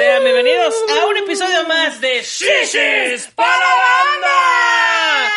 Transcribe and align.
Sean 0.00 0.24
bienvenidos 0.24 0.74
a 0.98 1.06
un 1.08 1.16
episodio 1.18 1.68
más 1.68 2.00
de 2.00 2.22
Shishis 2.22 3.26
para 3.34 3.58
la 3.58 3.66
banda. 3.84 5.28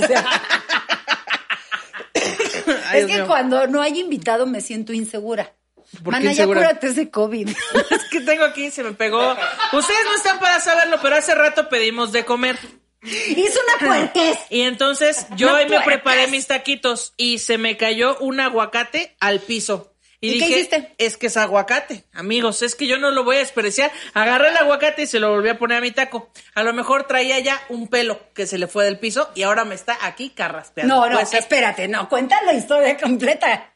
Eso. 0.00 0.16
Es 2.92 3.06
que 3.06 3.22
cuando 3.22 3.68
no 3.68 3.80
hay 3.80 4.00
invitado 4.00 4.44
me 4.46 4.60
siento 4.60 4.92
insegura. 4.92 5.54
¿Por 6.02 6.12
qué 6.14 6.20
Mana, 6.20 6.32
ya 6.32 6.46
cúrate 6.46 6.88
ese 6.88 7.08
COVID. 7.08 7.48
Es 7.90 8.04
que 8.10 8.20
tengo 8.22 8.42
aquí, 8.42 8.72
se 8.72 8.82
me 8.82 8.94
pegó. 8.94 9.36
Ustedes 9.72 10.04
no 10.06 10.16
están 10.16 10.40
para 10.40 10.58
saberlo, 10.58 10.98
pero 11.00 11.14
hace 11.14 11.36
rato 11.36 11.68
pedimos 11.68 12.10
de 12.10 12.24
comer. 12.24 12.58
Hizo 13.00 13.60
una 13.60 13.86
puerquez. 13.86 14.38
Y 14.50 14.62
entonces 14.62 15.24
yo 15.36 15.50
No 15.50 15.54
hoy 15.54 15.68
me 15.68 15.80
preparé 15.82 16.26
mis 16.26 16.48
taquitos 16.48 17.14
y 17.16 17.38
se 17.38 17.58
me 17.58 17.76
cayó 17.76 18.18
un 18.18 18.40
aguacate 18.40 19.16
al 19.20 19.38
piso. 19.38 19.91
Y, 20.24 20.34
¿Y 20.34 20.38
qué 20.38 20.46
dije, 20.46 20.58
hiciste? 20.60 20.94
es 20.98 21.16
que 21.16 21.26
es 21.26 21.36
aguacate, 21.36 22.04
amigos, 22.14 22.62
es 22.62 22.76
que 22.76 22.86
yo 22.86 22.96
no 22.96 23.10
lo 23.10 23.24
voy 23.24 23.36
a 23.36 23.38
desperdiciar. 23.40 23.90
Agarré 24.14 24.50
el 24.50 24.56
aguacate 24.56 25.02
y 25.02 25.06
se 25.08 25.18
lo 25.18 25.30
volví 25.30 25.48
a 25.48 25.58
poner 25.58 25.78
a 25.78 25.80
mi 25.80 25.90
taco. 25.90 26.30
A 26.54 26.62
lo 26.62 26.72
mejor 26.72 27.04
traía 27.08 27.40
ya 27.40 27.60
un 27.68 27.88
pelo 27.88 28.20
que 28.32 28.46
se 28.46 28.56
le 28.56 28.68
fue 28.68 28.84
del 28.84 28.98
piso 29.00 29.30
y 29.34 29.42
ahora 29.42 29.64
me 29.64 29.74
está 29.74 29.98
aquí 30.00 30.30
carraspeando. 30.30 30.94
No, 30.94 31.06
no, 31.06 31.12
Puede 31.14 31.26
ser. 31.26 31.40
espérate, 31.40 31.88
no, 31.88 32.08
cuenta 32.08 32.40
la 32.44 32.54
historia 32.54 32.96
completa. 32.96 33.68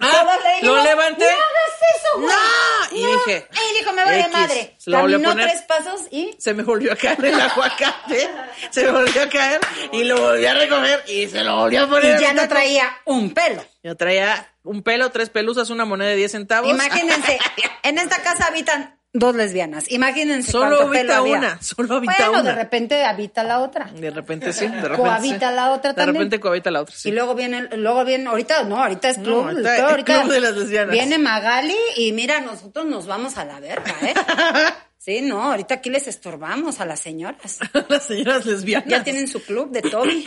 Ah, 0.00 0.38
lo 0.60 0.84
levanté. 0.84 1.24
No 1.24 1.30
hagas 1.30 1.96
eso, 1.96 2.20
güey. 2.20 2.28
No, 2.28 2.96
y 2.98 3.12
dije, 3.16 3.46
Y 3.72 3.78
dijo, 3.78 3.92
me 3.94 4.04
vale 4.04 4.20
X, 4.20 4.32
madre. 4.32 4.76
lo 4.84 4.98
Caminó 4.98 5.28
poner. 5.30 5.48
tres 5.48 5.62
pasos 5.62 6.00
y... 6.10 6.36
Se 6.38 6.52
me 6.52 6.62
volvió 6.62 6.92
a 6.92 6.96
caer 6.96 7.24
el 7.24 7.40
aguacate, 7.40 8.28
se 8.70 8.84
me 8.84 8.90
volvió 8.90 9.22
a 9.22 9.28
caer 9.28 9.60
y 9.92 10.04
lo 10.04 10.20
volví 10.20 10.44
a 10.44 10.54
recoger 10.54 11.02
y 11.08 11.26
se 11.28 11.42
lo 11.42 11.56
volvió 11.56 11.84
a 11.84 11.88
poner. 11.88 12.18
Y 12.20 12.22
ya 12.22 12.32
no 12.34 12.42
taco. 12.42 12.54
traía 12.54 12.98
un 13.06 13.32
pelo. 13.32 13.64
Yo 13.82 13.96
traía 13.96 14.52
un 14.68 14.82
pelo, 14.82 15.10
tres 15.10 15.30
pelusas, 15.30 15.70
una 15.70 15.84
moneda 15.84 16.10
de 16.10 16.16
10 16.16 16.30
centavos. 16.32 16.70
Imagínense, 16.70 17.38
en 17.82 17.98
esta 17.98 18.22
casa 18.22 18.46
habitan 18.46 18.94
dos 19.12 19.34
lesbianas. 19.34 19.90
Imagínense 19.90 20.52
Solo 20.52 20.82
habita 20.82 21.22
una, 21.22 21.60
solo 21.62 21.96
habita 21.96 22.28
bueno, 22.28 22.42
una. 22.42 22.50
de 22.50 22.54
repente 22.54 23.04
habita 23.04 23.42
la 23.42 23.60
otra. 23.60 23.86
De 23.86 24.10
repente 24.10 24.52
sí, 24.52 24.66
de 24.66 24.72
repente 24.82 24.96
Cohabita 24.96 25.48
sí. 25.48 25.56
la 25.56 25.70
otra 25.72 25.90
De 25.90 25.96
también. 25.96 26.14
repente 26.16 26.40
cohabita 26.40 26.70
la 26.70 26.82
otra, 26.82 26.94
sí. 26.94 27.08
Y 27.08 27.12
luego 27.12 27.34
viene, 27.34 27.62
luego 27.76 28.04
viene, 28.04 28.28
ahorita, 28.28 28.64
no, 28.64 28.76
ahorita 28.82 29.08
es 29.08 29.18
club, 29.18 29.44
No, 29.44 29.50
el 29.50 29.56
ahorita 29.66 29.74
club, 29.74 29.78
el 29.78 29.90
ahorita 29.90 30.20
club 30.20 30.32
de 30.32 30.40
las 30.40 30.56
lesbianas. 30.56 30.92
Viene 30.92 31.18
Magali 31.18 31.76
y 31.96 32.12
mira, 32.12 32.40
nosotros 32.40 32.86
nos 32.86 33.06
vamos 33.06 33.38
a 33.38 33.44
la 33.44 33.58
verga, 33.60 33.94
¿eh? 34.02 34.14
Sí, 35.00 35.22
no, 35.22 35.40
ahorita 35.42 35.76
aquí 35.76 35.88
les 35.88 36.06
estorbamos 36.06 36.80
a 36.80 36.84
las 36.84 37.00
señoras. 37.00 37.60
Las 37.88 38.04
señoras 38.04 38.44
lesbianas. 38.44 38.88
Ya 38.88 39.02
tienen 39.04 39.26
su 39.26 39.42
club 39.42 39.70
de 39.70 39.80
Toby, 39.80 40.22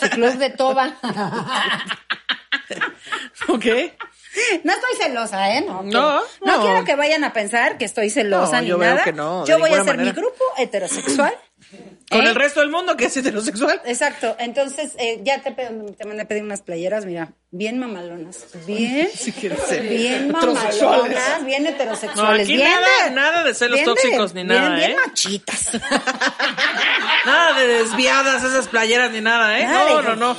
su 0.00 0.08
club 0.10 0.38
de 0.38 0.48
Toba. 0.50 0.96
Ok. 3.52 3.66
No 4.64 4.72
estoy 4.72 4.96
celosa, 4.98 5.54
¿eh? 5.58 5.60
No, 5.60 5.82
No, 5.82 5.90
quiero- 5.90 6.22
no. 6.40 6.56
no. 6.56 6.62
quiero 6.62 6.84
que 6.86 6.96
vayan 6.96 7.22
a 7.22 7.34
pensar 7.34 7.76
que 7.76 7.84
estoy 7.84 8.08
celosa 8.08 8.56
No, 8.56 8.62
ni 8.62 8.68
yo 8.68 8.78
veo 8.78 8.90
nada. 8.94 9.04
que 9.04 9.12
no, 9.12 9.44
de 9.44 9.50
yo 9.50 9.58
voy 9.58 9.68
a 9.72 9.82
hacer 9.82 9.98
manera. 9.98 10.04
mi 10.04 10.12
grupo 10.18 10.42
heterosexual. 10.56 11.34
Con 12.10 12.20
¿eh? 12.22 12.28
el 12.30 12.34
resto 12.34 12.60
del 12.60 12.70
mundo 12.70 12.96
que 12.96 13.04
es 13.06 13.16
heterosexual. 13.16 13.82
Exacto, 13.84 14.34
entonces 14.38 14.92
eh, 14.98 15.20
ya 15.22 15.42
te, 15.42 15.50
te 15.50 16.04
mandé 16.06 16.22
a 16.22 16.24
pedir 16.28 16.42
unas 16.42 16.62
playeras, 16.62 17.04
mira, 17.04 17.32
bien 17.50 17.78
mamalonas, 17.78 18.46
bien, 18.66 19.10
Si 19.14 19.32
quieres 19.32 19.60
ser 19.64 19.82
bien 19.82 20.32
mamalonas, 20.32 21.44
bien 21.44 21.66
heterosexuales, 21.66 22.16
No, 22.38 22.42
aquí 22.42 22.56
bien 22.56 22.70
nada- 22.70 23.04
de- 23.04 23.10
nada 23.10 23.44
de 23.44 23.52
celos 23.54 23.76
bien 23.80 23.84
tóxicos 23.84 24.32
ni 24.32 24.44
nada, 24.44 24.60
bien, 24.70 24.76
bien 24.78 24.90
¿eh? 24.92 24.96
machitas. 25.06 25.70
Nada 27.26 27.58
de 27.60 27.66
desviadas 27.66 28.42
esas 28.42 28.66
playeras 28.68 29.10
ni 29.12 29.20
nada, 29.20 29.58
¿eh? 29.58 29.64
Nada 29.64 29.88
No, 29.90 29.96
de- 29.98 30.02
no, 30.02 30.16
no. 30.16 30.36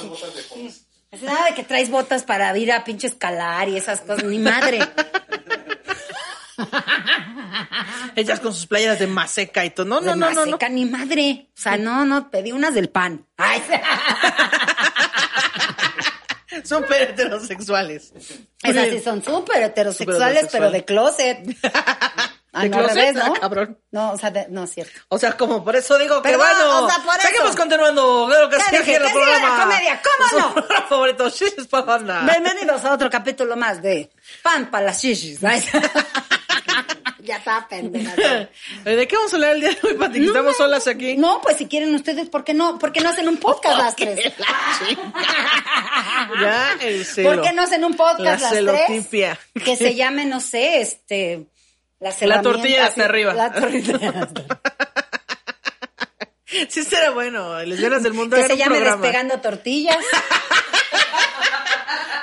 Es 0.57 0.82
nada 1.21 1.45
de 1.47 1.53
que 1.55 1.63
traes 1.63 1.89
botas 1.89 2.23
para 2.23 2.57
ir 2.57 2.71
a 2.71 2.83
pinche 2.83 3.07
escalar 3.07 3.69
y 3.69 3.77
esas 3.77 4.01
cosas, 4.01 4.23
ni 4.23 4.39
madre. 4.39 4.79
Ellas 8.15 8.39
con 8.39 8.53
sus 8.53 8.67
playeras 8.67 8.99
de 8.99 9.07
maseca 9.07 9.65
y 9.65 9.71
todo. 9.71 9.85
No, 9.85 9.99
no, 10.01 10.15
no, 10.15 10.29
no, 10.31 10.45
no. 10.45 10.51
maseca, 10.51 10.69
ni 10.69 10.85
madre. 10.85 11.47
O 11.49 11.61
sea, 11.61 11.77
no, 11.77 12.05
no, 12.05 12.29
pedí 12.29 12.51
unas 12.51 12.73
del 12.73 12.89
pan. 12.89 13.25
Ay, 13.37 13.61
Súper 16.63 17.09
heterosexuales. 17.09 18.13
esas 18.61 18.89
sí 18.89 18.99
son 18.99 19.23
súper 19.23 19.63
heterosexuales, 19.63 20.49
pero 20.51 20.69
de 20.69 20.85
closet. 20.85 21.39
Ah, 22.55 22.61
¿De 22.63 22.69
no, 22.69 22.77
closet? 22.77 22.95
revés, 22.95 23.15
¿no? 23.15 23.33
Ah, 23.35 23.39
cabrón. 23.41 23.79
No, 23.89 24.11
o 24.11 24.17
sea, 24.17 24.29
de- 24.29 24.45
no 24.49 24.63
es 24.65 24.71
cierto. 24.71 24.93
O 25.09 25.17
sea, 25.17 25.35
como 25.35 25.63
por 25.63 25.75
eso 25.75 25.97
digo 25.97 26.21
que 26.21 26.29
Perdón, 26.29 26.47
bueno. 26.55 26.85
o 26.85 26.89
sea, 26.89 27.03
por 27.03 27.15
eso. 27.17 27.27
Seguimos 27.27 27.55
continuando. 27.55 28.27
Claro 28.27 28.49
que 28.49 28.57
sí, 28.59 28.75
aquí 28.75 28.93
en 28.93 29.01
el 29.01 29.07
que 29.07 29.13
programa. 29.13 29.57
la 29.57 29.63
comedia, 29.63 30.01
¿cómo 30.03 30.39
no? 30.55 30.63
favorito, 30.89 31.29
Shishis 31.29 31.65
pa' 31.67 31.81
banda. 31.81 32.21
Bienvenidos 32.29 32.85
a 32.85 32.93
otro 32.93 33.09
capítulo 33.09 33.55
más 33.57 33.81
de 33.81 34.11
Pan 34.43 34.69
para 34.69 34.85
las 34.85 35.01
shishis. 35.01 35.39
Ya 37.25 37.37
está, 37.37 37.65
pendeja. 37.69 38.13
¿De 38.83 39.07
qué 39.07 39.15
vamos 39.15 39.31
a 39.31 39.35
hablar 39.37 39.51
el 39.55 39.61
día 39.61 39.69
de 39.69 39.77
hoy, 39.87 39.93
Pati? 39.93 40.19
Que 40.19 40.25
estamos 40.25 40.57
solas 40.57 40.85
aquí. 40.87 41.15
No, 41.15 41.39
pues 41.41 41.55
si 41.55 41.67
quieren 41.67 41.95
ustedes, 41.95 42.27
¿por 42.27 42.43
qué 42.43 42.53
no? 42.53 42.77
¿Por 42.77 42.91
qué 42.91 42.99
no 42.99 43.11
hacen 43.11 43.29
un 43.29 43.37
podcast 43.37 43.77
las 43.77 43.95
tres? 43.95 44.33
Ya, 46.41 46.73
el 46.81 47.05
celo. 47.05 47.29
¿Por 47.31 47.41
qué 47.41 47.53
no 47.53 47.61
hacen 47.61 47.85
un 47.85 47.93
podcast 47.93 48.41
La 48.41 48.49
las 48.49 48.49
celotipia. 48.51 49.39
tres? 49.53 49.63
Que 49.63 49.75
se 49.77 49.95
llame, 49.95 50.25
no 50.25 50.41
sé, 50.41 50.81
este... 50.81 51.45
Las 52.03 52.21
La 52.21 52.41
tortilla 52.41 52.85
hasta 52.85 53.05
arriba. 53.05 53.33
La 53.33 53.51
tortilla 53.51 53.95
hasta 53.95 54.41
arriba. 54.41 54.59
Sí, 56.69 56.83
será 56.83 57.09
bueno. 57.09 57.59
Lesbianas 57.63 58.03
del 58.03 58.13
mundo 58.13 58.35
Que 58.35 58.43
se 58.45 58.55
llame 58.57 58.75
programa. 58.75 59.01
Despegando 59.01 59.41
Tortillas. 59.41 59.97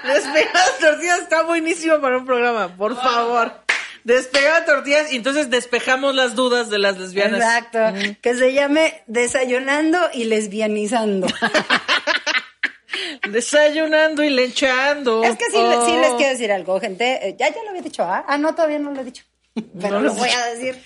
Despegando 0.04 0.60
tortillas 0.80 1.18
está 1.20 1.42
buenísimo 1.42 2.00
para 2.00 2.16
un 2.18 2.24
programa, 2.24 2.68
por 2.76 2.94
favor. 2.94 3.52
Despegando 4.04 4.72
tortillas 4.72 5.12
y 5.12 5.16
entonces 5.16 5.50
despejamos 5.50 6.14
las 6.14 6.36
dudas 6.36 6.70
de 6.70 6.78
las 6.78 6.96
lesbianas. 6.96 7.40
Exacto. 7.40 7.78
Que 8.22 8.34
se 8.36 8.52
llame 8.52 9.02
Desayunando 9.08 9.98
y 10.14 10.24
Lesbianizando. 10.24 11.26
Desayunando 13.28 14.22
y 14.22 14.30
lechando. 14.30 15.24
Es 15.24 15.36
que 15.36 15.46
sí, 15.46 15.56
Oh. 15.56 15.86
sí 15.86 15.96
les 15.96 16.10
quiero 16.14 16.30
decir 16.30 16.52
algo, 16.52 16.80
gente. 16.80 17.28
Eh, 17.28 17.36
Ya, 17.38 17.48
ya 17.48 17.62
lo 17.64 17.70
había 17.70 17.82
dicho, 17.82 18.02
¿ah? 18.04 18.24
Ah, 18.28 18.38
no, 18.38 18.54
todavía 18.54 18.78
no 18.78 18.92
lo 18.92 19.00
he 19.00 19.04
dicho. 19.04 19.24
Pero 19.54 19.94
No 19.94 20.00
lo 20.06 20.12
voy 20.14 20.28
a 20.30 20.46
decir. 20.46 20.82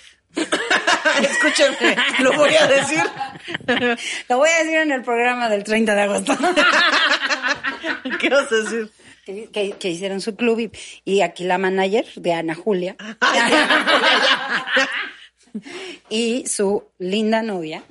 Escúchenme, 1.21 1.95
lo 2.19 2.33
voy 2.33 2.53
a 2.55 2.67
decir. 2.67 3.01
Lo 4.27 4.37
voy 4.37 4.49
a 4.49 4.63
decir 4.63 4.77
en 4.79 4.91
el 4.91 5.01
programa 5.01 5.47
del 5.49 5.63
30 5.63 5.95
de 5.95 6.01
agosto. 6.01 6.37
¿Qué 8.19 8.29
vas 8.29 8.51
a 8.51 8.55
decir? 8.55 8.91
que, 9.25 9.49
que- 9.49 9.71
que 9.79 9.89
hicieron 9.89 10.21
su 10.21 10.35
club 10.35 10.59
y, 10.59 10.71
y 11.03 11.21
aquí 11.21 11.45
la 11.45 11.57
manager 11.57 12.05
de 12.15 12.33
Ana 12.33 12.53
Julia 12.53 12.95
y 16.09 16.45
su 16.47 16.83
linda 16.99 17.41
novia 17.41 17.83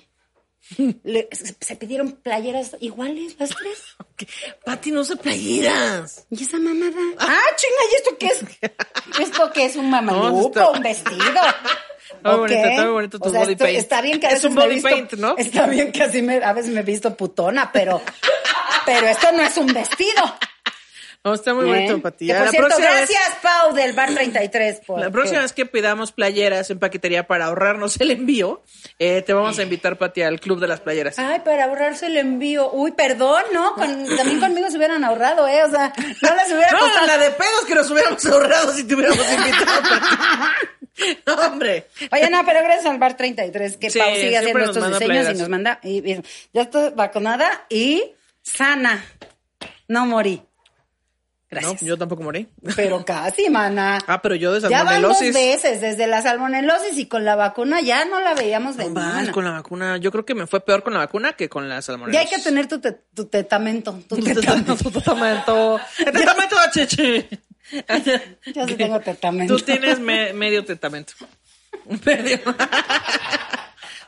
le- 1.05 1.29
se, 1.33 1.55
se 1.61 1.77
pidieron 1.77 2.13
playeras 2.13 2.77
iguales 2.81 3.37
las 3.39 3.51
tres. 3.51 3.97
Pati, 4.65 4.91
no 4.93 5.05
se 5.05 5.17
playeras. 5.17 6.27
¿Y 6.31 6.43
esa 6.45 6.59
mamada? 6.59 6.97
Ah, 7.19 7.41
chinga, 7.57 7.83
¿y 7.91 7.95
esto 7.97 8.17
qué 8.19 8.27
es? 8.27 9.21
¿Esto 9.21 9.53
qué 9.53 9.65
es? 9.67 9.77
¿Un 9.77 9.91
No, 9.91 10.47
está- 10.47 10.71
¿Un 10.71 10.83
vestido? 10.83 11.17
Muy 12.23 12.33
¿O 12.33 12.38
bonito, 12.38 12.61
está 12.61 12.83
muy 12.85 12.93
bonito 12.93 13.19
tu 13.19 13.29
O 13.29 13.31
sea, 13.33 13.41
body 13.41 13.53
esto- 13.53 13.65
paint. 13.65 13.79
Está 13.79 14.00
bien 14.00 14.21
que 14.21 14.27
a 14.27 14.31
Es 14.31 14.35
veces 14.37 14.49
un 14.50 14.55
me 14.55 14.61
he 14.61 14.65
body 14.67 14.75
visto- 14.75 14.88
paint, 14.91 15.12
¿no? 15.15 15.35
Está 15.37 15.67
bien 15.67 15.91
que 15.93 16.03
así 16.03 16.23
me, 16.23 16.37
a 16.44 16.53
veces 16.53 16.71
me 16.73 16.81
he 16.81 16.85
visto 16.85 17.15
putona, 17.17 17.71
pero, 17.73 18.00
pero 18.87 19.06
esto 19.09 19.33
no 19.33 19.43
es 19.43 19.56
un 19.56 19.67
vestido. 19.67 20.23
No, 21.25 21.32
está 21.32 21.55
muy 21.55 21.65
bonito, 21.65 22.03
Pati. 22.03 22.29
Por 22.29 22.37
la 22.37 22.50
cierto, 22.50 22.67
próxima 22.69 22.91
vez- 22.91 23.09
gracias, 23.09 23.38
Pau, 23.41 23.73
del 23.73 23.94
Bar 23.94 24.12
33. 24.15 24.81
Por, 24.87 25.00
La 25.00 25.11
próxima 25.11 25.41
vez 25.41 25.55
que 25.55 25.65
pidamos 25.65 26.12
playeras 26.12 26.69
en 26.69 26.79
paquetería 26.79 27.26
para 27.26 27.47
ahorrarnos 27.47 27.99
el 28.00 28.11
envío, 28.11 28.62
eh, 28.99 29.23
te 29.23 29.32
vamos 29.32 29.59
a 29.59 29.62
invitar, 29.62 29.97
Pati, 29.97 30.21
al 30.21 30.38
Club 30.38 30.61
de 30.61 30.69
las 30.69 30.81
Playeras. 30.81 31.19
Ay, 31.19 31.41
para 31.41 31.65
ahorrarse 31.65 32.09
el 32.09 32.19
envío. 32.19 32.71
Uy, 32.73 32.93
perdón, 32.93 33.43
¿no? 33.55 33.73
Con- 33.75 34.05
también 34.17 34.38
conmigo 34.38 34.71
se 34.71 34.76
hubieran 34.76 35.03
ahorrado, 35.03 35.49
¿eh? 35.49 35.65
O 35.65 35.71
sea, 35.71 35.94
no 35.97 36.35
les 36.35 36.53
hubiera 36.53 36.71
No, 36.73 36.79
costado. 36.81 37.06
la 37.06 37.17
de 37.17 37.31
pedos 37.31 37.65
que 37.67 37.75
nos 37.75 37.91
hubiéramos 37.91 38.26
ahorrado 38.26 38.73
si 38.75 38.85
te 38.85 38.94
hubiéramos 38.94 39.26
invitado. 39.32 39.81
Pati. 39.82 40.17
No, 41.26 41.35
hombre. 41.35 41.88
Oye, 42.12 42.31
no, 42.31 42.44
pero 42.47 42.61
gracias 42.62 42.87
al 42.87 42.99
Bar 42.99 43.17
33, 43.17 43.79
que 43.79 43.91
Sí, 43.91 43.99
Pau 43.99 44.15
sigue 44.15 44.37
haciendo 44.38 44.61
estos 44.61 44.76
diseños 44.76 45.03
playeras. 45.03 45.35
y 45.35 45.38
nos 45.38 45.49
manda. 45.49 45.81
Y, 45.82 46.09
y 46.12 46.23
ya 46.53 46.62
estoy 46.62 46.91
vacunada 46.94 47.65
y 47.69 48.12
sana. 48.43 49.05
No 49.88 50.06
morí. 50.06 50.41
Gracias. 51.61 51.83
No, 51.83 51.89
yo 51.89 51.97
tampoco 51.99 52.23
morí. 52.23 52.49
Pero 52.77 53.05
casi, 53.06 53.49
mana. 53.51 53.99
Ah, 54.06 54.21
pero 54.23 54.35
yo 54.35 54.53
de 54.53 54.61
Ya 54.69 54.85
van 54.85 55.03
dos 55.03 55.19
salmonelosis. 55.19 55.35
veces, 55.35 55.81
desde 55.81 56.06
la 56.06 56.23
salmonelosis 56.23 56.99
y 56.99 57.06
con 57.06 57.25
la 57.25 57.37
vacuna 57.37 57.81
ya 57.81 58.05
no 58.05 58.21
la 58.21 58.35
veíamos 58.35 58.73
No 58.77 58.85
venir. 58.85 58.93
más, 58.95 59.15
mana. 59.15 59.33
con 59.33 59.45
la 59.45 59.51
vacuna. 59.53 59.97
Yo 59.99 60.11
creo 60.12 60.25
que 60.25 60.35
me 60.35 60.47
fue 60.47 60.61
peor 60.65 60.83
con 60.83 60.93
la 60.93 60.99
vacuna 61.01 61.33
que 61.35 61.49
con 61.49 61.69
la 61.69 61.77
Ya 61.77 61.83
salmonelosis. 61.83 62.31
hay 62.33 62.37
que 62.37 62.43
tener 62.43 62.67
tu, 62.69 62.81
te- 62.81 62.93
tu 63.15 63.27
tetamento. 63.27 63.99
Tu 64.09 64.17
tetamento. 64.23 64.41
tetamento. 64.41 64.77
Tu 64.77 64.91
tetamento. 64.91 65.81
El 65.99 66.12
tetamento, 66.12 66.56
chichi. 66.73 67.29
Yo 68.55 68.67
sí 68.67 68.75
tengo 68.75 69.00
tetamento. 69.00 69.57
Tú 69.57 69.65
tienes 69.65 69.99
me- 69.99 70.33
medio 70.33 70.65
testamento. 70.65 71.12
Medio. 72.05 72.39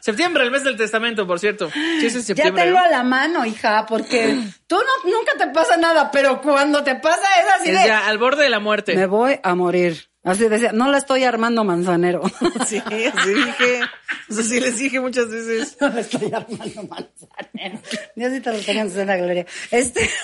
Septiembre, 0.06 0.44
el 0.44 0.50
mes 0.50 0.64
del 0.64 0.76
testamento, 0.76 1.26
por 1.26 1.38
cierto. 1.40 1.68
Sí, 1.70 2.06
es 2.06 2.14
en 2.14 2.20
Ya 2.20 2.26
septiembre. 2.26 2.62
tengo 2.64 2.78
¿no? 2.78 2.84
a 2.84 2.88
la 2.88 3.02
mano, 3.02 3.44
hija, 3.44 3.84
porque 3.86 4.38
tú 4.66 4.76
no, 4.76 5.10
nunca 5.10 5.32
te 5.36 5.48
pasa 5.48 5.76
nada, 5.76 6.10
pero 6.10 6.40
cuando 6.40 6.82
te 6.84 6.94
pasa 6.94 7.26
es 7.42 7.60
así 7.60 7.70
Es 7.70 7.82
de... 7.82 7.86
ya 7.88 8.06
al 8.06 8.16
borde 8.18 8.44
de 8.44 8.50
la 8.50 8.60
muerte. 8.60 8.94
Me 8.94 9.06
voy 9.06 9.38
a 9.42 9.54
morir. 9.54 10.08
Así 10.24 10.48
decía, 10.48 10.72
no 10.72 10.88
la 10.90 10.98
estoy 10.98 11.22
armando 11.24 11.62
manzanero. 11.64 12.22
Sí, 12.66 12.82
sí 12.90 13.34
dije. 13.34 13.80
O 14.28 14.34
sea, 14.34 14.42
sí 14.42 14.58
les 14.60 14.78
dije 14.78 14.98
muchas 15.00 15.28
veces. 15.28 15.76
no 15.80 15.88
la 15.88 16.00
estoy 16.00 16.32
armando 16.32 16.82
manzanero. 16.82 17.80
Diosito 18.16 18.52
lo 18.52 18.58
tenga 18.60 18.80
en 18.82 18.90
santa 18.90 19.16
gloria. 19.16 19.46
Este... 19.70 20.08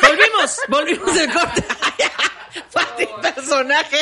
Volvimos, 0.00 0.60
volvimos 0.68 1.14
del 1.14 1.32
corte. 1.32 1.64
Fati, 2.70 3.06
personaje. 3.22 3.98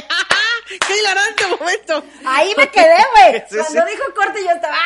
¡Qué 0.86 0.98
hilarante 0.98 1.44
momento! 1.58 2.04
Ahí 2.24 2.52
me 2.56 2.68
quedé, 2.68 2.94
güey. 3.14 3.42
Sí, 3.50 3.56
Cuando 3.56 3.80
sí. 3.86 3.92
dijo 3.92 4.14
corte 4.14 4.40
yo 4.44 4.50
estaba... 4.50 4.76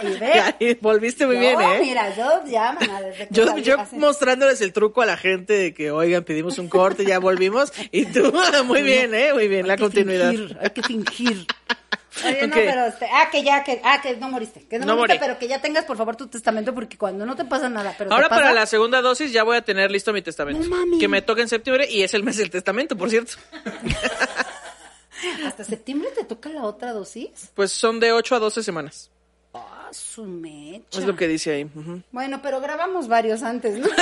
y 0.02 0.64
ve. 0.64 0.78
Volviste 0.80 1.26
muy 1.26 1.36
bien, 1.36 1.54
No, 1.58 1.72
¿eh? 1.74 1.78
mira, 1.80 2.14
yo 2.16 2.42
ya, 2.46 2.72
mana, 2.72 3.00
desde 3.02 3.28
que 3.28 3.34
Yo, 3.34 3.56
yo 3.58 3.80
así. 3.80 3.96
mostrándoles 3.96 4.60
el 4.60 4.72
truco 4.72 5.02
a 5.02 5.06
la 5.06 5.16
gente 5.16 5.52
de 5.52 5.74
que, 5.74 5.90
oigan, 5.90 6.24
pedimos 6.24 6.58
un 6.58 6.68
corte, 6.68 7.04
ya 7.04 7.18
volvimos. 7.18 7.72
Y 7.90 8.06
tú, 8.06 8.32
muy 8.64 8.82
bien, 8.82 9.14
¿eh? 9.14 9.32
Muy 9.34 9.48
bien, 9.48 9.66
la 9.66 9.74
Hay 9.74 9.78
continuidad. 9.80 10.30
fingir, 10.30 10.58
hay 10.60 10.70
que 10.70 10.82
fingir. 10.82 11.46
Oye, 12.24 12.46
no, 12.46 12.54
Ok. 12.54 12.62
pero 12.64 12.86
este, 12.86 13.08
ah, 13.12 13.28
que 13.30 13.42
ya, 13.42 13.64
que, 13.64 13.80
ah, 13.82 14.00
que 14.00 14.16
no 14.16 14.28
moriste, 14.28 14.64
que 14.68 14.78
no, 14.78 14.86
No 14.86 14.96
moriste, 14.96 15.18
morí. 15.18 15.26
pero 15.28 15.38
que 15.40 15.48
ya 15.48 15.60
tengas 15.60 15.84
por 15.84 15.96
favor 15.96 16.14
tu 16.14 16.28
testamento 16.28 16.72
porque 16.72 16.96
cuando 16.96 17.26
no 17.26 17.34
te 17.34 17.44
pasa 17.44 17.68
nada, 17.68 17.92
pero 17.98 18.08
te 18.08 18.14
Ahora 18.14 18.28
pasa, 18.28 18.40
para 18.40 18.54
la 18.54 18.66
segunda 18.66 19.02
dosis 19.02 19.32
ya 19.32 19.42
voy 19.42 19.56
a 19.56 19.62
tener 19.62 19.90
listo 19.90 20.12
mi 20.12 20.22
testamento. 20.22 20.62
No 20.62 20.76
mami. 20.76 20.98
Que 21.00 21.08
me 21.08 21.22
toca 21.22 21.42
en 21.42 21.48
septiembre 21.48 21.88
y 21.90 22.02
es 22.04 22.14
el 22.14 22.22
mes 22.22 22.36
del 22.36 22.50
testamento, 22.50 22.96
por 22.96 23.10
cierto. 23.10 23.32
Hasta 25.46 25.64
septiembre 25.64 26.10
te 26.14 26.24
toca 26.24 26.48
la 26.50 26.62
otra 26.62 26.92
dosis. 26.92 27.50
Pues 27.54 27.72
son 27.72 28.00
de 28.00 28.12
8 28.12 28.36
a 28.36 28.38
12 28.38 28.62
semanas. 28.62 29.10
Ah, 29.52 29.88
su 29.92 30.24
mecha. 30.24 30.98
Es 30.98 31.04
lo 31.04 31.14
que 31.16 31.28
dice 31.28 31.52
ahí. 31.52 31.70
Bueno, 32.10 32.40
pero 32.42 32.60
grabamos 32.60 33.06
varios 33.08 33.42
antes, 33.42 33.78
¿no? 33.78 33.88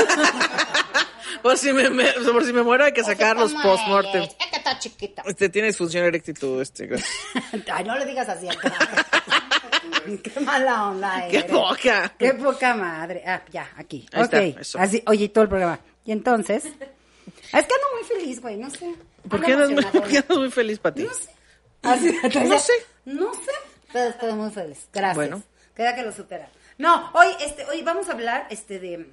Por 1.42 1.58
si 1.58 1.72
me, 1.72 1.90
me- 1.90 2.12
por 2.12 2.44
si 2.44 2.52
me 2.52 2.62
muero 2.62 2.84
hay 2.84 2.92
que 2.92 3.02
sacar 3.02 3.36
los 3.36 3.52
¿Cómo 3.52 3.64
post-mortem. 3.64 4.22
es? 4.22 4.28
Es 4.28 4.46
que 4.50 4.56
está 4.58 4.78
chiquita. 4.78 5.22
Este 5.26 5.48
tiene 5.48 5.68
disfunción 5.68 6.04
eréctil 6.04 6.38
tú, 6.38 6.60
este. 6.60 6.88
Ay, 7.72 7.84
no 7.84 7.98
le 7.98 8.04
digas 8.06 8.28
así 8.28 8.48
a 8.48 8.52
Qué 10.22 10.40
mala 10.40 10.88
onda 10.90 11.26
¡Qué 11.28 11.42
poca! 11.44 12.14
Qué 12.18 12.34
poca 12.34 12.74
madre. 12.74 13.22
Ah, 13.26 13.42
ya, 13.50 13.68
aquí. 13.76 14.06
Ahí 14.12 14.22
ok. 14.22 14.32
está, 14.34 14.60
eso. 14.60 14.78
Así, 14.78 15.02
oye, 15.06 15.28
todo 15.30 15.42
el 15.42 15.48
programa. 15.48 15.80
Y 16.04 16.12
entonces. 16.12 16.64
Es 17.52 17.66
que 17.66 17.74
ando 17.74 17.86
muy 17.94 18.04
feliz, 18.04 18.40
güey, 18.40 18.56
no 18.56 18.70
sé. 18.70 18.94
¿Por 19.28 19.42
qué 19.44 19.52
andas 19.52 19.70
muy, 19.70 19.84
por 19.84 20.08
qué 20.08 20.18
andas 20.18 20.38
muy 20.38 20.50
feliz, 20.50 20.78
Pati? 20.78 21.02
No 21.02 21.12
sé. 21.14 21.30
Así, 21.82 22.18
No 22.48 22.58
sé. 22.58 22.72
No 23.04 23.34
sé, 23.34 23.50
pero 23.92 24.08
estoy 24.10 24.32
muy 24.32 24.50
feliz. 24.50 24.86
Gracias. 24.92 25.16
Bueno. 25.16 25.42
Queda 25.76 25.94
que 25.94 26.02
lo 26.02 26.12
supera. 26.12 26.48
No, 26.78 27.10
hoy, 27.14 27.28
este, 27.40 27.64
hoy 27.66 27.82
vamos 27.82 28.08
a 28.08 28.12
hablar, 28.12 28.46
este, 28.50 28.78
de... 28.78 29.06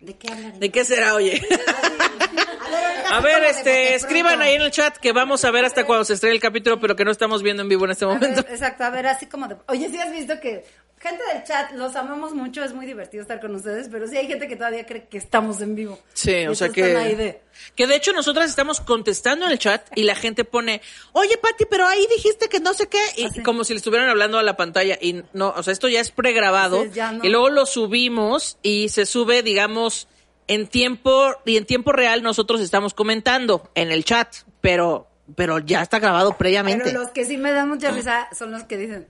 ¿De 0.00 0.14
qué 0.16 0.28
hablaremos? 0.28 0.60
¿De 0.60 0.70
qué 0.70 0.84
será, 0.84 1.14
oye? 1.14 1.40
A 3.10 3.20
ver, 3.20 3.44
este, 3.44 3.94
escriban 3.94 4.42
ahí 4.42 4.54
en 4.54 4.62
el 4.62 4.70
chat 4.70 4.96
que 4.98 5.12
vamos 5.12 5.44
a 5.44 5.50
ver 5.52 5.64
hasta 5.64 5.84
cuando 5.86 6.04
se 6.04 6.14
estrene 6.14 6.34
el 6.34 6.40
capítulo, 6.40 6.80
pero 6.80 6.96
que 6.96 7.04
no 7.04 7.10
estamos 7.12 7.42
viendo 7.42 7.62
en 7.62 7.68
vivo 7.68 7.84
en 7.84 7.92
este 7.92 8.04
A 8.04 8.08
ver, 8.08 8.18
momento. 8.18 8.40
exacto, 8.50 8.82
a 8.84 8.90
ver, 8.90 9.06
así 9.06 9.26
como 9.26 9.46
de... 9.48 9.56
Oye, 9.68 9.88
sí 9.88 9.98
has 9.98 10.10
visto 10.10 10.38
que... 10.40 10.64
Gente 11.06 11.22
del 11.32 11.44
chat, 11.44 11.72
los 11.72 11.94
amamos 11.96 12.34
mucho, 12.34 12.64
es 12.64 12.72
muy 12.74 12.84
divertido 12.86 13.22
estar 13.22 13.40
con 13.40 13.54
ustedes, 13.54 13.88
pero 13.90 14.08
sí 14.08 14.16
hay 14.16 14.26
gente 14.26 14.48
que 14.48 14.56
todavía 14.56 14.84
cree 14.86 15.06
que 15.08 15.18
estamos 15.18 15.60
en 15.60 15.74
vivo. 15.74 15.98
Sí, 16.14 16.30
Y 16.32 16.46
o 16.48 16.54
sea 16.54 16.66
entonces 16.68 16.72
que... 16.72 17.16
de- 17.16 17.40
Que 17.76 17.86
de 17.86 17.94
hecho 17.96 18.12
nosotras 18.12 18.50
estamos 18.50 18.80
contestando 18.80 19.46
en 19.46 19.52
el 19.52 19.58
chat 19.58 19.86
y 19.94 20.02
la 20.02 20.14
gente 20.16 20.44
pone, 20.44 20.80
oye 21.12 21.36
Pati, 21.38 21.64
pero 21.70 21.86
ahí 21.86 22.06
dijiste 22.14 22.48
que 22.48 22.60
no 22.60 22.74
sé 22.74 22.88
qué, 22.88 22.98
y 23.16 23.24
Así. 23.26 23.42
como 23.42 23.64
si 23.64 23.72
le 23.72 23.78
estuvieran 23.78 24.08
hablando 24.08 24.38
a 24.38 24.42
la 24.42 24.56
pantalla 24.56 24.98
y 25.00 25.22
no, 25.32 25.54
o 25.56 25.62
sea, 25.62 25.72
esto 25.72 25.88
ya 25.88 26.00
es 26.00 26.10
pregrabado 26.10 26.82
Sí, 26.84 26.90
ya 26.94 27.12
no. 27.12 27.24
y 27.24 27.28
luego 27.28 27.50
lo 27.50 27.66
subimos 27.66 28.58
y 28.62 28.88
se 28.88 29.06
sube, 29.06 29.42
digamos, 29.42 30.08
en 30.48 30.66
tiempo 30.66 31.34
y 31.44 31.56
en 31.56 31.66
tiempo 31.66 31.92
real 31.92 32.22
nosotros 32.22 32.60
estamos 32.60 32.94
comentando 32.94 33.70
en 33.74 33.90
el 33.92 34.04
chat, 34.04 34.34
pero 34.60 35.08
pero 35.34 35.58
ya 35.58 35.82
está 35.82 35.98
grabado 35.98 36.36
previamente. 36.38 36.84
Pero 36.84 37.00
los 37.00 37.10
que 37.10 37.24
sí 37.24 37.36
me 37.36 37.50
dan 37.50 37.68
mucha 37.68 37.90
risa 37.90 38.28
son 38.36 38.52
los 38.52 38.62
que 38.62 38.76
dicen, 38.76 39.08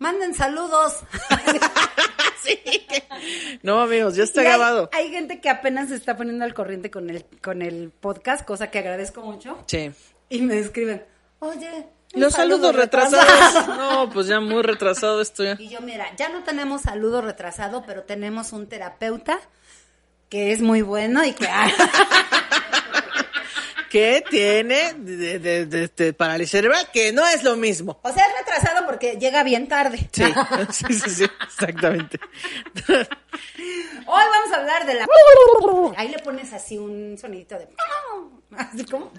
manden 0.00 0.34
saludos. 0.34 0.96
Sí. 2.42 2.58
No, 3.62 3.82
amigos, 3.82 4.16
ya 4.16 4.24
está 4.24 4.40
Y 4.40 4.44
grabado. 4.44 4.88
Hay, 4.94 5.10
gente 5.10 5.42
que 5.42 5.50
apenas 5.50 5.90
se 5.90 5.94
está 5.94 6.16
poniendo 6.16 6.42
al 6.46 6.54
corriente 6.54 6.90
con 6.90 7.10
el, 7.10 7.26
con 7.42 7.60
el 7.60 7.90
podcast, 7.90 8.46
cosa 8.46 8.70
que 8.70 8.78
agradezco 8.78 9.20
mucho. 9.20 9.62
Sí. 9.66 9.92
Y 10.30 10.40
me 10.40 10.58
escriben, 10.58 11.04
oye, 11.40 11.86
Los 12.14 12.32
saludo 12.32 12.72
saludos 12.72 12.76
retrasados. 12.76 13.68
No, 13.76 14.08
pues 14.08 14.26
ya 14.26 14.40
muy 14.40 14.62
retrasado 14.62 15.20
esto 15.20 15.44
ya. 15.44 15.56
Y 15.58 15.68
yo, 15.68 15.82
mira, 15.82 16.06
ya 16.16 16.30
no 16.30 16.42
tenemos 16.42 16.80
saludo 16.80 17.20
retrasado, 17.20 17.84
pero 17.86 18.04
tenemos 18.04 18.54
un 18.54 18.68
terapeuta 18.68 19.38
que 20.30 20.52
es 20.52 20.62
muy 20.62 20.80
bueno 20.80 21.22
y 21.22 21.34
que... 21.34 21.46
¿Qué 23.90 24.24
tiene 24.30 24.94
de, 24.94 25.38
de, 25.40 25.66
de- 25.66 25.88
de 25.88 26.12
parálisis 26.12 26.52
cerebral? 26.52 26.88
Que 26.92 27.12
no 27.12 27.26
es 27.26 27.42
lo 27.42 27.56
mismo. 27.56 27.98
o 28.02 28.12
sea, 28.12 28.24
es 28.24 28.32
retrasado 28.38 28.86
porque 28.86 29.16
llega 29.18 29.42
bien 29.42 29.66
tarde. 29.68 30.08
Sí, 30.12 30.22
sí, 30.70 30.94
sí, 30.94 31.10
sí, 31.10 31.24
exactamente. 31.44 32.20
Hoy 32.88 33.04
vamos 34.06 34.52
a 34.52 34.56
hablar 34.58 34.86
de 34.86 34.94
la... 34.94 35.06
Ahí 35.96 36.08
le 36.08 36.18
pones 36.20 36.52
así 36.52 36.78
un 36.78 37.18
sonidito 37.18 37.58
de... 37.58 37.68
Así 38.56 38.84
como... 38.84 39.12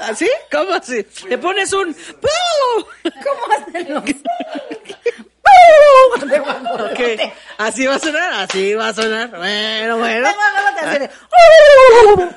¿Así? 0.00 0.28
¿Cómo 0.50 0.72
así? 0.72 1.06
Le 1.28 1.38
pones 1.38 1.72
un... 1.72 1.94
¿Cómo 1.94 3.54
hacen 3.54 3.92
los... 3.94 4.04
de 6.26 6.38
guajolote? 6.38 7.14
Ok, 7.26 7.32
así 7.58 7.86
va 7.86 7.94
a 7.94 7.98
sonar, 7.98 8.32
así 8.34 8.74
va 8.74 8.88
a 8.88 8.94
sonar. 8.94 9.28
Bueno, 9.30 9.98
bueno. 9.98 10.28
De- 10.98 11.10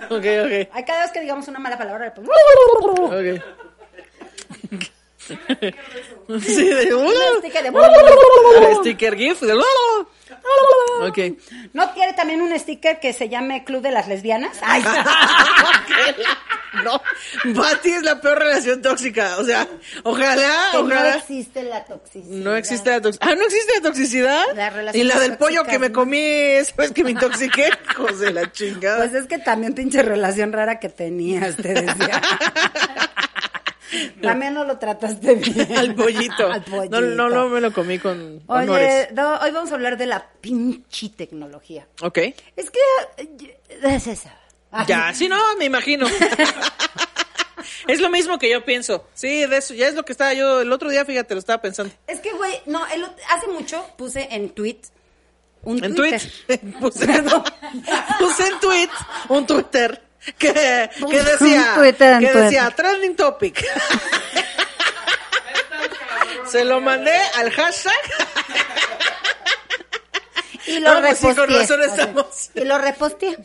Ok, 0.09 0.69
Ay, 0.73 0.83
cada 0.85 1.01
vez 1.03 1.11
que 1.11 1.19
digamos 1.21 1.47
una 1.47 1.59
mala 1.59 1.77
palabra, 1.77 2.05
le 2.05 2.11
pongo... 2.11 2.31
ok, 3.05 3.13
ok. 4.71 4.85
Sí, 6.41 6.67
de... 6.69 6.93
Un 6.95 7.11
sticker 7.39 7.63
de- 7.63 7.71
Sticker 8.81 9.15
GIF 9.15 9.41
de... 9.41 9.53
Ok. 11.01 11.19
¿No 11.73 11.93
quiere 11.93 12.13
también 12.13 12.41
un 12.41 12.57
sticker 12.57 12.99
que 12.99 13.13
se 13.13 13.29
llame 13.29 13.63
Club 13.63 13.81
de 13.81 13.91
las 13.91 14.07
Lesbianas? 14.07 14.57
Ay, 14.61 14.83
No, 16.83 17.01
Pati 17.55 17.89
es 17.91 18.03
la 18.03 18.19
peor 18.19 18.39
relación 18.39 18.81
tóxica. 18.81 19.37
O 19.37 19.45
sea, 19.45 19.65
ojalá, 20.03 20.71
que 20.73 20.83
no 20.83 21.03
existe 21.05 21.63
la 21.63 21.85
toxicidad. 21.85 22.35
No 22.37 22.55
existe 22.55 22.89
la 22.89 23.01
toxicidad. 23.01 23.31
Ah, 23.31 23.35
no 23.35 23.45
existe 23.45 23.73
la 23.75 23.81
toxicidad. 23.81 24.43
Relaciones 24.53 24.95
y 24.95 25.03
la 25.03 25.19
del 25.19 25.37
pollo 25.37 25.63
que 25.63 25.79
me 25.79 25.91
comí, 25.91 26.57
¿sabes 26.65 26.91
que 26.91 27.03
me 27.03 27.11
intoxiqué? 27.11 27.69
De 28.19 28.33
la 28.33 28.51
chingada. 28.51 28.97
Pues 28.97 29.13
es 29.13 29.27
que 29.27 29.37
también 29.37 29.73
pinche 29.73 30.01
relación 30.01 30.51
rara 30.51 30.79
que 30.79 30.89
tenías, 30.89 31.55
te 31.55 31.69
decía. 31.73 32.21
También 34.21 34.53
no 34.53 34.63
lo 34.63 34.77
trataste 34.77 35.35
bien. 35.35 35.77
Al 35.77 35.95
pollito. 35.95 36.47
Al 36.51 36.63
pollito. 36.63 37.01
No, 37.01 37.01
no, 37.01 37.29
no 37.29 37.49
me 37.49 37.61
lo 37.61 37.71
comí 37.73 37.99
con 37.99 38.41
Oye, 38.47 38.63
honores. 38.63 39.07
no, 39.13 39.35
hoy 39.37 39.51
vamos 39.51 39.71
a 39.71 39.75
hablar 39.75 39.97
de 39.97 40.05
la 40.05 40.25
pinche 40.41 41.09
tecnología. 41.09 41.87
Ok. 42.01 42.17
Es 42.55 42.71
que 42.71 42.79
es 43.83 44.07
eso. 44.07 44.29
Ay, 44.71 44.85
Ya, 44.87 45.13
sí, 45.13 45.27
no, 45.29 45.37
me 45.57 45.65
imagino. 45.65 46.07
es 47.87 47.99
lo 48.01 48.09
mismo 48.09 48.37
que 48.39 48.49
yo 48.49 48.63
pienso. 48.65 49.07
Sí, 49.13 49.45
de 49.45 49.57
eso, 49.57 49.73
ya 49.73 49.87
es 49.87 49.95
lo 49.95 50.03
que 50.03 50.11
estaba 50.11 50.33
yo 50.33 50.61
el 50.61 50.71
otro 50.71 50.89
día, 50.89 51.05
fíjate, 51.05 51.33
lo 51.33 51.39
estaba 51.39 51.61
pensando. 51.61 51.93
Es 52.07 52.19
que, 52.19 52.31
güey, 52.33 52.53
no, 52.65 52.85
el 52.87 53.05
hace 53.29 53.47
mucho 53.47 53.85
puse 53.97 54.27
en 54.31 54.49
tweet 54.49 54.79
un 55.63 55.83
En 55.83 55.95
Twitter. 55.95 56.21
tweet, 56.47 56.57
puse, 56.79 57.07
puse 58.19 58.47
en 58.47 58.59
tweet 58.59 58.89
un 59.29 59.45
Twitter 59.47 60.01
que, 60.37 60.89
que 61.09 61.23
decía, 61.23 61.75
que 62.19 62.33
decía 62.33 62.71
trending 62.75 63.15
topic. 63.15 63.63
Se 66.47 66.63
lo 66.63 66.79
mandé 66.79 67.15
al 67.35 67.51
hashtag. 67.51 67.93
Y 70.67 70.79
lo 70.79 70.93
No, 70.95 71.01
pues 71.01 71.17
sí, 71.19 71.27
con 71.27 71.35
reposteé. 71.49 71.59
razón 71.59 71.81
Así. 71.81 71.89
estamos. 71.91 72.49
Y 72.55 72.63
lo 72.63 72.77
reposteé. 72.77 73.37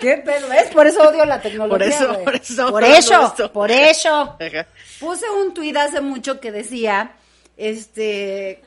¿Qué 0.00 0.16
pedo? 0.18 0.48
¿Ves? 0.48 0.64
Por 0.72 0.86
eso 0.86 1.02
odio 1.08 1.24
la 1.24 1.40
tecnología. 1.40 1.78
Por 1.78 1.82
eso, 1.82 2.24
por 2.24 2.34
eso 2.34 2.70
Por 2.72 2.84
eso, 2.84 3.52
por 3.52 3.70
eso. 3.70 4.38
Puse 5.00 5.28
un 5.30 5.54
tuit 5.54 5.76
hace 5.76 6.00
mucho 6.00 6.40
que 6.40 6.50
decía, 6.52 7.12
este, 7.56 8.62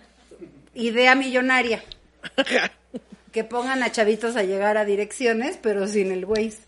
idea 0.74 1.16
millonaria. 1.16 1.84
que 3.32 3.44
pongan 3.44 3.84
a 3.84 3.92
chavitos 3.92 4.36
a 4.36 4.44
llegar 4.44 4.78
a 4.78 4.86
direcciones, 4.86 5.58
pero 5.62 5.88
sin 5.88 6.12
el 6.12 6.26
Waze. 6.26 6.60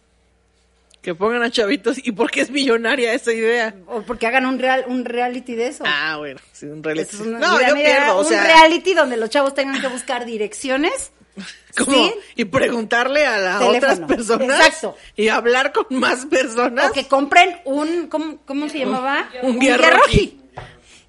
Que 1.02 1.16
pongan 1.16 1.42
a 1.44 1.50
chavitos. 1.52 1.98
¿Y 2.06 2.12
por 2.12 2.30
qué 2.32 2.42
es 2.42 2.50
millonaria 2.52 3.14
esa 3.14 3.32
idea? 3.32 3.74
O 3.88 4.02
porque 4.02 4.28
hagan 4.28 4.46
un 4.46 4.60
real 4.60 4.84
un 4.88 5.06
reality 5.06 5.56
de 5.56 5.68
eso. 5.68 5.84
Ah, 5.88 6.18
bueno, 6.18 6.40
sí, 6.52 6.66
un 6.66 6.84
reality. 6.84 7.16
Es 7.16 7.22
un- 7.22 7.40
no, 7.40 7.58
mira, 7.58 7.70
yo 7.70 7.76
mira, 7.76 7.90
pierdo, 7.90 8.18
o 8.18 8.22
un 8.22 8.26
sea, 8.28 8.44
reality 8.44 8.94
donde 8.94 9.16
los 9.18 9.30
chavos 9.30 9.54
tengan 9.54 9.80
que 9.80 9.88
buscar 9.88 10.26
direcciones. 10.26 11.12
como- 11.78 11.92
¿sí? 11.94 12.14
y 12.36 12.46
preguntarle 12.46 13.26
a 13.26 13.38
las 13.38 13.62
otras 13.62 14.00
personas 14.02 14.60
Exacto. 14.60 14.98
y 15.16 15.28
hablar 15.30 15.72
con 15.72 15.86
más 15.92 16.26
personas. 16.26 16.90
O 16.90 16.94
que 16.94 17.08
compren 17.08 17.62
un, 17.66 18.08
¿cómo, 18.08 18.40
cómo 18.46 18.68
se 18.70 18.80
llamaba? 18.80 19.30
Un 19.44 19.60
guía 19.60 19.78
roji. 19.78 20.42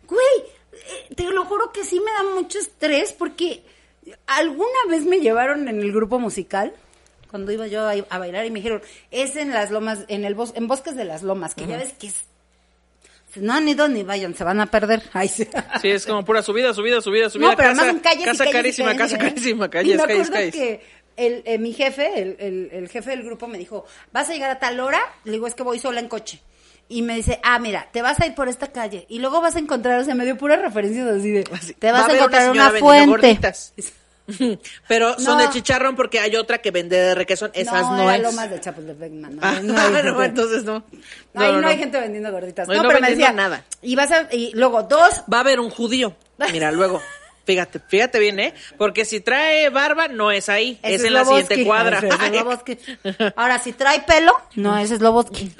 Güey, 0.07 0.21
eh, 0.73 1.14
te 1.16 1.25
lo 1.25 1.45
juro 1.47 1.73
que 1.73 1.83
sí 1.85 1.99
me 2.00 2.12
da 2.12 2.35
mucho 2.35 2.59
estrés 2.59 3.12
porque 3.12 3.62
alguna 4.26 4.78
vez 4.90 5.04
me 5.07 5.21
llevaron 5.21 5.66
en 5.68 5.80
el 5.80 5.92
grupo 5.92 6.18
musical 6.18 6.75
cuando 7.30 7.52
iba 7.52 7.66
yo 7.66 7.87
a, 7.88 7.92
a 8.11 8.18
bailar 8.18 8.44
y 8.47 8.50
me 8.50 8.56
dijeron, 8.61 8.82
es 9.11 9.37
en 9.37 9.50
las 9.52 9.70
lomas, 9.70 10.00
en 10.08 10.25
el 10.25 10.35
bos, 10.35 10.52
en 10.56 10.66
Bosques 10.68 10.97
de 10.97 11.04
las 11.04 11.23
Lomas, 11.23 11.54
que 11.54 11.66
ya 11.66 11.76
ves 11.76 11.92
que 11.99 12.08
es... 12.08 12.14
No 13.37 13.52
han 13.52 13.68
ido 13.68 13.87
ni 13.88 14.02
vayan, 14.02 14.35
se 14.35 14.42
van 14.42 14.61
a 14.61 14.66
perder. 14.66 15.02
Ay, 15.12 15.28
sí. 15.28 15.47
Sí, 15.82 15.88
es 15.90 16.06
como 16.06 16.25
pura 16.25 16.42
subida, 16.42 16.73
subida, 16.75 17.00
subida, 17.00 17.28
subida. 17.30 17.50
No, 17.50 17.56
pero 17.56 17.68
casa, 17.70 17.82
además 17.82 17.94
son 17.94 18.00
calles 18.00 18.23
y 18.23 18.25
casa 18.25 18.49
y 18.49 18.52
carísima, 18.52 18.87
calles 18.97 18.97
y 18.97 18.99
casa 18.99 19.18
calles. 19.18 19.32
carísima, 19.35 19.66
Y 19.66 19.68
calles, 19.68 19.97
me 19.97 20.02
calles, 20.02 20.14
acuerdo 20.28 20.32
calles. 20.32 20.54
que 20.54 20.80
el, 21.16 21.42
eh, 21.44 21.58
mi 21.58 21.73
jefe, 21.73 22.20
el, 22.20 22.37
el- 22.40 22.68
el 22.73 22.88
jefe 22.88 23.11
del 23.11 23.23
grupo 23.25 23.47
me 23.47 23.58
dijo, 23.58 23.85
¿vas 24.12 24.28
a 24.30 24.32
llegar 24.32 24.50
a 24.50 24.58
tal 24.58 24.80
hora? 24.80 25.00
Le 25.25 25.32
digo, 25.32 25.47
es 25.47 25.54
que 25.54 25.62
voy 25.62 25.78
sola 25.78 26.00
en 26.00 26.08
coche. 26.08 26.40
Y 26.88 27.02
me 27.02 27.16
dice, 27.16 27.38
ah, 27.42 27.58
mira, 27.58 27.87
te 27.92 28.00
vas 28.00 28.18
a 28.18 28.26
ir 28.26 28.35
por 28.35 28.49
esta 28.49 28.68
calle 28.68 29.04
y 29.11 29.18
luego 29.18 29.42
vas 29.42 29.56
a 29.56 29.58
encontrar, 29.58 30.00
o 30.00 30.04
sea, 30.04 30.14
me 30.14 30.25
dio 30.25 30.38
puras 30.38 30.62
referencias 30.62 31.06
así 31.06 31.30
de, 31.30 31.44
te 31.78 31.92
va 31.92 32.00
vas 32.00 32.08
a, 32.11 32.16
encontrar 32.16 32.50
una, 32.50 32.70
vendiendo 32.70 33.18
fuente. 33.18 33.38
Pero 34.88 35.14
son 35.18 35.38
No. 35.38 35.44
de 35.47 35.50
chicharrón 35.50 35.97
porque 35.97 36.20
hay 36.20 36.37
otra 36.37 36.58
que 36.58 36.70
vende 36.70 36.97
de 36.97 37.14
requesón. 37.14 37.50
Esas 37.54 37.82
no, 37.90 38.02
era 38.02 38.16
es. 38.16 38.23
Lomas 38.23 38.50
de 38.50 38.61
Chapultepec, 38.61 39.12
man, 39.12 39.37
no, 39.37 39.40
Ah, 39.44 39.61
no 39.62 39.78
hay 39.78 40.02
no, 40.04 40.23
entonces 40.23 40.64
no. 40.64 40.85
Ahí 41.35 41.52
no, 41.52 41.66
hay 41.66 41.78
gente 41.78 41.99
vendiendo 42.00 42.30
gorditas. 42.30 42.68
No, 42.68 42.75
No, 42.75 42.82
no 42.82 42.88
pero 42.88 43.00
me 43.00 43.08
vendiendo 43.08 43.32
decía, 43.35 43.49
nada. 43.49 43.64
y 43.82 43.97
vas 43.97 44.11
a, 44.12 44.28
y 44.32 44.52
luego 44.54 44.82
dos, 44.82 45.23
Va 45.32 45.38
a 45.38 45.40
haber 45.40 45.61
un 45.61 45.70
judío. 45.70 46.14
Mira, 46.52 46.70
luego. 46.73 47.00
Fíjate, 47.47 47.80
fíjate 47.88 48.18
bien, 48.18 48.38
¿eh? 48.40 48.52
Porque 48.76 49.06
si 49.06 49.20
trae 49.20 49.70
barba, 49.70 50.06
no 50.06 50.30
es 50.30 50.50
ahí. 50.50 50.78
Ese 50.82 50.97
es 50.97 51.04
en 51.04 51.14
la 51.14 51.25
Slobodsky. 51.25 51.47
siguiente 51.54 51.66
cuadra. 51.66 51.99
Es. 53.06 53.32
Ahora, 53.37 53.58
si 53.58 53.73
trae 53.73 54.00
pelo, 54.02 54.32
no, 54.56 54.76
ese 54.76 54.92
es 54.94 54.99
Slobodsky. 55.00 55.54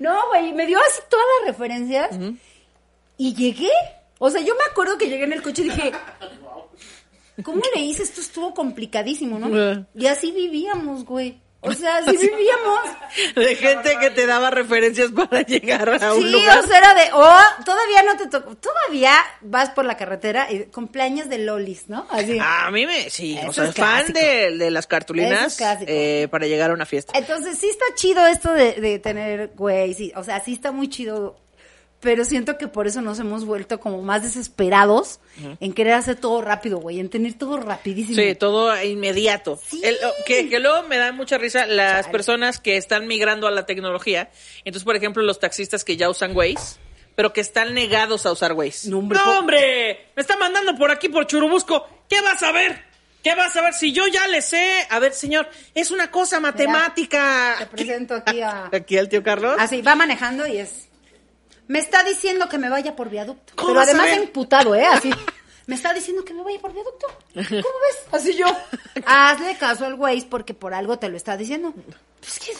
no, 0.00 0.28
güey, 0.28 0.52
me 0.54 0.66
dio 0.66 0.78
así 0.78 1.02
todas 1.10 1.26
las 1.40 1.48
referencias 1.54 2.10
y 3.18 3.34
llegué. 3.34 3.70
O 4.26 4.30
sea, 4.30 4.40
yo 4.40 4.54
me 4.54 4.64
acuerdo 4.70 4.96
que 4.96 5.06
llegué 5.10 5.24
en 5.24 5.34
el 5.34 5.42
coche 5.42 5.60
y 5.60 5.64
dije, 5.66 5.92
¿cómo 7.42 7.60
le 7.74 7.80
hice? 7.82 8.02
Esto 8.04 8.22
estuvo 8.22 8.54
complicadísimo, 8.54 9.38
¿no? 9.38 9.86
Y 9.94 10.06
así 10.06 10.32
vivíamos, 10.32 11.04
güey. 11.04 11.42
O 11.60 11.72
sea, 11.72 11.96
así 11.98 12.16
vivíamos. 12.16 12.80
De 13.34 13.54
gente 13.56 13.96
que 14.00 14.10
te 14.10 14.26
daba 14.26 14.50
referencias 14.50 15.10
para 15.12 15.42
llegar 15.42 15.88
a 16.02 16.14
un 16.14 16.22
Sí, 16.22 16.30
lugar. 16.30 16.58
o 16.58 16.66
sea, 16.66 16.78
era 16.78 16.94
de, 16.94 17.10
oh, 17.12 17.38
todavía 17.66 18.02
no 18.02 18.16
te 18.16 18.26
tocó, 18.28 18.54
todavía 18.56 19.14
vas 19.42 19.70
por 19.70 19.84
la 19.84 19.96
carretera 19.98 20.50
y 20.50 20.64
cumpleaños 20.64 21.28
de 21.28 21.38
lolis, 21.38 21.88
¿no? 21.88 22.06
Así. 22.10 22.38
A 22.40 22.70
mí 22.70 22.86
me, 22.86 23.08
sí, 23.10 23.38
Eso 23.38 23.48
o 23.48 23.52
sea, 23.52 23.72
fan 23.72 24.12
de, 24.12 24.56
de 24.56 24.70
las 24.70 24.86
cartulinas 24.86 25.58
es 25.60 25.78
eh, 25.86 26.28
para 26.30 26.46
llegar 26.46 26.70
a 26.70 26.74
una 26.74 26.86
fiesta. 26.86 27.12
Entonces 27.16 27.58
sí 27.58 27.68
está 27.68 27.84
chido 27.94 28.26
esto 28.26 28.52
de, 28.52 28.72
de 28.72 28.98
tener, 28.98 29.52
güey, 29.54 29.92
sí, 29.94 30.12
o 30.16 30.22
sea, 30.24 30.40
sí 30.44 30.54
está 30.54 30.70
muy 30.72 30.88
chido, 30.88 31.36
pero 32.04 32.24
siento 32.24 32.56
que 32.58 32.68
por 32.68 32.86
eso 32.86 33.00
nos 33.00 33.18
hemos 33.18 33.44
vuelto 33.44 33.80
como 33.80 34.00
más 34.02 34.22
desesperados 34.22 35.18
en 35.58 35.72
querer 35.72 35.94
hacer 35.94 36.14
todo 36.16 36.40
rápido, 36.42 36.78
güey, 36.78 37.00
en 37.00 37.08
tener 37.10 37.34
todo 37.34 37.56
rapidísimo. 37.56 38.14
Sí, 38.16 38.34
todo 38.36 38.80
inmediato. 38.84 39.58
Sí. 39.66 39.80
El- 39.82 39.96
o- 39.96 40.24
que, 40.26 40.48
que 40.48 40.60
luego 40.60 40.84
me 40.84 40.98
da 40.98 41.10
mucha 41.10 41.38
risa 41.38 41.66
las 41.66 42.06
personas 42.08 42.60
que 42.60 42.76
están 42.76 43.08
migrando 43.08 43.48
a 43.48 43.50
la 43.50 43.66
tecnología. 43.66 44.30
Entonces, 44.64 44.84
por 44.84 44.94
ejemplo, 44.94 45.22
los 45.24 45.40
taxistas 45.40 45.82
que 45.82 45.96
ya 45.96 46.08
usan 46.08 46.36
Waze, 46.36 46.78
pero 47.16 47.32
que 47.32 47.40
están 47.40 47.74
negados 47.74 48.26
a 48.26 48.32
usar 48.32 48.52
Waze. 48.52 48.88
No, 48.90 48.98
hombre! 49.38 50.10
Me 50.14 50.20
está 50.20 50.36
mandando 50.36 50.76
por 50.76 50.90
aquí, 50.92 51.08
por 51.08 51.26
Churubusco. 51.26 51.86
¿Qué 52.08 52.20
vas 52.20 52.42
a 52.42 52.52
ver? 52.52 52.84
¿Qué 53.22 53.34
vas 53.34 53.56
a 53.56 53.62
ver? 53.62 53.72
Si 53.72 53.92
yo 53.92 54.06
ya 54.06 54.28
le 54.28 54.42
sé. 54.42 54.86
A 54.90 54.98
ver, 54.98 55.14
señor, 55.14 55.48
es 55.74 55.90
una 55.90 56.10
cosa 56.10 56.38
matemática. 56.40 57.56
Te 57.58 57.66
presento 57.66 58.14
aquí 58.14 58.40
a... 58.42 58.66
Aquí 58.72 58.98
al 58.98 59.08
tío 59.08 59.22
Carlos. 59.22 59.56
Así, 59.58 59.80
va 59.82 59.94
manejando 59.94 60.46
y 60.46 60.58
es... 60.58 60.88
Me 61.68 61.78
está 61.78 62.02
diciendo 62.04 62.48
que 62.48 62.58
me 62.58 62.68
vaya 62.68 62.94
por 62.96 63.08
viaducto. 63.10 63.52
¿Cómo 63.56 63.68
Pero 63.68 63.80
además 63.80 64.08
emputado, 64.10 64.74
¿eh? 64.74 64.84
Así. 64.86 65.10
Me 65.66 65.74
está 65.76 65.94
diciendo 65.94 66.26
que 66.26 66.34
me 66.34 66.42
vaya 66.42 66.60
por 66.60 66.74
viaducto. 66.74 67.06
¿Cómo 67.32 67.42
ves? 67.48 68.02
Así 68.12 68.36
yo. 68.36 68.44
Hazle 69.06 69.56
caso 69.56 69.86
al 69.86 69.94
Waze 69.94 70.26
porque 70.28 70.52
por 70.52 70.74
algo 70.74 70.98
te 70.98 71.08
lo 71.08 71.16
está 71.16 71.38
diciendo. 71.38 71.72
Pues 72.20 72.38
que... 72.38 72.52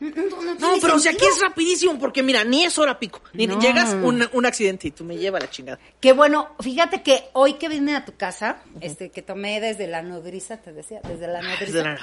No, 0.00 0.10
no, 0.10 0.42
no 0.42 0.54
No, 0.54 0.56
tiene 0.56 0.78
pero 0.80 0.96
o 0.96 0.98
sea, 0.98 1.12
aquí 1.12 1.20
sentido. 1.20 1.30
es 1.36 1.40
rapidísimo 1.40 1.98
porque 2.00 2.24
mira, 2.24 2.42
ni 2.42 2.64
es 2.64 2.76
hora 2.78 2.98
pico. 2.98 3.20
Ni 3.34 3.46
No. 3.46 3.60
llegas 3.60 3.90
un, 3.94 4.28
un 4.32 4.44
accidente 4.46 4.88
y 4.88 4.90
tú 4.90 5.04
me 5.04 5.16
lleva 5.16 5.38
la 5.38 5.48
chingada. 5.48 5.78
Que 6.00 6.12
bueno, 6.14 6.56
fíjate 6.58 7.00
que 7.04 7.28
hoy 7.34 7.54
que 7.54 7.68
vine 7.68 7.94
a 7.94 8.04
tu 8.04 8.16
casa, 8.16 8.56
este, 8.80 9.10
que 9.10 9.22
tomé 9.22 9.60
desde 9.60 9.86
la 9.86 10.02
nodriza, 10.02 10.56
te 10.56 10.72
decía, 10.72 11.00
desde 11.04 11.28
la 11.28 11.42
nodriza. 11.42 11.96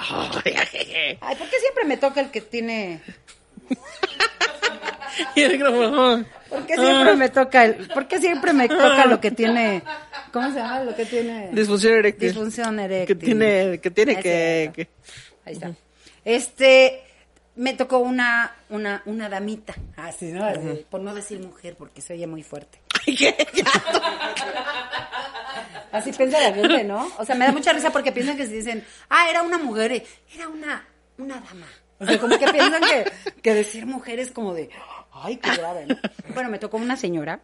Ay, 1.20 1.36
¿por 1.36 1.50
qué 1.50 1.60
siempre 1.60 1.84
me 1.84 1.98
toca 1.98 2.22
el 2.22 2.30
que 2.30 2.40
tiene... 2.40 3.02
Y 5.34 5.42
el 5.42 5.52
micrófono. 5.52 6.24
¿Por 6.48 6.66
qué 6.66 6.74
siempre 6.74 7.16
me 7.16 7.28
toca 7.28 7.64
el... 7.64 7.88
¿Por 7.88 8.08
qué 8.08 8.18
siempre 8.18 8.52
me 8.52 8.68
toca 8.68 9.06
lo 9.06 9.20
que 9.20 9.30
tiene... 9.30 9.82
¿Cómo 10.32 10.48
se 10.48 10.58
llama? 10.58 10.84
Lo 10.84 10.94
que 10.94 11.04
tiene... 11.04 11.50
Disfunción 11.52 11.94
eréctil. 11.94 12.28
Disfunción 12.28 12.78
eréctil. 12.80 13.18
Que 13.18 13.24
tiene, 13.24 13.80
que 13.80 13.90
tiene 13.90 14.16
que, 14.16 14.88
Ahí 15.44 15.54
está. 15.54 15.72
Este, 16.24 17.02
me 17.56 17.74
tocó 17.74 17.98
una, 17.98 18.54
una, 18.68 19.02
una 19.06 19.28
damita. 19.28 19.74
Así, 19.96 20.32
¿no? 20.32 20.44
Así, 20.44 20.86
Por 20.88 21.00
no 21.00 21.14
decir 21.14 21.40
mujer, 21.40 21.76
porque 21.76 22.00
se 22.00 22.14
oye 22.14 22.26
muy 22.26 22.42
fuerte. 22.42 22.80
Así 25.92 26.12
piensa 26.12 26.40
la 26.40 26.54
gente, 26.54 26.84
¿no? 26.84 27.10
O 27.18 27.24
sea, 27.24 27.34
me 27.34 27.44
da 27.46 27.52
mucha 27.52 27.72
risa 27.72 27.90
porque 27.90 28.12
piensan 28.12 28.36
que 28.36 28.46
si 28.46 28.52
dicen, 28.52 28.84
ah, 29.08 29.28
era 29.28 29.42
una 29.42 29.58
mujer, 29.58 30.04
era 30.34 30.48
una, 30.48 30.86
una 31.18 31.40
dama. 31.40 31.66
O 31.98 32.06
sea, 32.06 32.18
como 32.18 32.38
que 32.38 32.46
piensan 32.48 32.82
que, 32.82 33.10
que 33.42 33.54
decir 33.54 33.86
mujer 33.86 34.20
es 34.20 34.30
como 34.30 34.54
de, 34.54 34.70
ay, 35.22 35.36
qué 35.36 35.50
grave, 35.56 35.86
¿no? 35.86 35.96
Bueno, 36.34 36.50
me 36.50 36.58
tocó 36.58 36.76
una 36.76 36.96
señora. 36.96 37.40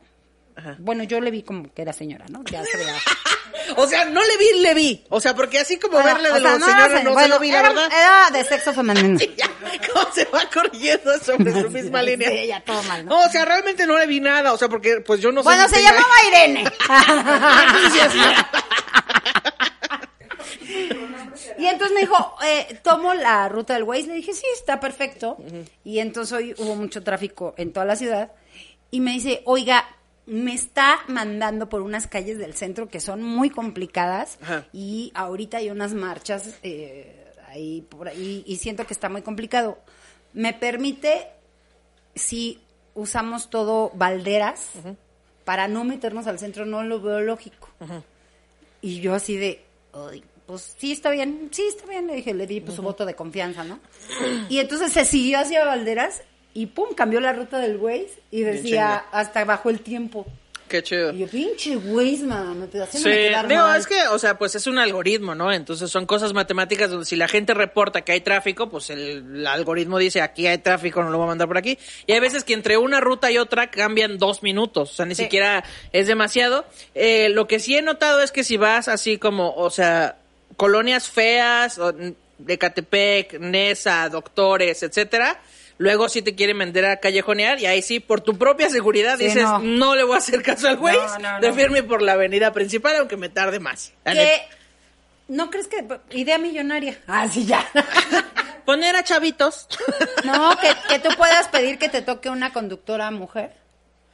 Bueno, 0.78 1.02
yo 1.04 1.20
le 1.20 1.30
vi 1.30 1.42
como 1.42 1.72
que 1.74 1.82
era 1.82 1.92
señora, 1.92 2.24
¿no? 2.28 2.42
Ya 2.44 2.62
se. 2.64 2.70
O 3.76 3.86
sea, 3.88 4.04
no 4.04 4.20
le 4.22 4.36
vi, 4.36 4.60
le 4.60 4.74
vi. 4.74 5.04
O 5.08 5.20
sea, 5.20 5.34
como 5.34 5.58
así 5.58 5.76
como 5.78 5.94
Bueno, 5.94 6.06
verle 6.14 6.30
de 6.32 6.40
los 6.40 6.60
no, 6.60 6.66
señores 6.66 7.02
no 7.02 7.10
se 7.10 7.14
bueno, 7.14 7.34
lo 7.34 7.40
vi, 7.40 7.50
la 7.50 7.58
era, 7.60 7.68
verdad. 7.70 7.88
Era 7.92 8.30
de 8.38 8.44
sexo 8.44 8.72
femenino. 8.72 9.18
Ya, 9.36 9.50
¿Cómo 9.92 10.12
se 10.12 10.24
va 10.26 10.48
corriendo 10.52 11.18
sobre 11.18 11.50
su 11.62 11.70
misma 11.70 12.00
Sí, 12.00 12.06
línea? 12.06 12.30
sí, 12.30 12.46
ya 12.46 12.60
todo 12.60 12.80
mal, 12.84 13.04
¿no? 13.04 13.16
No, 13.18 13.26
o 13.26 13.28
sea, 13.28 13.44
realmente 13.44 13.84
no 13.86 13.98
le 13.98 14.06
vi 14.06 14.20
nada. 14.20 14.52
O 14.52 14.58
sea, 14.58 14.68
porque 14.68 15.00
pues 15.00 15.20
yo 15.20 15.32
no 15.32 15.42
sé. 15.42 15.48
Bueno, 15.48 15.68
se 15.68 15.82
llamaba 15.82 16.14
Irene. 16.28 16.64
Sí, 16.64 17.90
sí, 17.90 18.00
sí. 18.12 18.18
Y 21.66 21.68
entonces 21.68 21.94
me 21.94 22.00
dijo, 22.02 22.16
eh, 22.46 22.78
tomo 22.82 23.12
la 23.14 23.48
ruta 23.48 23.74
del 23.74 23.82
Waze. 23.82 24.06
Le 24.06 24.14
dije, 24.14 24.32
sí, 24.32 24.46
está 24.54 24.78
perfecto. 24.80 25.36
Y 25.84 25.98
entonces 25.98 26.32
hoy 26.32 26.54
hubo 26.58 26.76
mucho 26.76 27.02
tráfico 27.02 27.54
en 27.56 27.72
toda 27.72 27.86
la 27.86 27.96
ciudad. 27.96 28.32
Y 28.90 29.00
me 29.00 29.12
dice, 29.12 29.42
oiga, 29.44 29.84
me 30.26 30.54
está 30.54 31.00
mandando 31.08 31.68
por 31.68 31.82
unas 31.82 32.06
calles 32.06 32.38
del 32.38 32.54
centro 32.54 32.88
que 32.88 33.00
son 33.00 33.22
muy 33.22 33.50
complicadas. 33.50 34.38
Ajá. 34.42 34.66
Y 34.72 35.10
ahorita 35.14 35.58
hay 35.58 35.70
unas 35.70 35.92
marchas 35.94 36.54
eh, 36.62 37.32
ahí 37.48 37.82
por 37.82 38.08
ahí. 38.08 38.44
Y 38.46 38.56
siento 38.56 38.86
que 38.86 38.92
está 38.94 39.08
muy 39.08 39.22
complicado. 39.22 39.78
¿Me 40.32 40.52
permite 40.52 41.28
si 42.14 42.60
usamos 42.94 43.50
todo 43.50 43.90
balderas 43.94 44.70
para 45.44 45.66
no 45.68 45.84
meternos 45.84 46.26
al 46.26 46.38
centro? 46.38 46.64
No 46.64 46.82
lo 46.82 47.00
veo 47.00 47.20
lógico. 47.20 47.68
Y 48.82 49.00
yo 49.00 49.14
así 49.14 49.36
de, 49.36 49.64
"Ay, 49.92 50.22
pues 50.46 50.74
sí 50.78 50.92
está 50.92 51.10
bien, 51.10 51.48
sí 51.52 51.62
está 51.68 51.86
bien, 51.86 52.06
le 52.06 52.14
dije, 52.16 52.32
le 52.34 52.46
di 52.46 52.60
pues, 52.60 52.76
su 52.76 52.82
voto 52.82 53.04
de 53.04 53.14
confianza, 53.14 53.64
¿no? 53.64 53.80
Y 54.48 54.58
entonces 54.58 54.92
se 54.92 55.04
siguió 55.04 55.38
hacia 55.40 55.64
Valderas 55.64 56.22
y 56.54 56.66
pum, 56.66 56.94
cambió 56.94 57.20
la 57.20 57.32
ruta 57.32 57.58
del 57.58 57.76
Waze 57.76 58.10
y 58.30 58.42
decía, 58.42 59.04
hasta 59.12 59.44
bajó 59.44 59.70
el 59.70 59.80
tiempo. 59.80 60.26
Qué 60.68 60.82
chido. 60.82 61.12
Y 61.12 61.18
yo, 61.18 61.28
pinche 61.28 61.76
Waze, 61.76 62.24
man, 62.24 62.68
te 62.72 62.84
Sí, 62.86 63.04
quedar 63.04 63.46
digo, 63.46 63.60
mal". 63.62 63.78
es 63.78 63.86
que, 63.86 64.08
o 64.08 64.18
sea, 64.18 64.36
pues 64.36 64.56
es 64.56 64.66
un 64.66 64.78
algoritmo, 64.78 65.32
¿no? 65.36 65.52
Entonces 65.52 65.88
son 65.90 66.06
cosas 66.06 66.32
matemáticas 66.32 66.90
donde 66.90 67.06
si 67.06 67.14
la 67.14 67.28
gente 67.28 67.54
reporta 67.54 68.00
que 68.00 68.10
hay 68.10 68.20
tráfico, 68.20 68.68
pues 68.68 68.90
el, 68.90 69.00
el 69.36 69.46
algoritmo 69.46 69.96
dice 69.98 70.20
aquí 70.22 70.48
hay 70.48 70.58
tráfico, 70.58 71.04
no 71.04 71.10
lo 71.10 71.18
voy 71.18 71.26
a 71.26 71.28
mandar 71.28 71.46
por 71.46 71.56
aquí. 71.56 71.78
Y 72.08 72.12
hay 72.14 72.18
veces 72.20 72.42
que 72.42 72.54
entre 72.54 72.78
una 72.78 73.00
ruta 73.00 73.30
y 73.30 73.38
otra 73.38 73.70
cambian 73.70 74.18
dos 74.18 74.42
minutos, 74.42 74.90
o 74.90 74.94
sea, 74.96 75.06
ni 75.06 75.14
Sí. 75.14 75.22
siquiera 75.24 75.62
es 75.92 76.08
demasiado. 76.08 76.64
Eh, 76.96 77.28
lo 77.28 77.46
que 77.46 77.60
sí 77.60 77.76
he 77.76 77.82
notado 77.82 78.20
es 78.20 78.32
que 78.32 78.42
si 78.42 78.56
vas 78.56 78.88
así 78.88 79.18
como, 79.18 79.54
o 79.54 79.70
sea, 79.70 80.16
colonias 80.56 81.08
feas, 81.08 81.78
de 82.38 82.58
Catepec, 82.58 83.38
Nesa, 83.40 84.08
Doctores, 84.08 84.82
etcétera, 84.82 85.40
luego 85.78 86.08
sí 86.08 86.22
te 86.22 86.34
quieren 86.34 86.58
vender 86.58 86.84
a 86.86 86.96
callejonear 86.98 87.60
y 87.60 87.66
ahí 87.66 87.82
sí, 87.82 88.00
por 88.00 88.20
tu 88.20 88.36
propia 88.38 88.68
seguridad, 88.70 89.16
Sí, 89.18 89.24
dices, 89.24 89.42
no. 89.44 89.58
no. 89.60 89.94
le 89.94 90.04
voy 90.04 90.14
a 90.14 90.18
hacer 90.18 90.42
caso 90.42 90.68
al 90.68 90.76
güey, 90.76 90.96
No, 90.96 91.40
no, 91.40 91.86
por 91.88 92.02
la 92.02 92.12
avenida 92.12 92.52
principal 92.52 92.96
aunque 92.96 93.16
me 93.16 93.28
tarde 93.28 93.58
más. 93.60 93.92
Neta. 94.04 94.42
¿No 95.28 95.50
crees 95.50 95.66
que 95.66 95.84
idea 96.10 96.38
millonaria? 96.38 96.98
Ah, 97.08 97.26
sí, 97.28 97.46
ya. 97.46 97.66
Poner 98.64 98.94
a 98.94 99.02
chavitos. 99.02 99.66
No, 100.24 100.56
que, 100.58 100.68
que 100.88 100.98
tú 101.00 101.08
puedas 101.16 101.48
pedir 101.48 101.78
que 101.78 101.88
te 101.88 102.00
toque 102.02 102.28
una 102.30 102.52
conductora 102.52 103.10
mujer. 103.10 103.52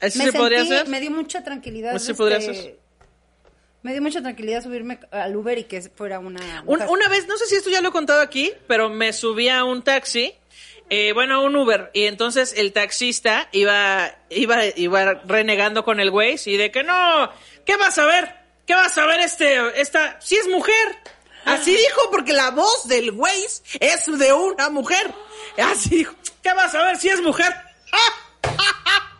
¿Eso 0.00 0.18
me 0.20 0.24
se 0.26 0.32
podría 0.32 0.60
sentí- 0.60 0.74
hacer? 0.74 0.88
Me 0.88 1.00
dio 1.00 1.10
mucha 1.10 1.44
tranquilidad. 1.44 1.94
¿Eso 1.94 2.06
se 2.06 2.14
podría 2.14 2.38
este, 2.38 2.50
hacer? 2.50 2.78
Me 3.82 3.92
dio 3.92 4.00
mucha 4.02 4.20
tranquilidad 4.22 4.62
subirme 4.62 5.00
al 5.10 5.34
Uber 5.36 5.58
y 5.58 5.64
que 5.64 5.82
fuera 5.82 6.18
una 6.20 6.62
Un- 6.66 6.82
una 6.82 7.08
vez, 7.08 7.26
no 7.26 7.36
sé 7.36 7.46
si 7.46 7.56
esto 7.56 7.68
ya 7.70 7.80
lo 7.80 7.88
he 7.88 7.92
contado 7.92 8.20
aquí, 8.20 8.52
pero 8.68 8.88
me 8.88 9.12
subí 9.12 9.48
a 9.48 9.64
un 9.64 9.82
taxi, 9.82 10.34
eh, 10.88 11.12
bueno, 11.12 11.36
a 11.36 11.40
un 11.40 11.56
Uber, 11.56 11.90
y 11.92 12.04
entonces 12.04 12.54
el 12.56 12.72
taxista 12.72 13.48
iba, 13.52 14.14
iba, 14.30 14.66
iba 14.76 15.14
renegando 15.26 15.84
con 15.84 15.98
el 15.98 16.10
güey, 16.12 16.36
y 16.46 16.56
de 16.56 16.70
que 16.70 16.84
no, 16.84 17.30
¿qué 17.66 17.76
vas 17.76 17.98
a 17.98 18.06
ver? 18.06 18.32
¿Qué 18.66 18.74
vas 18.74 18.96
a 18.98 19.06
ver 19.06 19.18
este, 19.20 19.80
esta, 19.80 20.20
si 20.20 20.36
es 20.36 20.46
mujer? 20.48 20.98
Así 21.44 21.72
dijo, 21.74 22.08
porque 22.12 22.32
la 22.32 22.52
voz 22.52 22.86
del 22.86 23.10
güey 23.10 23.42
es 23.80 24.18
de 24.18 24.32
una 24.32 24.70
mujer. 24.70 25.12
Así 25.58 25.96
dijo, 25.96 26.14
¿qué 26.40 26.52
vas 26.54 26.72
a 26.76 26.84
ver 26.84 26.96
si 26.98 27.08
es 27.08 27.20
mujer? 27.20 27.52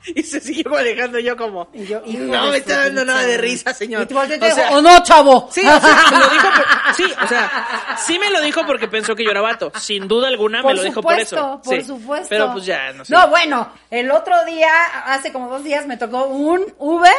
Y 0.15 0.23
se 0.23 0.41
siguió 0.41 0.71
manejando 0.71 1.19
yo 1.21 1.37
como, 1.37 1.69
Y 1.73 1.85
yo, 1.87 2.03
no 2.07 2.49
me 2.51 2.57
está 2.59 2.85
dando 2.85 3.05
nada 3.05 3.23
de 3.23 3.37
risa, 3.39 3.73
señor. 3.73 4.07
Y 4.11 4.15
O 4.15 4.27
sea, 4.55 4.71
"Oh, 4.73 4.81
no, 4.83 5.03
chavo! 5.03 5.49
Sí, 5.53 5.61
o 5.61 5.81
sea, 5.81 6.05
me 6.11 6.19
lo 6.19 6.29
dijo 6.29 6.49
por- 6.55 6.95
sí, 6.97 7.05
o 7.25 7.29
sea, 7.29 7.97
sí 8.07 8.19
me 8.19 8.31
lo 8.31 8.41
dijo 8.41 8.67
porque 8.67 8.89
pensó 8.89 9.15
que 9.15 9.25
yo 9.25 9.31
era 9.31 9.41
vato. 9.41 9.73
Sin 9.79 10.09
duda 10.09 10.29
alguna 10.29 10.63
me 10.63 10.75
lo 10.75 10.83
dijo 10.83 11.01
por 11.03 11.19
eso. 11.19 11.61
por 11.65 11.75
Sí. 11.79 11.83
supuesto. 11.87 12.27
Pero 12.29 12.53
pues 12.53 12.65
ya, 12.67 12.93
no 12.93 13.05
sé. 13.05 13.13
No, 13.15 13.29
bueno, 13.29 13.71
el 13.91 14.11
otro 14.11 14.45
día, 14.45 14.71
hace 15.07 15.33
como 15.33 15.49
dos 15.49 15.63
días, 15.63 15.87
me 15.87 15.97
tocó 15.97 16.25
un 16.25 16.65
Uber 16.79 17.13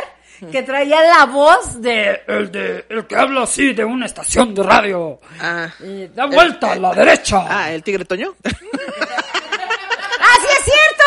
que 0.52 0.62
traía 0.64 1.02
la 1.04 1.26
voz 1.26 1.82
de... 1.82 2.22
El 2.28 2.52
de 2.52 2.86
el 2.90 3.08
que 3.08 3.16
habla 3.16 3.44
así 3.44 3.72
de 3.74 3.86
una 3.86 4.08
estación 4.08 4.54
de 4.54 4.62
radio. 4.64 5.20
Ah, 5.40 5.70
Y 5.80 6.08
da 6.08 6.26
vuelta 6.26 6.74
a 6.74 6.76
la 6.76 6.92
derecha. 6.94 7.46
ah, 7.48 7.72
el 7.72 7.82
tigre 7.82 8.04
Toño. 8.04 8.36
¡Ah, 8.44 10.36
sí 10.42 10.48
es 10.50 10.66
cierto! 10.66 11.04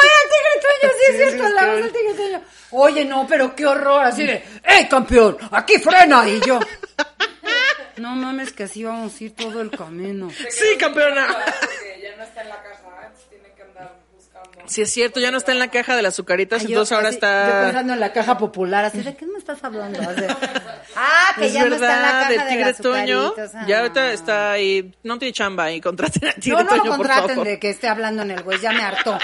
¡Era 0.82 0.92
el 0.92 0.98
tigre 0.98 0.98
Toño! 0.98 0.98
¡Sí 0.98 1.22
es 1.22 1.30
cierto! 1.32 1.48
La 1.54 1.66
voz 1.66 1.76
del 1.82 1.92
tigre 1.92 2.14
Toño. 2.14 2.42
Oye, 2.72 3.04
no, 3.04 3.26
pero 3.26 3.54
qué 3.56 3.66
horror. 3.66 4.04
Así 4.04 4.26
de, 4.26 4.44
¡eh, 4.64 4.88
campeón! 4.88 5.36
¡Aquí 5.50 5.78
frena! 5.78 6.28
Y 6.28 6.40
yo... 6.46 6.58
No 7.96 8.10
mames, 8.14 8.52
que 8.52 8.64
así 8.64 8.84
vamos 8.84 9.18
a 9.18 9.24
ir 9.24 9.34
todo 9.34 9.62
el 9.62 9.70
camino. 9.70 10.28
sí, 10.50 10.76
campeona. 10.78 11.28
Sí, 14.66 14.82
es 14.82 14.90
cierto, 14.92 15.20
ya 15.20 15.30
no 15.30 15.38
está 15.38 15.52
en 15.52 15.60
la 15.60 15.70
caja 15.70 15.94
de 15.94 16.02
las 16.02 16.14
azucaritas, 16.14 16.60
Ay, 16.62 16.66
yo 16.66 16.72
entonces 16.72 16.92
ahora 16.96 17.08
así- 17.08 17.16
está. 17.18 17.46
Yo 17.60 17.64
pensando 17.66 17.92
en 17.92 18.00
la 18.00 18.12
caja 18.12 18.36
popular, 18.36 18.84
así 18.84 19.00
de 19.00 19.16
qué 19.16 19.24
me 19.24 19.38
estás 19.38 19.62
hablando. 19.62 20.00
Así, 20.00 20.22
ah, 20.96 21.32
que 21.38 21.46
es 21.46 21.52
ya 21.52 21.64
no 21.64 21.70
verdad, 21.70 21.88
está 21.88 21.96
en 21.96 22.02
la 22.02 22.10
caja 22.10 22.28
del 22.30 22.38
de 22.40 22.44
tigre 22.48 22.64
las 22.66 22.78
Toño. 22.78 23.20
azucaritas. 23.26 23.66
Ya 23.68 23.76
Ah. 23.76 23.80
ahorita 23.82 24.12
está 24.12 24.50
ahí. 24.52 24.92
No 25.04 25.18
tiene 25.20 25.32
chamba 25.32 25.64
ahí. 25.64 25.80
Contraten 25.80 26.28
a 26.28 26.32
tigre 26.32 26.50
No, 26.58 26.62
no 26.64 26.68
Toño, 26.68 26.82
lo 26.84 26.90
por 26.90 26.96
contraten 26.96 27.28
favor. 27.36 27.46
de 27.46 27.58
que 27.60 27.70
esté 27.70 27.88
hablando 27.88 28.22
en 28.22 28.32
el 28.32 28.42
güey, 28.42 28.58
ya 28.58 28.72
me 28.72 28.82
hartó. 28.82 29.16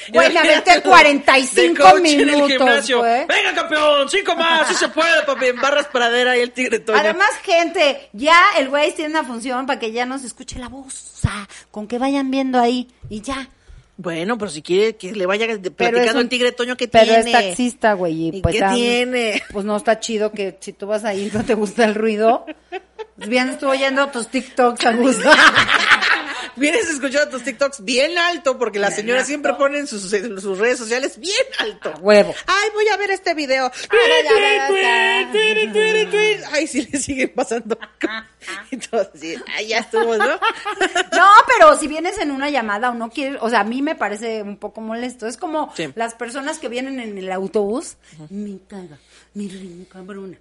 Güey, 0.12 0.30
Imagínate, 0.30 0.70
aventé 0.70 0.88
45 0.88 1.72
de 1.72 1.78
coach 1.78 1.98
en 1.98 2.20
el 2.20 2.26
minutos, 2.26 2.48
gimnasio. 2.48 3.02
Venga, 3.02 3.54
campeón, 3.54 4.08
cinco 4.08 4.34
más, 4.36 4.68
sí 4.68 4.74
se 4.74 4.88
puede, 4.88 5.22
papi. 5.24 5.46
En 5.46 5.60
barras 5.60 5.86
pradera 5.86 6.36
y 6.36 6.40
el 6.40 6.52
tigre 6.52 6.78
Toño. 6.80 6.98
Además, 6.98 7.30
gente, 7.42 8.08
ya 8.12 8.38
el 8.58 8.68
güey 8.68 8.94
tiene 8.94 9.10
una 9.10 9.24
función 9.24 9.66
para 9.66 9.78
que 9.78 9.92
ya 9.92 10.06
no 10.06 10.18
se 10.18 10.26
escuche 10.26 10.58
la 10.58 10.68
voz. 10.68 11.12
O 11.14 11.18
sea, 11.20 11.48
con 11.70 11.86
que 11.86 11.98
vayan 11.98 12.30
viendo 12.30 12.58
ahí 12.58 12.88
y 13.08 13.20
ya. 13.20 13.50
Bueno, 13.96 14.38
pero 14.38 14.50
si 14.50 14.62
quiere 14.62 14.96
que 14.96 15.12
le 15.12 15.26
vaya 15.26 15.46
Pero 15.46 15.74
platicando 15.74 16.20
el 16.20 16.28
tigre 16.30 16.52
Toño 16.52 16.74
que 16.74 16.88
pero 16.88 17.04
tiene. 17.04 17.18
es 17.18 17.32
taxista, 17.32 17.92
güey. 17.92 18.14
Y 18.14 18.36
¿Y 18.38 18.40
pues, 18.40 18.54
qué 18.56 18.64
tiene? 18.72 19.42
Pues 19.52 19.66
no 19.66 19.76
está 19.76 20.00
chido 20.00 20.32
que 20.32 20.56
si 20.60 20.72
tú 20.72 20.86
vas 20.86 21.04
ahí 21.04 21.28
y 21.30 21.36
no 21.36 21.44
te 21.44 21.52
gusta 21.52 21.84
el 21.84 21.94
ruido. 21.94 22.46
Pues 23.20 23.28
bien, 23.28 23.50
estuve 23.50 23.72
oyendo 23.72 24.08
tus 24.08 24.28
TikToks 24.28 24.86
a 24.86 24.92
gusto. 24.92 25.30
Vienes 26.56 26.88
escuchando 26.88 27.28
tus 27.30 27.44
TikToks 27.44 27.84
bien 27.84 28.16
alto, 28.16 28.58
porque 28.58 28.78
las 28.78 28.94
señoras 28.96 29.26
siempre 29.26 29.52
ponen 29.54 29.86
sus, 29.86 30.10
en 30.14 30.40
sus 30.40 30.58
redes 30.58 30.78
sociales 30.78 31.18
bien 31.18 31.36
alto. 31.58 31.92
Huevo. 32.00 32.34
Ay, 32.46 32.68
voy 32.74 32.88
a 32.88 32.96
ver 32.96 33.10
este 33.10 33.34
video. 33.34 33.70
Ay, 36.52 36.66
sí 36.66 36.88
le 36.90 36.98
siguen 36.98 37.32
pasando. 37.34 37.78
Así, 39.14 39.36
ay, 39.54 39.68
ya 39.68 39.78
estuvo, 39.80 40.16
¿no? 40.16 40.26
No, 41.12 41.26
pero 41.46 41.78
si 41.78 41.86
vienes 41.88 42.16
en 42.18 42.30
una 42.30 42.48
llamada 42.48 42.90
o 42.90 42.94
no 42.94 43.10
quieres, 43.10 43.38
o 43.42 43.50
sea, 43.50 43.60
a 43.60 43.64
mí 43.64 43.82
me 43.82 43.94
parece 43.94 44.42
un 44.42 44.56
poco 44.56 44.80
molesto. 44.80 45.26
Es 45.26 45.36
como 45.36 45.72
Sí. 45.76 45.90
las 45.94 46.14
personas 46.14 46.58
que 46.58 46.68
vienen 46.68 47.00
en 47.00 47.18
el 47.18 47.30
autobús, 47.32 47.96
me 48.30 48.58
caga, 48.66 48.96
mi 49.34 49.46
ring 49.48 49.84
cabrona. 49.86 50.38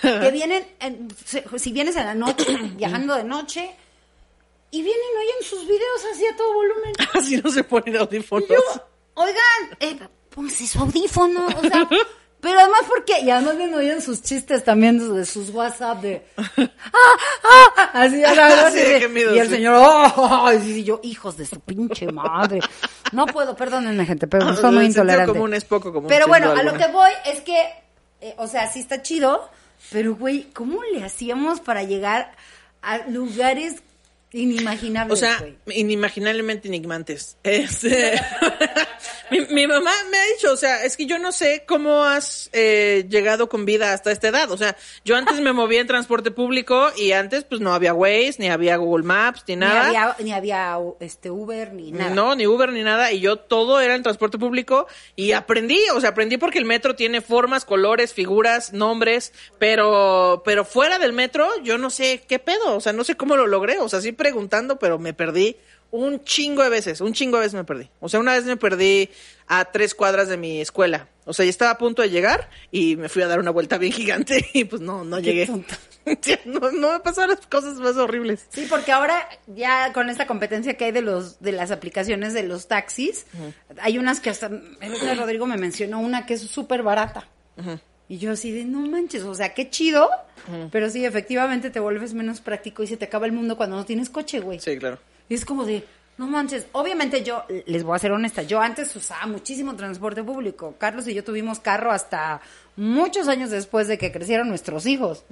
Que 0.00 0.30
vienen, 0.30 0.66
en- 0.80 1.08
si 1.58 1.72
vienes 1.72 1.96
en 1.96 2.06
la 2.06 2.14
noche, 2.14 2.44
viajando 2.76 3.14
de 3.14 3.24
noche, 3.24 3.74
y 4.70 4.82
vienen 4.82 5.02
y 5.14 5.18
oyen 5.18 5.48
sus 5.48 5.66
videos 5.66 6.04
así 6.12 6.26
a 6.26 6.36
todo 6.36 6.52
volumen. 6.52 6.92
Así 7.14 7.36
no 7.36 7.50
se 7.50 7.62
ponen 7.62 7.96
audífonos. 7.96 8.48
Y 8.48 8.52
yo, 8.52 8.58
oigan, 9.14 9.78
eh, 9.78 9.98
su 10.66 10.78
audífono, 10.80 11.46
o 11.46 11.60
sea, 11.60 11.88
pero 12.40 12.58
además 12.58 12.80
porque, 12.88 13.20
y 13.20 13.30
además 13.30 13.56
vienen 13.56 13.76
oyen 13.76 14.02
sus 14.02 14.20
chistes 14.20 14.64
también 14.64 15.14
de 15.14 15.24
sus 15.26 15.50
WhatsApp 15.50 16.00
de, 16.02 16.26
ah, 16.36 16.50
ah, 17.44 17.90
así, 17.92 18.16
de 18.76 19.00
gemidos, 19.00 19.36
y 19.36 19.38
el 19.38 19.48
sí. 19.48 19.54
señor, 19.54 19.76
oh, 20.16 20.52
y 20.52 20.82
yo, 20.82 20.98
hijos 21.04 21.36
de 21.36 21.46
su 21.46 21.60
pinche 21.60 22.10
madre. 22.10 22.58
No 23.12 23.26
puedo, 23.26 23.54
perdónenme 23.54 24.04
gente, 24.04 24.26
pero 24.26 24.48
Ah, 24.48 24.56
son 24.56 24.74
muy 24.74 24.92
común 24.92 25.54
es 25.54 25.64
poco 25.64 25.92
común, 25.92 26.08
Pero 26.08 26.26
bueno, 26.26 26.50
a 26.50 26.62
lo 26.64 26.76
que 26.76 26.88
voy 26.88 27.12
es 27.26 27.42
que, 27.42 27.83
eh, 28.24 28.34
o 28.38 28.46
sea, 28.46 28.72
sí 28.72 28.80
está 28.80 29.02
chido, 29.02 29.50
pero 29.92 30.16
güey, 30.16 30.44
¿cómo 30.54 30.82
le 30.94 31.04
hacíamos 31.04 31.60
para 31.60 31.82
llegar 31.82 32.32
a 32.80 33.06
lugares 33.06 33.82
inimaginables, 34.32 35.12
O 35.12 35.16
sea, 35.16 35.44
inimaginablemente 35.66 36.68
enigmantes. 36.68 37.36
Este, 37.44 38.18
mi, 39.30 39.40
mi 39.46 39.66
mamá 39.66 39.90
me 40.10 40.18
ha 40.18 40.24
dicho, 40.34 40.52
o 40.52 40.56
sea, 40.56 40.84
es 40.84 40.96
que 40.96 41.06
yo 41.06 41.18
no 41.18 41.32
sé 41.32 41.64
cómo 41.66 42.04
has 42.04 42.50
eh, 42.52 43.06
llegado 43.08 43.48
con 43.48 43.64
vida 43.64 43.92
hasta 43.92 44.12
esta 44.12 44.28
edad. 44.28 44.50
O 44.50 44.56
sea, 44.56 44.76
yo 45.04 45.16
antes 45.16 45.40
me 45.40 45.52
movía 45.52 45.80
en 45.80 45.86
transporte 45.86 46.30
público 46.30 46.90
y 46.96 47.12
antes 47.12 47.44
pues 47.44 47.60
no 47.60 47.74
había 47.74 47.94
Waze, 47.94 48.36
ni 48.38 48.48
había 48.48 48.76
Google 48.76 49.04
Maps, 49.04 49.44
ni 49.48 49.56
nada. 49.56 49.90
Ni 49.90 49.96
había, 49.96 50.16
ni 50.20 50.32
había 50.32 50.78
este 51.00 51.30
Uber 51.30 51.72
ni 51.72 51.92
nada. 51.92 52.10
No, 52.10 52.34
ni 52.34 52.46
Uber 52.46 52.72
ni 52.72 52.82
nada, 52.82 53.12
y 53.12 53.20
yo 53.20 53.36
todo 53.36 53.80
era 53.80 53.94
en 53.94 54.02
transporte 54.02 54.38
público 54.38 54.86
y 55.16 55.32
aprendí, 55.32 55.80
o 55.94 56.00
sea, 56.00 56.10
aprendí 56.10 56.36
porque 56.36 56.58
el 56.58 56.64
metro 56.64 56.94
tiene 56.94 57.20
formas, 57.20 57.64
colores, 57.64 58.12
figuras, 58.12 58.72
nombres, 58.72 59.32
pero 59.58 60.42
pero 60.44 60.64
fuera 60.64 60.98
del 60.98 61.12
metro 61.12 61.48
yo 61.62 61.78
no 61.78 61.90
sé 61.90 62.22
qué 62.26 62.38
pedo, 62.38 62.76
o 62.76 62.80
sea, 62.80 62.92
no 62.92 63.04
sé 63.04 63.16
cómo 63.16 63.36
lo 63.36 63.46
logré, 63.46 63.78
o 63.78 63.88
sea, 63.88 64.00
sí 64.00 64.12
preguntando, 64.12 64.78
pero 64.78 64.98
me 64.98 65.14
perdí 65.14 65.56
un 65.94 66.24
chingo 66.24 66.64
de 66.64 66.70
veces, 66.70 67.00
un 67.00 67.12
chingo 67.12 67.36
de 67.36 67.44
veces 67.44 67.54
me 67.54 67.62
perdí. 67.62 67.88
O 68.00 68.08
sea, 68.08 68.18
una 68.18 68.32
vez 68.32 68.44
me 68.44 68.56
perdí 68.56 69.10
a 69.46 69.64
tres 69.66 69.94
cuadras 69.94 70.28
de 70.28 70.36
mi 70.36 70.60
escuela. 70.60 71.06
O 71.24 71.32
sea, 71.32 71.44
ya 71.44 71.50
estaba 71.50 71.70
a 71.70 71.78
punto 71.78 72.02
de 72.02 72.10
llegar 72.10 72.50
y 72.72 72.96
me 72.96 73.08
fui 73.08 73.22
a 73.22 73.28
dar 73.28 73.38
una 73.38 73.52
vuelta 73.52 73.78
bien 73.78 73.92
gigante 73.92 74.44
y 74.54 74.64
pues 74.64 74.82
no, 74.82 75.04
no 75.04 75.20
llegué. 75.20 75.46
no, 76.44 76.72
no 76.72 76.92
me 76.92 77.00
pasaron 77.00 77.30
las 77.36 77.46
cosas 77.46 77.76
más 77.76 77.96
horribles. 77.96 78.44
Sí, 78.50 78.66
porque 78.68 78.90
ahora 78.90 79.28
ya 79.46 79.92
con 79.92 80.10
esta 80.10 80.26
competencia 80.26 80.74
que 80.74 80.86
hay 80.86 80.92
de 80.92 81.02
los 81.02 81.40
de 81.40 81.52
las 81.52 81.70
aplicaciones 81.70 82.34
de 82.34 82.42
los 82.42 82.66
taxis, 82.66 83.26
hay 83.80 83.96
unas 83.96 84.18
que 84.18 84.30
hasta 84.30 84.46
el 84.46 84.94
otro 84.94 85.14
Rodrigo 85.14 85.46
me 85.46 85.56
mencionó 85.56 86.00
una 86.00 86.26
que 86.26 86.34
es 86.34 86.42
súper 86.42 86.82
barata. 86.82 87.28
Y 88.08 88.18
yo 88.18 88.32
así 88.32 88.50
de, 88.50 88.64
no 88.64 88.80
manches, 88.80 89.22
o 89.22 89.34
sea, 89.34 89.54
qué 89.54 89.70
chido, 89.70 90.10
pero 90.72 90.90
sí, 90.90 91.04
efectivamente 91.04 91.70
te 91.70 91.78
vuelves 91.78 92.14
menos 92.14 92.40
práctico 92.40 92.82
y 92.82 92.88
se 92.88 92.96
te 92.96 93.04
acaba 93.04 93.26
el 93.26 93.32
mundo 93.32 93.56
cuando 93.56 93.76
no 93.76 93.84
tienes 93.84 94.10
coche, 94.10 94.40
güey. 94.40 94.58
Sí, 94.58 94.76
claro. 94.76 94.98
Y 95.28 95.34
es 95.34 95.44
como 95.44 95.64
de, 95.64 95.84
no 96.18 96.26
manches, 96.26 96.66
obviamente 96.72 97.22
yo, 97.22 97.44
les 97.66 97.82
voy 97.82 97.96
a 97.96 97.98
ser 97.98 98.12
honesta, 98.12 98.42
yo 98.42 98.60
antes 98.60 98.94
usaba 98.96 99.26
muchísimo 99.26 99.74
transporte 99.76 100.22
público. 100.22 100.74
Carlos 100.78 101.06
y 101.08 101.14
yo 101.14 101.24
tuvimos 101.24 101.60
carro 101.60 101.90
hasta 101.92 102.40
muchos 102.76 103.28
años 103.28 103.50
después 103.50 103.88
de 103.88 103.98
que 103.98 104.12
crecieron 104.12 104.48
nuestros 104.48 104.86
hijos. 104.86 105.24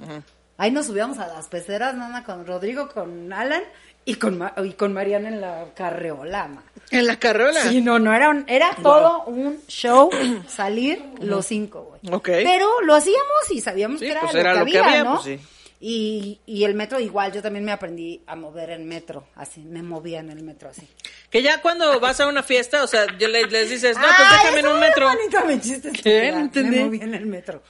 Ahí 0.57 0.71
nos 0.71 0.85
subíamos 0.87 1.17
a 1.19 1.27
las 1.27 1.47
peceras, 1.47 1.95
nada, 1.95 2.23
con 2.23 2.45
Rodrigo, 2.45 2.87
con 2.89 3.31
Alan 3.33 3.63
y 4.05 4.15
con, 4.15 4.37
Ma- 4.37 4.53
y 4.63 4.73
con 4.73 4.93
Mariana 4.93 5.29
en 5.29 5.41
la 5.41 5.65
carreola, 5.75 6.47
ma. 6.47 6.63
En 6.91 7.07
la 7.07 7.17
carreola. 7.17 7.59
Sí, 7.61 7.81
no, 7.81 7.97
no, 7.99 8.13
era, 8.13 8.29
un- 8.29 8.43
era 8.47 8.75
todo 8.83 9.23
un 9.25 9.59
show 9.67 10.09
salir 10.47 11.03
los 11.21 11.45
cinco, 11.45 11.83
güey. 12.01 12.13
Ok. 12.13 12.25
Pero 12.43 12.81
lo 12.81 12.93
hacíamos 12.95 13.23
y 13.51 13.61
sabíamos 13.61 13.99
Sí, 13.99 14.05
que 14.05 14.11
era, 14.11 14.21
pues 14.21 14.33
lo, 14.33 14.39
era 14.41 14.53
que 14.53 14.59
lo 14.59 14.65
que 14.65 14.77
había, 14.79 14.89
había, 14.89 15.03
¿no? 15.05 15.11
pues 15.21 15.23
sí. 15.39 15.47
Y, 15.85 16.39
y 16.45 16.63
el 16.63 16.75
metro 16.75 16.97
igual, 16.97 17.33
yo 17.33 17.41
también 17.41 17.65
me 17.65 17.73
aprendí 17.73 18.21
a 18.25 18.37
mover 18.37 18.69
en 18.69 18.87
metro, 18.87 19.27
así, 19.35 19.59
me 19.59 19.83
movía 19.83 20.21
en 20.21 20.29
el 20.29 20.41
metro 20.41 20.69
así. 20.69 20.87
Que 21.29 21.41
ya 21.41 21.61
cuando 21.61 21.99
vas 21.99 22.21
a 22.21 22.27
una 22.27 22.41
fiesta, 22.41 22.83
o 22.83 22.87
sea, 22.87 23.05
yo 23.17 23.27
le- 23.27 23.47
les 23.47 23.69
dices, 23.69 23.97
no, 23.97 24.03
pues 24.03 24.29
Ay, 24.31 24.37
déjame 24.45 24.59
en 24.61 24.67
un 24.67 24.79
metro. 24.79 25.07
bonito, 25.09 25.45
mi 25.45 25.59
chiste 25.59 25.91
¿Qué? 25.91 26.31
No 26.31 26.39
entendí. 26.39 26.77
Me 26.77 26.85
movía 26.85 27.03
en 27.03 27.13
el 27.15 27.25
metro. 27.25 27.61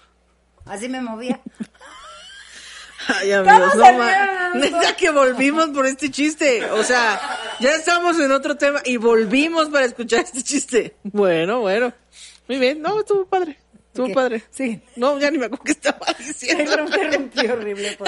Así 0.66 0.88
me 0.90 1.02
movía. 1.02 1.42
Ay, 3.08 3.32
amigos, 3.32 3.72
¿Cómo 3.74 4.04
no? 4.04 4.54
Neta 4.60 4.96
que 4.96 5.10
volvimos 5.10 5.70
por 5.70 5.88
este 5.88 6.12
chiste. 6.12 6.64
O 6.72 6.84
sea, 6.84 7.20
ya 7.60 7.72
estamos 7.76 8.20
en 8.20 8.32
otro 8.32 8.56
tema 8.58 8.80
y 8.86 8.98
volvimos 8.98 9.70
para 9.70 9.86
escuchar 9.86 10.20
este 10.20 10.44
chiste. 10.44 10.96
Bueno, 11.02 11.62
bueno. 11.62 11.92
Muy 12.48 12.60
bien. 12.60 12.80
No, 12.82 13.00
estuvo 13.00 13.26
padre. 13.26 13.58
Estuvo 13.94 14.08
Ok, 14.08 14.14
padre. 14.14 14.44
sí. 14.50 14.82
No, 14.96 15.20
ya 15.20 15.30
ni 15.30 15.38
me 15.38 15.46
acuerdo 15.46 15.64
qué 15.66 15.72
estaba 15.74 16.00
diciendo. 16.18 16.76
Rompí 16.78 17.46
horrible 17.48 17.92
por. 17.92 18.08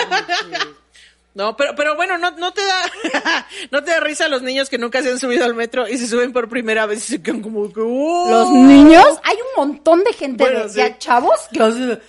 No, 1.35 1.55
pero, 1.57 1.75
pero 1.75 1.95
bueno, 1.95 2.17
no, 2.17 2.31
no 2.31 2.53
te 2.53 2.61
da, 2.65 2.81
no 3.71 3.83
te 3.83 3.91
da 3.91 3.99
risa 3.99 4.25
a 4.25 4.29
los 4.29 4.41
niños 4.41 4.69
que 4.69 4.77
nunca 4.77 5.03
se 5.03 5.11
han 5.11 5.19
subido 5.19 5.43
al 5.45 5.53
metro 5.53 5.87
y 5.87 5.97
se 5.97 6.07
suben 6.07 6.31
por 6.33 6.47
primera 6.49 6.85
vez 6.85 6.99
y 7.09 7.13
se 7.17 7.21
quedan 7.21 7.41
como 7.41 7.71
que, 7.73 7.81
¡oh! 7.83 8.27
Los 8.31 8.51
niños, 8.51 9.05
hay 9.21 9.35
un 9.35 9.67
montón 9.67 10.03
de 10.05 10.13
gente, 10.13 10.43
Bueno, 10.45 10.63
de, 10.63 10.69
sí. 10.69 10.77
ya 10.77 10.97
chavos, 10.97 11.37
que 11.51 11.59
de, 11.61 12.01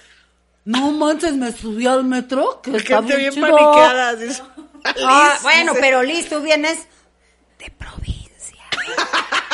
no 0.65 0.93
manches, 0.93 1.35
me 1.35 1.51
subí 1.53 1.87
al 1.89 2.05
metro, 2.05 2.63
que 2.63 2.77
está 2.77 2.99
Gente 2.99 3.17
bien, 3.17 3.33
chido". 3.33 3.47
paniqueada. 3.49 4.15
Ah, 5.05 5.39
bueno, 5.43 5.73
dice. 5.73 5.81
pero 5.83 6.03
Liz, 6.05 6.29
tú 6.29 6.41
vienes 6.41 6.79
de 7.59 7.71
provincia. 7.73 8.63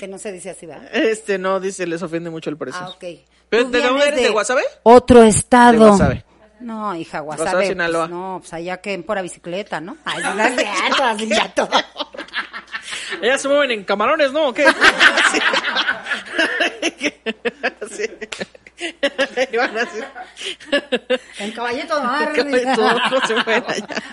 que 0.00 0.08
no 0.08 0.18
se 0.18 0.32
dice 0.32 0.50
así, 0.50 0.64
¿verdad? 0.64 0.88
Este, 0.92 1.38
no, 1.38 1.60
dice, 1.60 1.86
les 1.86 2.02
ofende 2.02 2.30
mucho 2.30 2.48
el 2.48 2.56
precio. 2.56 2.80
Ah, 2.82 2.88
ok. 2.88 3.04
¿Pero 3.50 3.64
de 3.68 3.82
dónde 3.82 4.08
eres? 4.08 4.22
¿De 4.22 4.30
Guasave? 4.30 4.62
Otro 4.82 5.22
estado. 5.22 5.72
De 5.72 5.78
Guasave. 5.78 6.24
No, 6.60 6.94
hija, 6.94 7.20
Guasave, 7.20 7.50
Guasave. 7.50 7.66
Sinaloa. 7.68 8.06
pues, 8.06 8.10
no, 8.10 8.38
pues 8.40 8.54
allá 8.54 8.76
que 8.78 8.98
por 9.00 9.16
la 9.16 9.22
bicicleta, 9.22 9.80
¿no? 9.80 9.98
Ay, 10.06 10.22
no 10.22 10.42
es 10.42 10.54
cierto, 10.56 11.04
así 11.04 11.28
ya 11.28 11.52
todo. 11.54 11.68
Ellas 13.22 13.42
se 13.42 13.48
mueven 13.48 13.72
en 13.72 13.84
camarones, 13.84 14.32
¿no? 14.32 14.48
¿O 14.48 14.54
qué? 14.54 14.66
Sí. 15.30 15.38
Sí. 17.90 18.04
En 21.38 21.52
caballito 21.52 21.96
de 21.96 22.02
mar. 22.02 22.32
Caballito. 22.32 23.00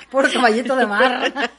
Puro 0.10 0.32
caballito 0.32 0.76
de 0.76 0.86
mar. 0.86 1.50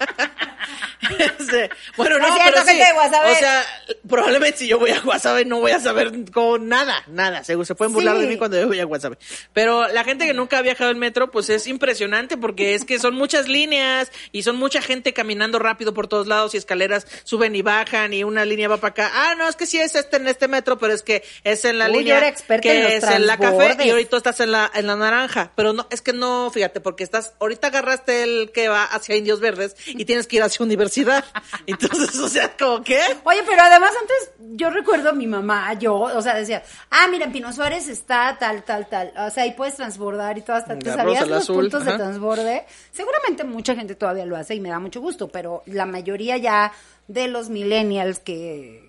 Bueno, 1.96 2.18
No 2.18 2.28
no, 2.28 2.36
pero 2.44 2.62
sí. 2.66 2.80
O 2.80 3.34
sea, 3.38 3.64
probablemente 4.08 4.58
si 4.58 4.68
yo 4.68 4.78
voy 4.78 4.90
a 4.90 5.00
Guasave 5.00 5.44
no 5.44 5.60
voy 5.60 5.72
a 5.72 5.80
saber 5.80 6.12
con 6.32 6.68
nada, 6.68 7.02
nada. 7.06 7.44
Se, 7.44 7.62
se 7.64 7.74
pueden 7.74 7.92
burlar 7.94 8.16
Sí. 8.16 8.22
de 8.22 8.28
mí 8.28 8.36
cuando 8.36 8.58
yo 8.60 8.66
voy 8.66 8.80
a 8.80 8.84
Guasave. 8.84 9.16
Pero 9.52 9.88
la 9.88 10.04
gente 10.04 10.26
que 10.26 10.34
nunca 10.34 10.58
ha 10.58 10.62
viajado 10.62 10.90
en 10.90 10.98
metro, 10.98 11.30
pues 11.30 11.48
es 11.50 11.66
impresionante 11.66 12.36
porque 12.36 12.74
es 12.74 12.84
que 12.84 12.98
son 12.98 13.14
muchas 13.14 13.48
líneas 13.48 14.10
y 14.32 14.42
son 14.42 14.56
mucha 14.56 14.82
gente 14.82 15.12
caminando 15.12 15.58
rápido 15.58 15.94
por 15.94 16.08
todos 16.08 16.26
lados 16.26 16.54
y 16.54 16.58
escaleras 16.58 17.06
suben 17.24 17.54
y 17.54 17.62
bajan 17.62 18.12
y 18.12 18.24
una 18.24 18.44
línea 18.44 18.68
va 18.68 18.78
para 18.78 18.90
acá. 18.90 19.10
Ah, 19.14 19.34
no, 19.36 19.48
es 19.48 19.56
que 19.56 19.66
sí 19.66 19.78
es 19.78 19.94
este 19.94 20.16
en 20.16 20.28
este 20.28 20.48
metro, 20.48 20.78
pero 20.78 20.92
es 20.92 21.02
que 21.02 21.22
es 21.44 21.64
en 21.64 21.78
la 21.78 21.86
Uy, 21.86 21.92
yo 21.92 21.98
línea 22.00 22.18
era 22.18 22.28
experta 22.28 22.62
que 22.62 22.76
en 22.76 22.84
los 22.84 22.92
es 22.98 23.04
en 23.04 23.26
la 23.26 23.38
café 23.38 23.76
y 23.84 23.90
ahorita 23.90 24.16
estás 24.16 24.40
en 24.40 24.52
la 24.52 24.70
en 24.74 24.86
la 24.86 24.96
naranja, 24.96 25.52
pero 25.54 25.72
no 25.72 25.86
es 25.90 26.02
que 26.02 26.12
no, 26.12 26.50
fíjate, 26.50 26.80
porque 26.80 27.04
estás 27.04 27.34
ahorita 27.40 27.68
agarraste 27.68 28.22
el 28.22 28.50
que 28.52 28.68
va 28.68 28.84
hacia 28.84 29.16
Indios 29.16 29.40
Verdes 29.40 29.76
y 29.86 30.04
tienes 30.04 30.26
que 30.26 30.36
ir 30.36 30.42
hacia 30.42 30.64
universidad. 30.64 31.24
Entonces, 31.66 32.18
o 32.18 32.28
sea, 32.28 32.56
como 32.56 32.82
que 32.82 33.00
Oye, 33.24 33.42
pero 33.46 33.62
además 33.62 33.92
antes 34.00 34.30
yo 34.56 34.70
recuerdo 34.70 35.10
a 35.10 35.12
mi 35.12 35.26
mamá, 35.26 35.74
yo, 35.74 35.94
o 35.94 36.22
sea, 36.22 36.34
decía, 36.34 36.62
ah, 36.90 37.06
mira, 37.10 37.26
en 37.26 37.32
Pino 37.32 37.52
Suárez 37.52 37.88
está 37.88 38.36
tal, 38.38 38.64
tal, 38.64 38.88
tal. 38.88 39.12
O 39.16 39.30
sea, 39.30 39.44
ahí 39.44 39.52
puedes 39.52 39.76
transbordar 39.76 40.38
y 40.38 40.42
todo 40.42 40.56
hasta 40.56 40.78
te 40.78 40.92
sabías 40.92 41.26
los 41.26 41.42
azul, 41.42 41.62
puntos 41.62 41.84
de 41.84 41.92
transborde. 41.92 42.64
Seguramente 42.92 43.44
mucha 43.44 43.74
gente 43.74 43.94
todavía 43.94 44.26
lo 44.26 44.36
hace 44.36 44.54
y 44.54 44.60
me 44.60 44.68
da 44.68 44.78
mucho 44.78 45.00
gusto, 45.00 45.28
pero 45.28 45.62
la 45.66 45.86
mayoría 45.86 46.36
ya 46.36 46.72
de 47.06 47.28
los 47.28 47.48
millennials 47.48 48.18
que, 48.18 48.87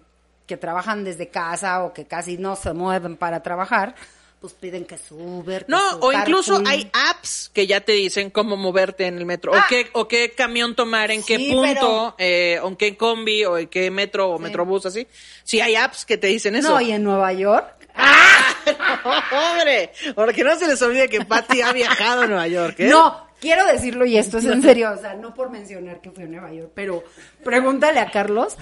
que 0.50 0.58
trabajan 0.58 1.04
desde 1.06 1.30
casa 1.30 1.84
o 1.86 1.94
que 1.94 2.06
casi 2.06 2.38
no 2.40 2.56
se 2.56 2.74
mueven 2.74 3.16
para 3.18 3.42
trabajar, 3.44 3.94
pues 4.42 4.54
piden 4.54 4.86
que 4.86 4.98
su 4.98 5.16
Uber. 5.16 5.66
que 5.66 5.72
No, 5.72 5.92
su 5.92 5.98
o 6.00 6.12
incluso 6.12 6.54
carpool. 6.56 6.68
hay 6.72 6.92
apps 7.10 7.52
que 7.54 7.68
ya 7.68 7.82
te 7.82 7.92
dicen 7.92 8.32
cómo 8.32 8.58
moverte 8.58 9.06
en 9.06 9.18
el 9.20 9.26
metro, 9.28 9.54
Ah. 9.54 9.60
o 9.60 9.68
qué, 9.70 9.90
o 9.94 10.08
qué 10.08 10.32
camión 10.36 10.76
tomar, 10.76 11.12
en 11.12 11.22
qué 11.22 11.38
Sí, 11.38 11.52
punto, 11.52 12.16
eh, 12.18 12.60
o 12.64 12.68
en 12.70 12.76
qué 12.78 12.98
combi, 12.98 13.46
o 13.46 13.58
en 13.60 13.68
qué 13.68 13.92
metro 13.92 14.32
o 14.32 14.40
metrobús, 14.40 14.88
así. 14.88 15.08
Sí, 15.44 15.62
hay 15.62 15.76
apps 15.76 16.04
que 16.06 16.18
te 16.18 16.26
dicen 16.28 16.56
eso. 16.56 16.70
No, 16.72 16.82
y 16.82 16.92
en 16.94 17.04
Nueva 17.04 17.32
York. 17.34 17.76
¡Hombre! 19.32 19.92
Porque 20.16 20.44
no 20.44 20.56
se 20.58 20.68
les 20.68 20.82
olvide 20.82 21.08
que 21.10 21.24
Patty 21.26 21.62
ha 21.62 21.72
viajado 21.74 22.22
a 22.22 22.28
Nueva 22.28 22.48
York, 22.48 22.76
¿eh? 22.80 22.88
No, 22.88 23.29
quiero 23.39 23.65
decirlo 23.65 24.06
y 24.06 24.17
esto 24.17 24.38
es 24.38 24.45
en 24.45 24.62
serio, 24.63 24.91
o 24.91 24.97
sea, 24.97 25.13
no 25.15 25.34
por 25.34 25.49
mencionar 25.49 26.02
que 26.02 26.12
fui 26.12 26.23
a 26.23 26.28
Nueva 26.28 26.52
York, 26.54 26.71
pero 26.75 27.04
pregúntale 27.43 27.99
a 27.99 28.12
Carlos 28.12 28.58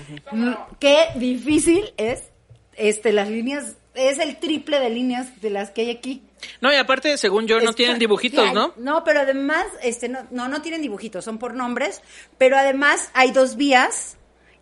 qué 0.80 0.98
difícil 1.16 1.94
es 1.98 2.24
este 2.76 3.12
las 3.12 3.30
líneas, 3.30 3.76
es 3.96 4.20
el 4.20 4.38
triple 4.38 4.80
de 4.80 4.90
líneas 4.90 5.42
de 5.42 5.50
las 5.50 5.72
que 5.72 5.82
hay 5.82 5.90
aquí. 5.90 6.24
No, 6.62 6.72
y 6.72 6.76
aparte, 6.76 7.18
según 7.18 7.48
yo, 7.48 7.60
no 7.60 7.72
Es- 7.72 7.76
tienen 7.76 7.98
dibujitos, 7.98 8.48
hay- 8.48 8.54
¿no? 8.54 8.74
No, 8.78 9.04
pero 9.04 9.22
además, 9.22 9.66
este, 9.82 10.08
no, 10.08 10.28
no, 10.30 10.48
no 10.48 10.62
tienen 10.62 10.84
dibujitos, 10.84 11.26
son 11.26 11.40
por 11.40 11.56
nombres, 11.56 12.02
pero 12.38 12.58
además 12.58 13.10
hay 13.16 13.32
dos 13.32 13.56
vías. 13.56 14.17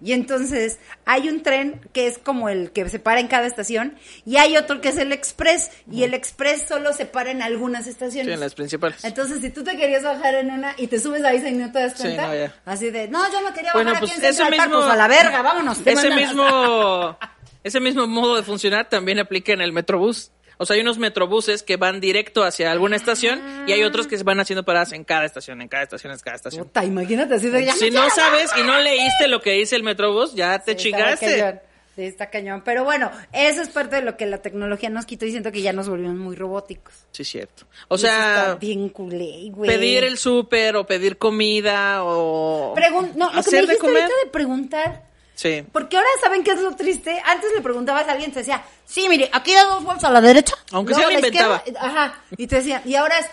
Y 0.05 0.13
entonces 0.13 0.77
hay 1.05 1.29
un 1.29 1.41
tren 1.41 1.81
que 1.91 2.05
es 2.05 2.19
como 2.19 2.47
el 2.47 2.69
que 2.71 2.87
se 2.89 2.99
para 2.99 3.19
en 3.19 3.27
cada 3.27 3.47
estación 3.47 3.95
y 4.23 4.37
hay 4.37 4.55
otro 4.55 4.79
que 4.79 4.89
es 4.89 4.97
el 4.99 5.11
express 5.11 5.71
y 5.91 6.03
el 6.03 6.13
express 6.13 6.67
solo 6.67 6.93
se 6.93 7.07
para 7.07 7.31
en 7.31 7.41
algunas 7.41 7.87
estaciones. 7.87 8.27
Sí, 8.27 8.33
en 8.33 8.39
las 8.39 8.53
principales. 8.53 9.03
Entonces, 9.03 9.41
si 9.41 9.49
tú 9.49 9.63
te 9.63 9.75
querías 9.75 10.03
bajar 10.03 10.35
en 10.35 10.51
una 10.51 10.75
y 10.77 10.85
te 10.85 10.99
subes 10.99 11.23
ahí 11.23 11.43
y 11.43 11.51
no 11.53 11.71
te 11.71 11.79
das 11.79 11.93
Sí, 11.93 12.03
cuenta, 12.03 12.27
no, 12.27 12.35
ya. 12.35 12.53
así 12.65 12.91
de, 12.91 13.07
no, 13.07 13.19
yo 13.31 13.41
me 13.41 13.51
quería 13.51 13.73
Bueno, 13.73 13.89
bajar 13.93 14.01
pues 14.01 14.11
aquí 14.11 14.21
en 14.21 14.31
ese 14.31 14.49
mismo... 14.51 14.75
pues 14.75 14.85
a 14.91 14.95
la 14.95 15.07
verga, 15.07 15.41
vámonos. 15.41 15.79
Ese 15.83 16.11
mismo... 16.11 17.17
Ese 17.63 17.79
mismo 17.79 18.05
modo 18.05 18.35
de 18.35 18.43
funcionar 18.43 18.87
también 18.89 19.17
aplica 19.17 19.53
en 19.53 19.61
el 19.61 19.73
Metrobús. 19.73 20.29
O 20.57 20.65
sea, 20.65 20.75
hay 20.75 20.81
unos 20.81 20.97
metrobuses 20.97 21.63
que 21.63 21.77
van 21.77 21.99
directo 21.99 22.43
hacia 22.43 22.71
alguna 22.71 22.95
estación 22.95 23.41
y 23.67 23.71
hay 23.73 23.83
otros 23.83 24.07
que 24.07 24.17
se 24.17 24.23
van 24.23 24.39
haciendo 24.39 24.63
paradas 24.63 24.91
en 24.93 25.03
cada 25.03 25.25
estación, 25.25 25.61
en 25.61 25.67
cada 25.67 25.83
estación, 25.83 26.13
en 26.13 26.19
cada 26.19 26.35
estación. 26.37 26.63
Puta, 26.65 26.83
imagínate 26.85 27.33
así 27.35 27.49
de, 27.49 27.65
ya 27.65 27.73
Si 27.73 27.91
no 27.91 28.09
sabes 28.09 28.51
y 28.57 28.63
no 28.63 28.79
leíste 28.79 29.27
lo 29.27 29.41
que 29.41 29.51
dice 29.51 29.75
el 29.75 29.83
Metrobús, 29.83 30.33
ya 30.35 30.59
te 30.59 30.77
Sí, 30.77 30.89
está 30.89 30.97
chingaste. 30.97 31.25
cañón. 31.39 31.59
Sí, 31.95 32.03
está 32.03 32.29
cañón. 32.29 32.61
Pero 32.65 32.83
bueno, 32.83 33.09
eso 33.31 33.61
es 33.61 33.69
parte 33.69 33.95
de 33.95 34.01
lo 34.01 34.17
que 34.17 34.25
la 34.25 34.39
tecnología 34.39 34.89
nos 34.89 35.05
quitó 35.05 35.25
y 35.25 35.31
siento 35.31 35.53
que 35.53 35.61
ya 35.61 35.71
nos 35.71 35.87
volvimos 35.87 36.15
muy 36.17 36.35
robóticos. 36.35 36.93
Sí, 37.11 37.23
cierto. 37.23 37.65
O 37.87 37.95
Y 37.95 37.99
eso 37.99 38.07
está 38.07 38.43
sea, 38.45 38.55
bien 38.55 38.89
culé, 38.89 39.49
güey. 39.51 39.69
pedir 39.69 40.03
el 40.03 40.17
súper 40.17 40.75
o 40.75 40.85
pedir 40.85 41.17
comida 41.17 42.03
o 42.03 42.75
Pregun- 42.75 43.13
no, 43.15 43.25
lo 43.27 43.29
que 43.29 43.35
me 43.35 43.39
hacer 43.39 43.53
de 43.53 43.61
dijiste 43.61 43.77
comer. 43.79 44.03
ahorita 44.03 44.15
de 44.25 44.29
preguntar. 44.29 45.03
Sí. 45.35 45.63
Porque 45.71 45.97
ahora 45.97 46.07
saben 46.21 46.43
qué 46.43 46.51
es 46.51 46.61
lo 46.61 46.75
triste. 46.75 47.21
Antes 47.25 47.51
le 47.53 47.61
preguntabas 47.61 48.07
a 48.07 48.13
alguien, 48.13 48.31
te 48.31 48.39
decía, 48.39 48.63
sí, 48.85 49.07
mire, 49.09 49.29
aquí 49.33 49.51
hay 49.53 49.65
dos 49.65 49.83
bolsas 49.83 50.05
a 50.05 50.11
la 50.11 50.21
derecha. 50.21 50.55
Aunque 50.71 50.93
luego 50.93 51.09
sea 51.09 51.19
lo 51.19 51.25
inventaba. 51.25 51.57
izquierda, 51.57 51.81
Ajá. 51.85 52.21
Y 52.37 52.47
te 52.47 52.55
decía, 52.57 52.81
y 52.85 52.95
ahora 52.95 53.19
es 53.19 53.27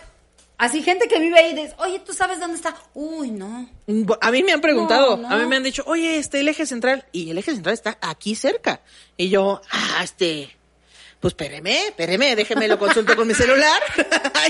así 0.58 0.82
gente 0.82 1.08
que 1.08 1.18
vive 1.18 1.38
ahí 1.38 1.54
dices, 1.54 1.74
oye, 1.78 1.98
¿tú 2.00 2.12
sabes 2.12 2.38
dónde 2.40 2.56
está? 2.56 2.74
Uy, 2.94 3.30
no. 3.30 3.68
A 4.20 4.30
mí 4.30 4.42
me 4.42 4.52
han 4.52 4.60
preguntado, 4.60 5.16
No, 5.16 5.28
no. 5.28 5.34
a 5.34 5.38
mí 5.38 5.46
me 5.46 5.56
han 5.56 5.62
dicho, 5.62 5.82
oye, 5.86 6.18
este, 6.18 6.40
el 6.40 6.48
eje 6.48 6.66
central, 6.66 7.04
y 7.12 7.30
el 7.30 7.38
eje 7.38 7.52
central 7.54 7.74
está 7.74 7.98
aquí 8.00 8.34
cerca. 8.34 8.80
Y 9.16 9.28
yo, 9.28 9.60
ah, 9.70 10.00
este, 10.04 10.56
pues 11.22 11.32
espéreme, 11.32 11.86
espéreme, 11.86 12.34
déjeme 12.34 12.66
lo 12.66 12.78
consulto 12.80 13.14
con 13.14 13.28
mi 13.28 13.32
celular. 13.34 13.80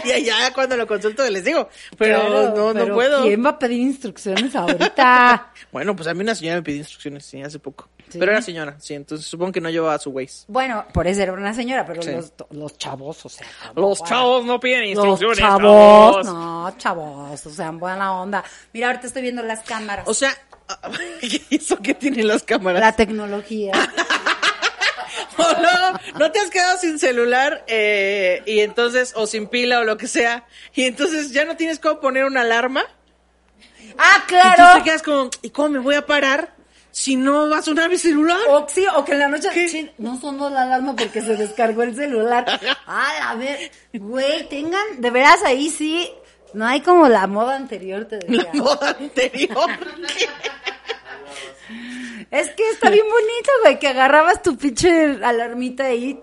y 0.05 0.09
ya, 0.09 0.19
ya, 0.19 0.53
cuando 0.55 0.75
lo 0.77 0.87
consulto 0.87 1.23
les 1.29 1.45
digo, 1.45 1.69
pero 1.99 2.19
Claro, 2.19 2.49
no, 2.57 2.73
pero 2.73 2.87
no 2.89 2.95
puedo. 2.95 3.23
¿Quién 3.23 3.45
va 3.45 3.51
a 3.51 3.59
pedir 3.59 3.79
instrucciones 3.81 4.57
ahorita? 4.57 5.53
Bueno, 5.71 5.95
pues 5.95 6.09
a 6.09 6.15
mí 6.15 6.21
una 6.23 6.35
señora 6.35 6.57
me 6.57 6.63
pidió 6.63 6.79
instrucciones, 6.79 7.25
sí, 7.25 7.41
hace 7.43 7.59
poco. 7.59 7.89
¿Sí? 8.09 8.19
Pero 8.19 8.33
era 8.33 8.43
señora, 8.43 8.77
sí, 8.79 8.93
entonces 8.95 9.27
supongo 9.27 9.53
que 9.53 9.61
no 9.61 9.71
llevaba 9.71 9.99
su 9.99 10.11
Waze. 10.11 10.45
bueno, 10.49 10.85
por 10.93 11.07
eso 11.07 11.23
era 11.23 11.33
una 11.33 11.55
señora, 11.55 11.87
pero 11.87 12.03
Sí. 12.03 12.11
los, 12.11 12.33
los 12.51 12.77
chavos, 12.79 13.25
o 13.25 13.29
sea. 13.29 13.47
Los 13.77 14.03
chavos 14.05 14.45
no 14.45 14.59
piden 14.61 14.81
Los 14.95 15.05
instrucciones. 15.07 15.39
chavos, 15.39 15.63
chavos. 15.63 16.27
no, 16.27 16.75
chavos, 16.79 17.47
o 17.47 17.51
sea, 17.51 17.71
buena 17.71 18.21
onda. 18.21 18.43
Mira, 18.73 18.89
ahorita 18.89 19.07
estoy 19.07 19.23
viendo 19.23 19.43
las 19.43 19.61
cámaras. 19.61 20.07
O 20.09 20.15
sea, 20.15 20.35
¿eso 21.51 21.77
qué 21.83 21.95
tienen 21.95 22.27
las 22.29 22.43
cámaras? 22.43 22.81
la 22.81 22.93
tecnología. 22.97 23.73
O 25.39 25.63
no, 25.63 26.19
no 26.19 26.33
te 26.33 26.41
has 26.41 26.51
quedado 26.51 26.79
sin 26.79 26.99
celular 26.99 27.65
eh, 27.67 28.43
y 28.47 28.61
entonces, 28.61 29.13
o 29.17 29.27
sin 29.27 29.47
pila 29.49 29.81
o 29.81 29.85
lo 29.85 29.97
que 29.97 30.07
sea, 30.09 30.47
y 30.75 30.85
entonces 30.85 31.33
ya 31.33 31.45
no 31.45 31.57
tienes 31.57 31.79
cómo 31.79 32.01
poner 32.01 32.25
una 32.25 32.43
alarma. 32.43 32.83
ah, 33.99 34.17
Y 34.19 34.21
tú 34.21 34.27
te 34.27 34.35
claro. 34.35 34.85
quedas 34.85 35.03
como, 35.03 35.31
¿y 35.43 35.51
cómo 35.51 35.69
me 35.71 35.79
voy 35.79 35.95
a 35.95 36.07
parar 36.07 36.55
si 36.91 37.17
no 37.17 37.49
va 37.49 37.59
a 37.59 37.63
sonar 37.63 37.89
mi 37.89 37.97
celular? 37.99 38.39
O, 38.49 38.67
sí, 38.69 38.85
o 38.95 39.05
que 39.05 39.13
en 39.13 39.19
la 39.21 39.29
noche 39.29 39.93
no 39.99 40.21
sonó 40.21 40.51
la 40.51 40.63
alarma 40.63 40.95
porque 40.95 41.23
se 41.23 41.37
descargó 41.37 41.83
el 41.83 41.95
celular. 41.97 42.45
Ah, 42.87 43.31
a 43.31 43.35
ver, 43.37 43.71
güey, 43.95 44.47
tengan, 44.49 45.01
de 45.01 45.11
veras 45.11 45.43
ahí 45.45 45.71
sí, 45.71 46.11
no 46.53 46.67
hay 46.67 46.83
como 46.83 47.09
la 47.09 47.27
moda 47.27 47.57
anterior, 47.57 48.05
te 48.05 48.19
decía. 48.19 48.51
La 48.53 48.63
moda 48.63 48.91
anterior. 48.99 49.71
Es 52.33 52.49
que 52.51 52.69
está 52.71 52.91
bien 52.91 53.05
bonito, 53.09 53.51
güey, 53.63 53.79
que 53.79 53.89
agarrabas 53.89 54.43
tu 54.43 54.57
pinche 54.57 55.19
alarmita 55.23 55.85
ahí 55.85 56.19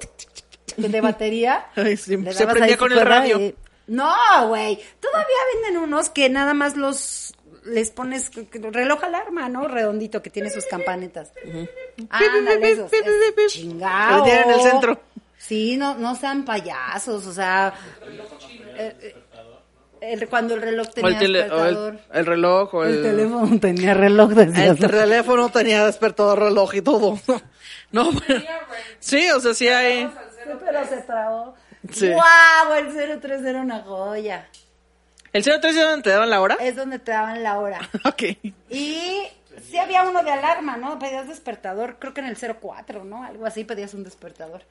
de 0.75 1.01
batería. 1.01 1.67
Ay, 1.75 1.95
sí, 1.97 2.17
se 2.33 2.47
prendía 2.47 2.77
con 2.77 2.91
el 2.91 3.01
radio. 3.01 3.39
y- 3.39 3.55
No, 3.87 4.11
güey, 4.47 4.79
todavía 4.99 5.35
venden 5.53 5.81
unos 5.83 6.09
que 6.09 6.27
nada 6.29 6.53
más 6.53 6.75
los 6.75 7.33
les 7.65 7.91
pones 7.91 8.31
reloj 8.53 9.03
alarma, 9.03 9.47
¿no? 9.49 9.67
Redondito 9.67 10.21
que 10.23 10.29
tiene 10.29 10.49
sus 10.49 10.65
campanetas. 10.65 11.31
Ándale, 12.09 12.71
esos, 12.71 12.91
es 12.91 13.05
en 14.43 14.49
el 14.49 14.61
centro. 14.61 14.99
Sí, 15.37 15.77
no, 15.77 15.95
no 15.95 16.15
sean 16.15 16.43
payasos, 16.43 17.25
o 17.27 17.31
sea, 17.33 17.73
eh, 18.77 18.95
eh, 19.01 19.15
el- 20.01 20.27
cuando 20.29 20.55
el 20.55 20.61
reloj 20.61 20.87
tenía 20.93 21.09
el, 21.11 21.17
tele- 21.17 21.39
o 21.39 21.43
despertador. 21.63 21.93
el, 21.93 22.19
el 22.19 22.25
reloj, 22.25 22.73
o 22.73 22.83
el, 22.83 22.95
El 22.95 23.03
teléfono 23.03 23.59
tenía 23.59 23.93
reloj 23.93 24.31
el 24.37 24.77
teléfono 24.79 25.49
tenía 25.49 25.85
despertador, 25.85 26.39
reloj 26.39 26.73
y 26.75 26.81
todo. 26.81 27.19
No, 27.91 28.09
pero- 28.27 28.41
sí, 28.99 29.31
o 29.31 29.39
sea, 29.39 29.53
sí 29.55 29.67
hay. 29.67 30.03
Sí, 30.05 30.51
pero 30.63 30.85
se 30.87 30.97
trabó. 30.97 31.55
Sí. 31.91 32.07
¡Guau! 32.11 32.73
El 32.77 33.19
030 33.19 33.49
era 33.49 33.61
una 33.61 33.79
joya. 33.81 34.47
¿El 35.33 35.43
03 35.43 35.75
es 35.75 35.83
donde 35.83 36.03
te 36.03 36.09
daban 36.11 36.29
la 36.29 36.39
hora? 36.41 36.57
Es 36.61 36.75
donde 36.75 36.99
te 36.99 37.11
daban 37.11 37.41
la 37.41 37.57
hora. 37.59 37.79
Ok. 38.05 38.23
Y 38.69 39.21
sí 39.63 39.77
había 39.79 40.03
uno 40.03 40.21
de 40.23 40.31
alarma, 40.31 40.77
¿no? 40.77 40.99
Pedías 40.99 41.27
despertador, 41.27 41.97
creo 41.99 42.13
que 42.13 42.21
en 42.21 42.27
el 42.27 42.37
04, 42.37 43.03
¿no? 43.05 43.23
Algo 43.23 43.45
así, 43.47 43.63
pedías 43.63 43.93
un 43.95 44.03
despertador. 44.03 44.61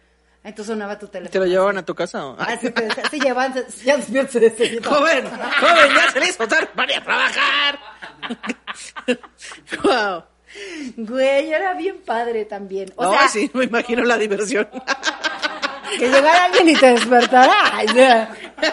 Entonces 0.45 0.67
sonaba 0.73 0.99
tu 0.99 1.09
teléfono. 1.09 1.31
¿Te 1.33 1.39
lo 1.41 1.47
llevaban 1.47 1.79
a 1.79 1.85
tu 1.85 1.95
casa? 1.95 2.25
o? 2.27 2.37
Ah, 2.39 2.57
sí, 2.61 2.71
te, 2.71 2.89
sí, 3.11 3.21
llevan, 3.21 3.55
ya 3.85 3.97
despiertes. 4.09 4.87
Joven, 4.87 5.25
joven, 5.29 5.95
ya 5.95 6.11
se 6.13 6.21
le 6.21 6.29
hizo 6.29 6.47
tarde 6.49 6.69
para 6.75 6.97
a 6.97 7.05
trabajar. 7.05 7.79
wow. 9.85 10.23
Güey, 10.97 11.53
era 11.53 11.75
bien 11.75 11.99
padre 12.05 12.45
también. 12.45 12.93
O 12.97 13.05
no, 13.05 13.13
sea, 13.13 13.29
sí, 13.29 13.51
me 13.53 13.65
imagino 13.65 14.03
la 14.05 14.17
diversión. 14.17 14.67
que 15.99 16.07
llegara 16.09 16.47
alguien 16.47 16.69
y 16.71 16.75
te 16.75 16.87
despertara. 16.93 17.53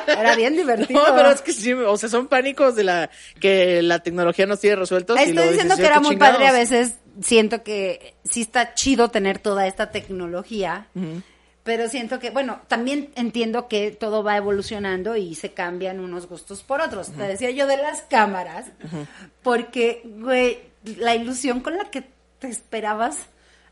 Era 0.07 0.35
bien 0.35 0.55
divertido. 0.55 1.05
No, 1.05 1.15
pero 1.15 1.31
es 1.31 1.41
que 1.41 1.51
sí, 1.51 1.73
o 1.73 1.97
sea, 1.97 2.07
son 2.09 2.27
pánicos 2.27 2.75
de 2.75 2.83
la 2.85 3.09
que 3.39 3.81
la 3.81 3.99
tecnología 3.99 4.45
nos 4.45 4.59
tiene 4.61 4.77
resueltos. 4.77 5.19
y 5.19 5.23
Estoy 5.23 5.49
diciendo 5.49 5.75
que 5.75 5.85
era 5.85 5.95
"¿Qué 5.95 6.01
muy 6.01 6.15
padre 6.17 6.47
a 6.47 6.51
chingados?". 6.51 6.69
veces. 6.69 6.93
Siento 7.21 7.63
que 7.63 8.15
sí 8.23 8.41
está 8.41 8.73
chido 8.73 9.09
tener 9.09 9.39
toda 9.39 9.67
esta 9.67 9.91
tecnología. 9.91 10.87
Pero 11.65 11.89
siento 11.89 12.19
que, 12.19 12.29
bueno, 12.29 12.61
también 12.67 13.09
entiendo 13.15 13.67
que 13.67 13.89
todo 13.89 14.23
va 14.23 14.37
evolucionando 14.37 15.15
y 15.15 15.33
se 15.33 15.51
cambian 15.51 15.99
unos 15.99 16.27
gustos 16.27 16.61
por 16.61 16.79
otros. 16.79 17.11
Te 17.11 17.23
decía 17.23 17.49
yo 17.49 17.65
de 17.65 17.77
las 17.77 18.03
cámaras, 18.03 18.67
porque, 19.41 20.03
güey, 20.05 20.59
la 20.83 21.15
ilusión 21.15 21.61
con 21.61 21.75
la 21.75 21.85
que 21.85 22.03
te 22.37 22.47
esperabas 22.49 23.17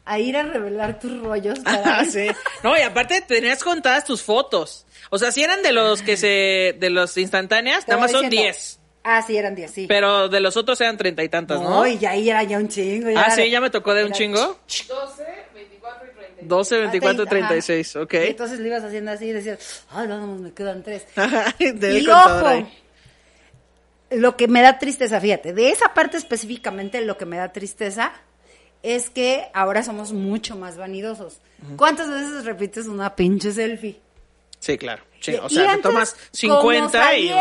a 0.05 0.17
ir 0.17 0.35
a 0.35 0.41
revelar 0.41 0.99
tus 0.99 1.21
rollos. 1.21 1.59
Ah, 1.65 2.03
sí. 2.09 2.27
No, 2.63 2.75
y 2.75 2.81
aparte 2.81 3.21
tenías 3.21 3.63
contadas 3.63 4.05
tus 4.05 4.23
fotos. 4.23 4.87
O 5.11 5.19
sea, 5.19 5.31
si 5.31 5.43
eran 5.43 5.61
de 5.61 5.71
los 5.71 6.01
que 6.01 6.17
se, 6.17 6.75
de 6.79 6.89
los 6.89 7.15
instantáneas, 7.17 7.87
nada 7.87 8.01
más 8.01 8.11
son 8.11 8.27
diciendo. 8.27 8.51
10. 8.53 8.79
Ah, 9.03 9.21
sí, 9.21 9.37
eran 9.37 9.53
10, 9.53 9.69
sí. 9.71 9.85
Pero 9.87 10.29
de 10.29 10.39
los 10.39 10.57
otros 10.57 10.79
eran 10.81 10.97
treinta 10.97 11.23
y 11.23 11.29
tantas, 11.29 11.61
¿no? 11.61 11.69
No, 11.69 11.87
y 11.87 11.99
ya 11.99 12.11
ahí 12.11 12.29
era 12.29 12.41
ya 12.43 12.57
un 12.57 12.69
chingo. 12.69 13.09
ah, 13.09 13.11
era 13.11 13.29
sí, 13.31 13.49
ya 13.51 13.61
me 13.61 13.69
tocó 13.69 13.93
de 13.93 14.05
un 14.05 14.13
chingo. 14.13 14.39
12, 14.87 15.23
24 15.52 15.52
y 15.52 15.52
30. 15.52 15.52
12, 16.47 16.77
24, 16.77 17.23
Ajá. 17.23 17.29
36, 17.29 17.95
ok. 17.97 18.13
Y 18.13 18.17
entonces 18.27 18.59
le 18.59 18.67
ibas 18.67 18.83
haciendo 18.83 19.11
así 19.11 19.25
y 19.25 19.31
decías, 19.31 19.85
ay, 19.89 20.07
no, 20.07 20.19
no, 20.19 20.35
me 20.35 20.51
quedan 20.53 20.83
tres. 20.83 21.05
Y 21.59 22.07
ojo, 22.07 22.67
lo 24.11 24.37
que 24.37 24.47
me 24.47 24.61
da 24.61 24.77
tristeza, 24.79 25.19
fíjate, 25.19 25.53
de 25.53 25.69
esa 25.69 25.93
parte 25.93 26.17
específicamente 26.17 27.01
lo 27.01 27.17
que 27.17 27.25
me 27.25 27.37
da 27.37 27.51
tristeza 27.51 28.13
es 28.83 29.09
que 29.09 29.47
ahora 29.53 29.81
somos 29.83 30.11
mucho 30.11 30.55
más 30.55 30.77
vanidosos. 30.77 31.39
¿Cuántas 31.77 32.09
veces 32.09 32.45
repites 32.45 32.87
una 32.87 33.15
pinche 33.15 33.51
selfie? 33.51 33.99
Sí, 34.59 34.77
claro. 34.77 35.03
Sí, 35.19 35.35
o 35.35 35.49
sea, 35.49 35.63
te 35.63 35.69
antes, 35.69 35.83
tomas 35.83 36.13
como 36.13 36.61
50 36.61 37.17
y... 37.17 37.31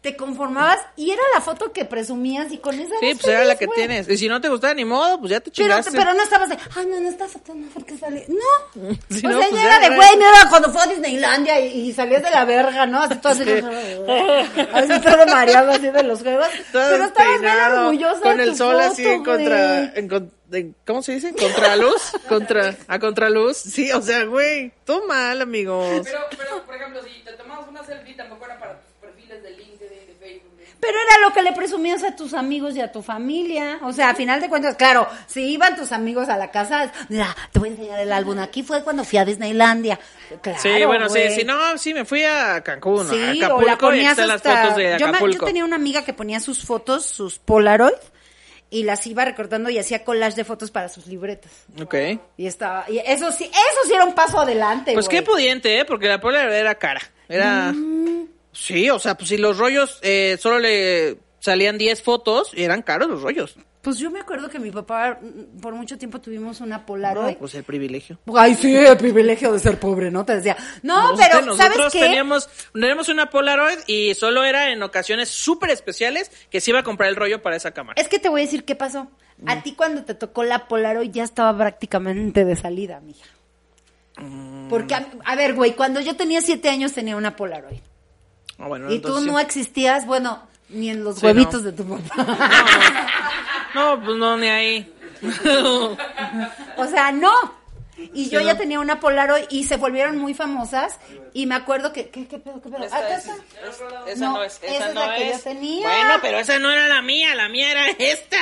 te 0.00 0.16
conformabas 0.16 0.78
y 0.96 1.10
era 1.10 1.22
la 1.34 1.40
foto 1.42 1.72
que 1.72 1.84
presumías 1.84 2.50
y 2.52 2.58
con 2.58 2.74
esa 2.78 2.94
Sí, 3.00 3.14
pues 3.14 3.26
era 3.26 3.44
la 3.44 3.56
que 3.56 3.66
güey. 3.66 3.76
tienes. 3.76 4.08
Y 4.08 4.16
si 4.16 4.28
no 4.28 4.40
te 4.40 4.48
gustaba 4.48 4.72
ni 4.72 4.84
modo, 4.84 5.18
pues 5.20 5.30
ya 5.30 5.40
te 5.40 5.50
Pero, 5.50 5.68
chingaste. 5.68 5.90
pero 5.92 6.14
no 6.14 6.22
estabas 6.22 6.48
de, 6.48 6.58
ay, 6.76 6.86
no, 6.86 7.00
no 7.00 7.08
está 7.08 7.28
foto, 7.28 7.54
no, 7.54 7.66
porque 7.74 7.96
sale. 7.98 8.24
No. 8.28 8.90
Sí, 9.10 9.26
o 9.26 9.28
no, 9.30 9.38
sea, 9.40 9.48
pues 9.50 9.62
ya 9.62 9.68
ya 9.68 9.76
era 9.76 9.80
de, 9.80 9.86
era- 9.86 9.96
güey, 9.96 10.08
mira, 10.16 10.48
cuando 10.48 10.72
fue 10.72 10.82
a 10.82 10.86
Disneylandia 10.86 11.60
y, 11.60 11.88
y 11.90 11.92
salías 11.92 12.22
de 12.22 12.30
la 12.30 12.44
verga, 12.44 12.86
¿no? 12.86 13.02
Así 13.02 13.16
todo 13.16 13.32
así, 13.32 13.42
así 14.72 15.00
todo 15.00 15.26
mareado 15.26 15.72
así 15.72 15.90
de 15.90 16.02
los 16.02 16.20
juegos. 16.22 16.48
Todo 16.72 16.82
pero 16.90 17.04
estabas 17.04 17.40
bien 17.40 17.54
orgullosa 17.78 18.20
Con 18.20 18.36
de 18.38 18.42
el 18.44 18.50
tu 18.50 18.56
sol 18.56 18.80
así 18.80 19.02
foto, 19.04 19.14
en 19.14 19.24
contra... 19.24 19.84
en 19.94 20.08
con- 20.08 20.32
en- 20.52 20.74
¿Cómo 20.84 21.00
se 21.02 21.12
dice? 21.12 21.32
¿Contraluz? 21.34 22.12
Contra, 22.28 22.74
a 22.88 22.98
contraluz. 22.98 23.56
Sí, 23.56 23.92
o 23.92 24.02
sea, 24.02 24.24
güey, 24.24 24.72
todo 24.84 25.06
mal, 25.06 25.40
amigos. 25.42 26.00
Pero, 26.04 26.18
pero, 26.36 26.64
por 26.66 26.74
ejemplo, 26.74 27.00
si 27.04 27.22
te 27.22 27.32
tomabas 27.34 27.68
una 27.68 27.84
selfie, 27.84 28.14
tampoco 28.16 28.46
era 28.46 28.58
para 28.58 28.80
tus 28.80 28.90
perfiles 29.00 29.40
de 29.44 29.50
LinkedIn, 29.52 30.06
de 30.08 30.16
Facebook. 30.18 30.56
de- 30.56 30.66
Pero 30.80 30.94
era 30.98 31.18
lo 31.28 31.34
que 31.34 31.42
le 31.42 31.52
presumías 31.52 32.02
a 32.04 32.16
tus 32.16 32.32
amigos 32.32 32.74
y 32.74 32.80
a 32.80 32.90
tu 32.90 33.02
familia. 33.02 33.78
O 33.82 33.92
sea, 33.92 34.10
a 34.10 34.14
final 34.14 34.40
de 34.40 34.48
cuentas, 34.48 34.76
claro, 34.76 35.06
si 35.26 35.42
iban 35.42 35.76
tus 35.76 35.92
amigos 35.92 36.28
a 36.30 36.38
la 36.38 36.50
casa, 36.50 36.90
mira, 37.10 37.36
te 37.52 37.58
voy 37.58 37.68
a 37.68 37.72
enseñar 37.72 38.00
el 38.00 38.10
álbum. 38.12 38.38
Aquí 38.38 38.62
fue 38.62 38.82
cuando 38.82 39.04
fui 39.04 39.18
a 39.18 39.24
Disneylandia. 39.26 39.98
Claro, 40.40 40.58
sí, 40.60 40.84
bueno, 40.86 41.08
sí, 41.10 41.20
sí, 41.36 41.44
no, 41.44 41.76
sí, 41.76 41.92
me 41.92 42.04
fui 42.06 42.24
a 42.24 42.62
Cancún, 42.62 43.08
Sí, 43.10 43.42
a 43.42 43.54
o 43.54 43.60
la 43.60 43.62
Acapulco, 43.62 43.66
y 43.66 43.68
aquí 43.68 43.80
ponías 43.84 44.10
están 44.12 44.28
las 44.28 44.36
hasta... 44.36 44.62
fotos 44.62 44.76
de 44.78 44.96
yo, 44.98 45.06
me- 45.06 45.10
Acapulco. 45.10 45.38
yo 45.40 45.44
tenía 45.44 45.64
una 45.64 45.76
amiga 45.76 46.02
que 46.04 46.14
ponía 46.14 46.40
sus 46.40 46.64
fotos, 46.64 47.04
sus 47.04 47.38
Polaroid, 47.38 47.92
y 48.70 48.84
las 48.84 49.06
iba 49.06 49.24
recortando 49.24 49.68
y 49.68 49.78
hacía 49.78 50.02
collage 50.04 50.36
de 50.36 50.44
fotos 50.44 50.70
para 50.70 50.88
sus 50.88 51.06
libretas. 51.08 51.50
Ok. 51.82 51.94
Y 52.38 52.46
estaba... 52.46 52.86
Y 52.88 52.98
eso 53.00 53.32
sí, 53.32 53.44
eso 53.44 53.80
sí 53.86 53.92
era 53.92 54.04
un 54.04 54.14
paso 54.14 54.40
adelante, 54.40 54.94
Pues 54.94 55.08
qué 55.08 55.20
pudiente, 55.22 55.78
¿eh? 55.80 55.84
Porque 55.84 56.06
la 56.08 56.20
Polaroid 56.20 56.54
era 56.54 56.74
cara. 56.76 57.00
Era... 57.28 57.72
Mm. 57.72 58.28
Sí, 58.52 58.90
o 58.90 58.98
sea, 58.98 59.16
pues 59.16 59.28
si 59.28 59.36
los 59.36 59.58
rollos 59.58 59.98
eh, 60.02 60.36
solo 60.40 60.58
le 60.58 61.18
salían 61.38 61.78
10 61.78 62.02
fotos, 62.02 62.52
eran 62.54 62.82
caros 62.82 63.08
los 63.08 63.22
rollos. 63.22 63.56
Pues 63.82 63.98
yo 63.98 64.10
me 64.10 64.20
acuerdo 64.20 64.50
que 64.50 64.58
mi 64.58 64.70
papá, 64.70 65.18
mm, 65.20 65.60
por 65.60 65.74
mucho 65.74 65.96
tiempo 65.96 66.20
tuvimos 66.20 66.60
una 66.60 66.84
Polaroid. 66.84 67.32
No, 67.32 67.38
pues 67.38 67.54
el 67.54 67.64
privilegio. 67.64 68.18
Ay, 68.36 68.54
sí, 68.54 68.74
el 68.76 68.96
privilegio 68.96 69.52
de 69.52 69.58
ser 69.58 69.78
pobre, 69.78 70.10
¿no? 70.10 70.24
Te 70.24 70.36
decía. 70.36 70.56
No, 70.82 71.14
pero, 71.16 71.32
¿sabes 71.32 71.46
nosotros 71.46 71.92
qué? 71.92 72.00
teníamos, 72.00 72.50
teníamos 72.74 73.08
una 73.08 73.30
Polaroid 73.30 73.78
y 73.86 74.12
solo 74.14 74.44
era 74.44 74.70
en 74.70 74.82
ocasiones 74.82 75.30
súper 75.30 75.70
especiales 75.70 76.30
que 76.50 76.60
se 76.60 76.72
iba 76.72 76.80
a 76.80 76.82
comprar 76.82 77.08
el 77.08 77.16
rollo 77.16 77.40
para 77.40 77.56
esa 77.56 77.70
cámara. 77.70 78.00
Es 78.00 78.08
que 78.08 78.18
te 78.18 78.28
voy 78.28 78.42
a 78.42 78.44
decir 78.44 78.64
qué 78.64 78.74
pasó. 78.74 79.04
Mm. 79.38 79.48
A 79.48 79.62
ti 79.62 79.72
cuando 79.72 80.04
te 80.04 80.14
tocó 80.14 80.44
la 80.44 80.68
Polaroid 80.68 81.10
ya 81.10 81.24
estaba 81.24 81.56
prácticamente 81.56 82.44
de 82.44 82.56
salida, 82.56 83.00
mija. 83.00 83.24
Mm. 84.18 84.68
Porque, 84.68 84.94
a, 84.94 85.06
a 85.24 85.36
ver, 85.36 85.54
güey, 85.54 85.74
cuando 85.74 86.02
yo 86.02 86.16
tenía 86.16 86.42
siete 86.42 86.68
años 86.68 86.92
tenía 86.92 87.16
una 87.16 87.34
Polaroid. 87.34 87.80
Ah, 88.60 88.66
bueno, 88.68 88.86
y 88.92 88.98
tú 89.00 89.08
entonces 89.08 89.26
no 89.32 89.38
sí. 89.38 89.44
existías, 89.44 90.06
bueno, 90.06 90.42
ni 90.68 90.90
en 90.90 91.02
los 91.02 91.18
Sí, 91.18 91.26
huevitos 91.26 91.62
no. 91.62 91.70
de 91.70 91.72
tu 91.72 91.84
papá. 91.88 92.46
No, 93.74 94.02
pues 94.04 94.16
no, 94.18 94.36
ni 94.36 94.48
ahí. 94.48 94.92
o 96.76 96.86
sea, 96.86 97.12
no. 97.12 97.32
Y 98.14 98.30
yo 98.30 98.40
ya 98.40 98.54
no. 98.54 98.58
tenía 98.58 98.80
una 98.80 98.98
Polaroid 98.98 99.44
y 99.50 99.64
se 99.64 99.76
volvieron 99.76 100.16
muy 100.18 100.32
famosas. 100.34 100.98
Y 101.34 101.46
me 101.46 101.54
acuerdo 101.54 101.92
que. 101.92 102.08
¿Qué, 102.08 102.26
qué 102.26 102.38
pedo, 102.38 102.60
qué 102.62 102.68
pedo? 102.70 102.82
Esta 102.84 102.96
Acá 102.98 103.16
es- 103.16 103.26
está. 103.26 103.34
es- 103.68 103.82
esa 104.16 104.24
No, 104.26 104.32
no, 104.38 104.42
es. 104.42 104.58
esa 104.62 104.74
Esa 104.74 104.88
es 104.88 104.94
no 104.94 105.06
la 105.06 105.14
que 105.16 105.26
yo 105.26 105.32
es. 105.34 105.44
tenía. 105.44 105.86
Bueno, 105.88 106.14
pero 106.22 106.38
esa 106.38 106.58
no 106.58 106.70
era 106.70 106.88
la 106.88 107.02
mía, 107.02 107.34
la 107.34 107.48
mía 107.48 107.70
era 107.70 107.86
esta. 107.98 108.38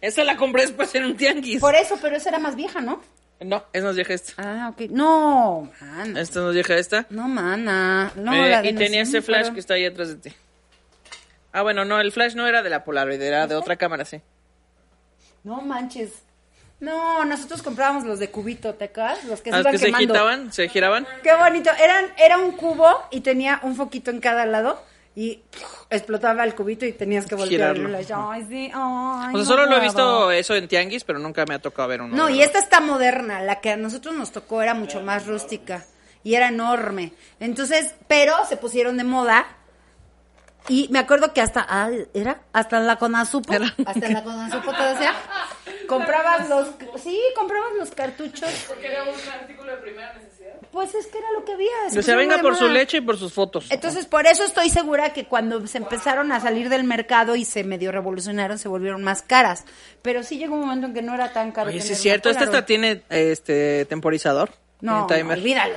Esa 0.00 0.24
la 0.24 0.36
compré 0.36 0.62
después 0.62 0.94
en 0.94 1.04
un 1.04 1.16
tianguis. 1.16 1.60
Por 1.60 1.74
eso, 1.74 1.96
pero 2.02 2.16
esa 2.16 2.30
era 2.30 2.38
más 2.38 2.56
vieja, 2.56 2.80
¿no? 2.80 3.00
No, 3.40 3.64
esa 3.72 3.86
nos 3.86 3.96
vieja 3.96 4.14
esta. 4.14 4.32
Ah, 4.38 4.70
ok. 4.72 4.90
No, 4.90 5.70
man. 5.80 6.16
Esta 6.16 6.40
nos 6.40 6.54
vieja 6.54 6.76
esta. 6.76 7.06
No, 7.10 7.28
mana. 7.28 8.12
No, 8.16 8.32
Eh, 8.32 8.48
la 8.50 8.62
de 8.62 8.70
y 8.70 8.74
tenía 8.74 9.02
ese 9.02 9.20
flash 9.22 9.42
pero- 9.42 9.54
que 9.54 9.60
está 9.60 9.74
ahí 9.74 9.84
atrás 9.84 10.08
de 10.08 10.16
ti. 10.16 10.36
Ah, 11.52 11.62
bueno, 11.62 11.84
no, 11.84 12.00
el 12.00 12.10
flash 12.12 12.34
no 12.34 12.46
era 12.46 12.62
de 12.62 12.70
la 12.70 12.84
Polaroid, 12.84 13.20
era 13.20 13.46
de 13.46 13.54
otra 13.54 13.76
cámara, 13.76 14.04
sí. 14.04 14.20
No 15.42 15.60
manches. 15.60 16.10
No, 16.80 17.24
nosotros 17.24 17.62
comprábamos 17.62 18.04
los 18.04 18.18
de 18.18 18.30
cubito, 18.30 18.74
¿te 18.74 18.86
acuerdas? 18.86 19.24
Los 19.24 19.40
que 19.40 19.50
se 19.50 19.56
Ah, 19.56 19.60
iban 19.60 19.72
que 19.72 19.78
se 19.78 19.86
quemando. 19.86 20.12
quitaban, 20.12 20.52
se 20.52 20.68
giraban. 20.68 21.06
Qué 21.22 21.34
bonito. 21.34 21.70
Eran, 21.82 22.06
era 22.18 22.38
un 22.38 22.52
cubo 22.52 22.88
y 23.10 23.20
tenía 23.20 23.60
un 23.62 23.76
foquito 23.76 24.10
en 24.10 24.20
cada 24.20 24.44
lado 24.46 24.82
y 25.16 25.42
explotaba 25.90 26.42
el 26.44 26.54
cubito 26.54 26.84
y 26.84 26.92
tenías 26.92 27.26
que 27.26 27.36
volver 27.36 27.50
Girarlo. 27.50 27.96
Ay, 27.96 28.46
sí, 28.48 28.70
ay, 28.72 28.72
O 28.74 29.20
sea, 29.20 29.30
no 29.32 29.44
solo 29.44 29.66
lo 29.66 29.76
he 29.76 29.80
visto 29.80 30.30
eso 30.32 30.54
en 30.56 30.66
tianguis, 30.66 31.04
pero 31.04 31.18
nunca 31.18 31.44
me 31.46 31.54
ha 31.54 31.60
tocado 31.60 31.88
ver 31.88 32.02
uno. 32.02 32.16
No, 32.16 32.28
y 32.28 32.42
esta 32.42 32.58
está 32.58 32.80
moderna. 32.80 33.40
La 33.40 33.60
que 33.60 33.70
a 33.70 33.76
nosotros 33.76 34.14
nos 34.14 34.32
tocó 34.32 34.60
era 34.60 34.74
mucho 34.74 35.02
más 35.02 35.26
rústica 35.26 35.84
y 36.24 36.34
era 36.34 36.48
enorme. 36.48 37.12
Entonces, 37.38 37.94
pero 38.08 38.34
se 38.48 38.56
pusieron 38.56 38.96
de 38.96 39.04
moda. 39.04 39.46
Y 40.68 40.88
me 40.90 40.98
acuerdo 40.98 41.32
que 41.34 41.42
hasta, 41.42 41.64
ah, 41.68 41.90
era, 42.14 42.40
hasta 42.52 42.78
en 42.78 42.86
la 42.86 42.96
Conasupo, 42.96 43.52
Era. 43.52 43.66
hasta 43.86 44.06
en 44.06 44.14
la 44.14 44.24
Conasupo 44.24 44.72
te 44.72 44.82
decía, 44.82 45.12
comprabas 45.86 46.48
los, 46.48 46.68
sí, 47.02 47.20
comprabas 47.36 47.74
los 47.78 47.90
cartuchos, 47.90 48.48
Porque 48.66 48.86
era 48.86 49.02
un 49.04 49.28
artículo 49.30 49.72
de 49.72 49.76
primera 49.76 50.14
necesidad. 50.14 50.33
Pues 50.74 50.94
es 50.94 51.06
que 51.06 51.16
era 51.18 51.30
lo 51.32 51.44
que 51.44 51.52
había. 51.52 51.70
se 51.84 51.86
O 51.86 51.90
sea, 51.90 52.16
pusieron 52.16 52.18
venga 52.28 52.42
por 52.42 52.56
su 52.56 52.68
leche 52.68 52.98
y 52.98 53.00
por 53.00 53.16
sus 53.16 53.32
fotos. 53.32 53.66
Entonces, 53.70 54.04
por 54.04 54.26
eso 54.26 54.44
estoy 54.44 54.68
segura 54.68 55.14
que 55.14 55.24
cuando 55.24 55.66
se 55.66 55.78
empezaron 55.78 56.30
a 56.32 56.40
salir 56.40 56.68
del 56.68 56.84
mercado 56.84 57.36
y 57.36 57.44
se 57.46 57.64
medio 57.64 57.92
revolucionaron, 57.92 58.58
se 58.58 58.68
volvieron 58.68 59.02
más 59.02 59.22
caras. 59.22 59.64
Pero 60.02 60.22
sí 60.22 60.36
llegó 60.36 60.54
un 60.56 60.60
momento 60.62 60.88
en 60.88 60.94
que 60.94 61.00
no 61.02 61.14
era 61.14 61.32
tan 61.32 61.52
caro. 61.52 61.70
Oye, 61.70 61.80
sí 61.80 61.94
es 61.94 62.00
cierto, 62.02 62.28
esta 62.28 62.40
Polaroid. 62.46 62.66
tiene 62.66 63.02
este 63.08 63.86
temporizador. 63.86 64.50
No, 64.80 65.06
timer. 65.06 65.38
olvídalo. 65.38 65.74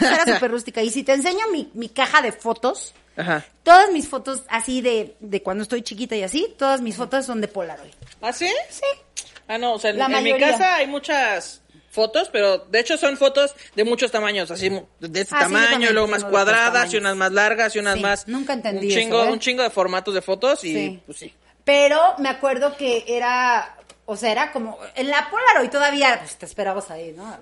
Era 0.00 0.24
súper 0.34 0.50
rústica. 0.50 0.80
Y 0.82 0.88
si 0.88 1.02
te 1.02 1.12
enseño 1.12 1.48
mi, 1.52 1.68
mi 1.74 1.90
caja 1.90 2.22
de 2.22 2.32
fotos, 2.32 2.94
Ajá. 3.16 3.44
todas 3.62 3.90
mis 3.90 4.08
fotos 4.08 4.44
así 4.48 4.80
de, 4.80 5.16
de 5.20 5.42
cuando 5.42 5.62
estoy 5.64 5.82
chiquita 5.82 6.16
y 6.16 6.22
así, 6.22 6.54
todas 6.56 6.80
mis 6.80 6.96
fotos 6.96 7.26
son 7.26 7.42
de 7.42 7.48
Polaroid. 7.48 7.92
¿Ah, 8.22 8.32
sí? 8.32 8.48
Sí. 8.70 8.86
Ah, 9.48 9.58
no, 9.58 9.74
o 9.74 9.78
sea, 9.78 9.90
en, 9.90 9.98
La 9.98 10.06
en 10.06 10.24
mi 10.24 10.38
casa 10.38 10.76
hay 10.76 10.86
muchas 10.86 11.62
fotos, 11.98 12.28
pero 12.30 12.58
de 12.58 12.78
hecho 12.78 12.96
son 12.96 13.16
fotos 13.16 13.54
de 13.74 13.82
muchos 13.84 14.12
tamaños, 14.12 14.50
así 14.52 14.68
de 15.00 15.20
este 15.20 15.34
Ah, 15.34 15.46
sí, 15.48 15.52
tamaño, 15.52 15.90
y 15.90 15.92
luego 15.92 16.06
más 16.06 16.22
cuadradas, 16.24 16.94
y 16.94 16.96
unas 16.96 17.16
más 17.16 17.32
largas, 17.32 17.74
y 17.74 17.80
unas 17.80 17.96
Sí, 17.96 18.00
más... 18.02 18.28
nunca 18.28 18.52
entendí 18.52 18.86
un 18.86 18.92
eso, 18.92 19.00
chingo, 19.00 19.24
¿eh? 19.24 19.32
Un 19.32 19.38
chingo 19.40 19.62
de 19.64 19.70
formatos 19.70 20.14
de 20.14 20.22
fotos 20.22 20.62
y 20.62 20.72
Sí. 20.74 21.02
pues 21.06 21.18
sí. 21.18 21.34
Pero 21.64 22.00
me 22.18 22.28
acuerdo 22.28 22.76
que 22.76 23.04
era, 23.08 23.76
o 24.06 24.16
sea, 24.16 24.30
era 24.30 24.52
como, 24.52 24.78
en 24.94 25.08
la 25.08 25.28
Polaroid 25.28 25.70
todavía, 25.70 26.18
pues 26.20 26.36
te 26.36 26.46
esperabas 26.46 26.90
ahí, 26.92 27.12
¿no? 27.16 27.36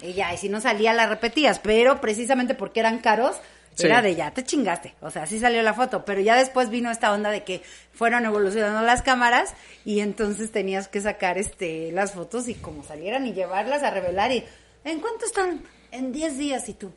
Y 0.00 0.12
ya, 0.12 0.32
y 0.32 0.36
si 0.38 0.48
no 0.48 0.60
salía 0.60 0.92
la 0.92 1.08
repetías, 1.08 1.58
pero 1.58 2.00
precisamente 2.00 2.54
porque 2.54 2.78
eran 2.80 2.98
caros, 2.98 3.34
Sí. 3.78 3.86
Era 3.86 4.02
de 4.02 4.16
ya 4.16 4.32
te 4.32 4.42
chingaste. 4.42 4.94
O 5.00 5.10
sea, 5.10 5.26
sí 5.26 5.38
salió 5.38 5.62
la 5.62 5.72
foto. 5.72 6.04
Pero 6.04 6.20
ya 6.20 6.34
después 6.36 6.68
vino 6.68 6.90
esta 6.90 7.12
onda 7.12 7.30
de 7.30 7.44
que 7.44 7.62
fueron 7.92 8.24
evolucionando 8.24 8.82
las 8.82 9.02
cámaras 9.02 9.54
y 9.84 10.00
entonces 10.00 10.50
tenías 10.50 10.88
que 10.88 11.00
sacar 11.00 11.38
este 11.38 11.92
las 11.92 12.12
fotos 12.12 12.48
y 12.48 12.54
como 12.54 12.82
salieran 12.82 13.24
y 13.26 13.34
llevarlas 13.34 13.84
a 13.84 13.90
revelar. 13.90 14.32
Y 14.32 14.44
¿en 14.84 14.98
cuánto 14.98 15.26
están? 15.26 15.62
En 15.90 16.12
10 16.12 16.36
días 16.38 16.68
y 16.68 16.74
tú. 16.74 16.92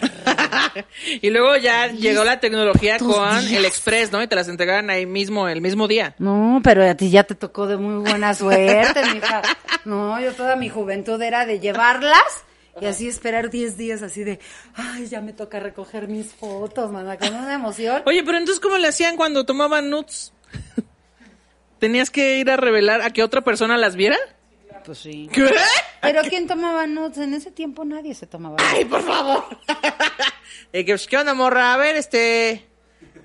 y 1.22 1.30
luego 1.30 1.56
ya 1.56 1.86
llegó 1.86 2.24
la 2.24 2.40
tecnología 2.40 2.98
¿Cuántos 2.98 3.16
con 3.16 3.40
días? 3.40 3.52
el 3.52 3.64
Express, 3.64 4.12
¿no? 4.12 4.22
Y 4.22 4.26
te 4.26 4.36
las 4.36 4.48
entregaban 4.48 4.90
ahí 4.90 5.06
mismo, 5.06 5.48
el 5.48 5.60
mismo 5.62 5.88
día. 5.88 6.14
No, 6.18 6.60
pero 6.62 6.84
a 6.84 6.94
ti 6.94 7.10
ya 7.10 7.24
te 7.24 7.34
tocó 7.34 7.66
de 7.66 7.76
muy 7.78 8.06
buena 8.06 8.34
suerte, 8.34 9.00
mija. 9.14 9.40
No, 9.84 10.20
yo 10.20 10.34
toda 10.34 10.56
mi 10.56 10.68
juventud 10.68 11.22
era 11.22 11.46
de 11.46 11.60
llevarlas 11.60 12.44
y 12.80 12.86
así 12.86 13.08
esperar 13.08 13.50
10 13.50 13.76
días 13.76 14.02
así 14.02 14.24
de, 14.24 14.38
ay, 14.74 15.06
ya 15.06 15.20
me 15.20 15.32
toca 15.32 15.60
recoger 15.60 16.08
mis 16.08 16.32
fotos, 16.32 16.90
mamá, 16.90 17.16
con 17.16 17.34
una 17.34 17.54
emoción. 17.54 18.02
Oye, 18.06 18.22
pero 18.24 18.38
entonces, 18.38 18.60
¿cómo 18.60 18.78
le 18.78 18.88
hacían 18.88 19.16
cuando 19.16 19.44
tomaban 19.44 19.90
nudes? 19.90 20.32
¿Tenías 21.78 22.10
que 22.10 22.38
ir 22.38 22.50
a 22.50 22.56
revelar 22.56 23.02
a 23.02 23.10
que 23.10 23.22
otra 23.22 23.42
persona 23.42 23.76
las 23.76 23.94
viera? 23.94 24.16
Pues 24.84 24.98
sí. 24.98 25.28
¿Qué? 25.32 25.48
Pero 26.00 26.22
¿quién 26.22 26.46
tomaba 26.46 26.86
nudes? 26.86 27.18
En 27.18 27.34
ese 27.34 27.50
tiempo 27.50 27.84
nadie 27.84 28.14
se 28.14 28.26
tomaba 28.26 28.56
nudes. 28.56 28.72
¡Ay, 28.74 28.84
por 28.84 29.02
favor! 29.02 29.44
Eh, 30.70 30.84
que, 30.84 30.92
pues, 30.92 31.06
¿Qué 31.06 31.16
onda, 31.16 31.32
morra? 31.32 31.72
A 31.72 31.78
ver, 31.78 31.96
este... 31.96 32.66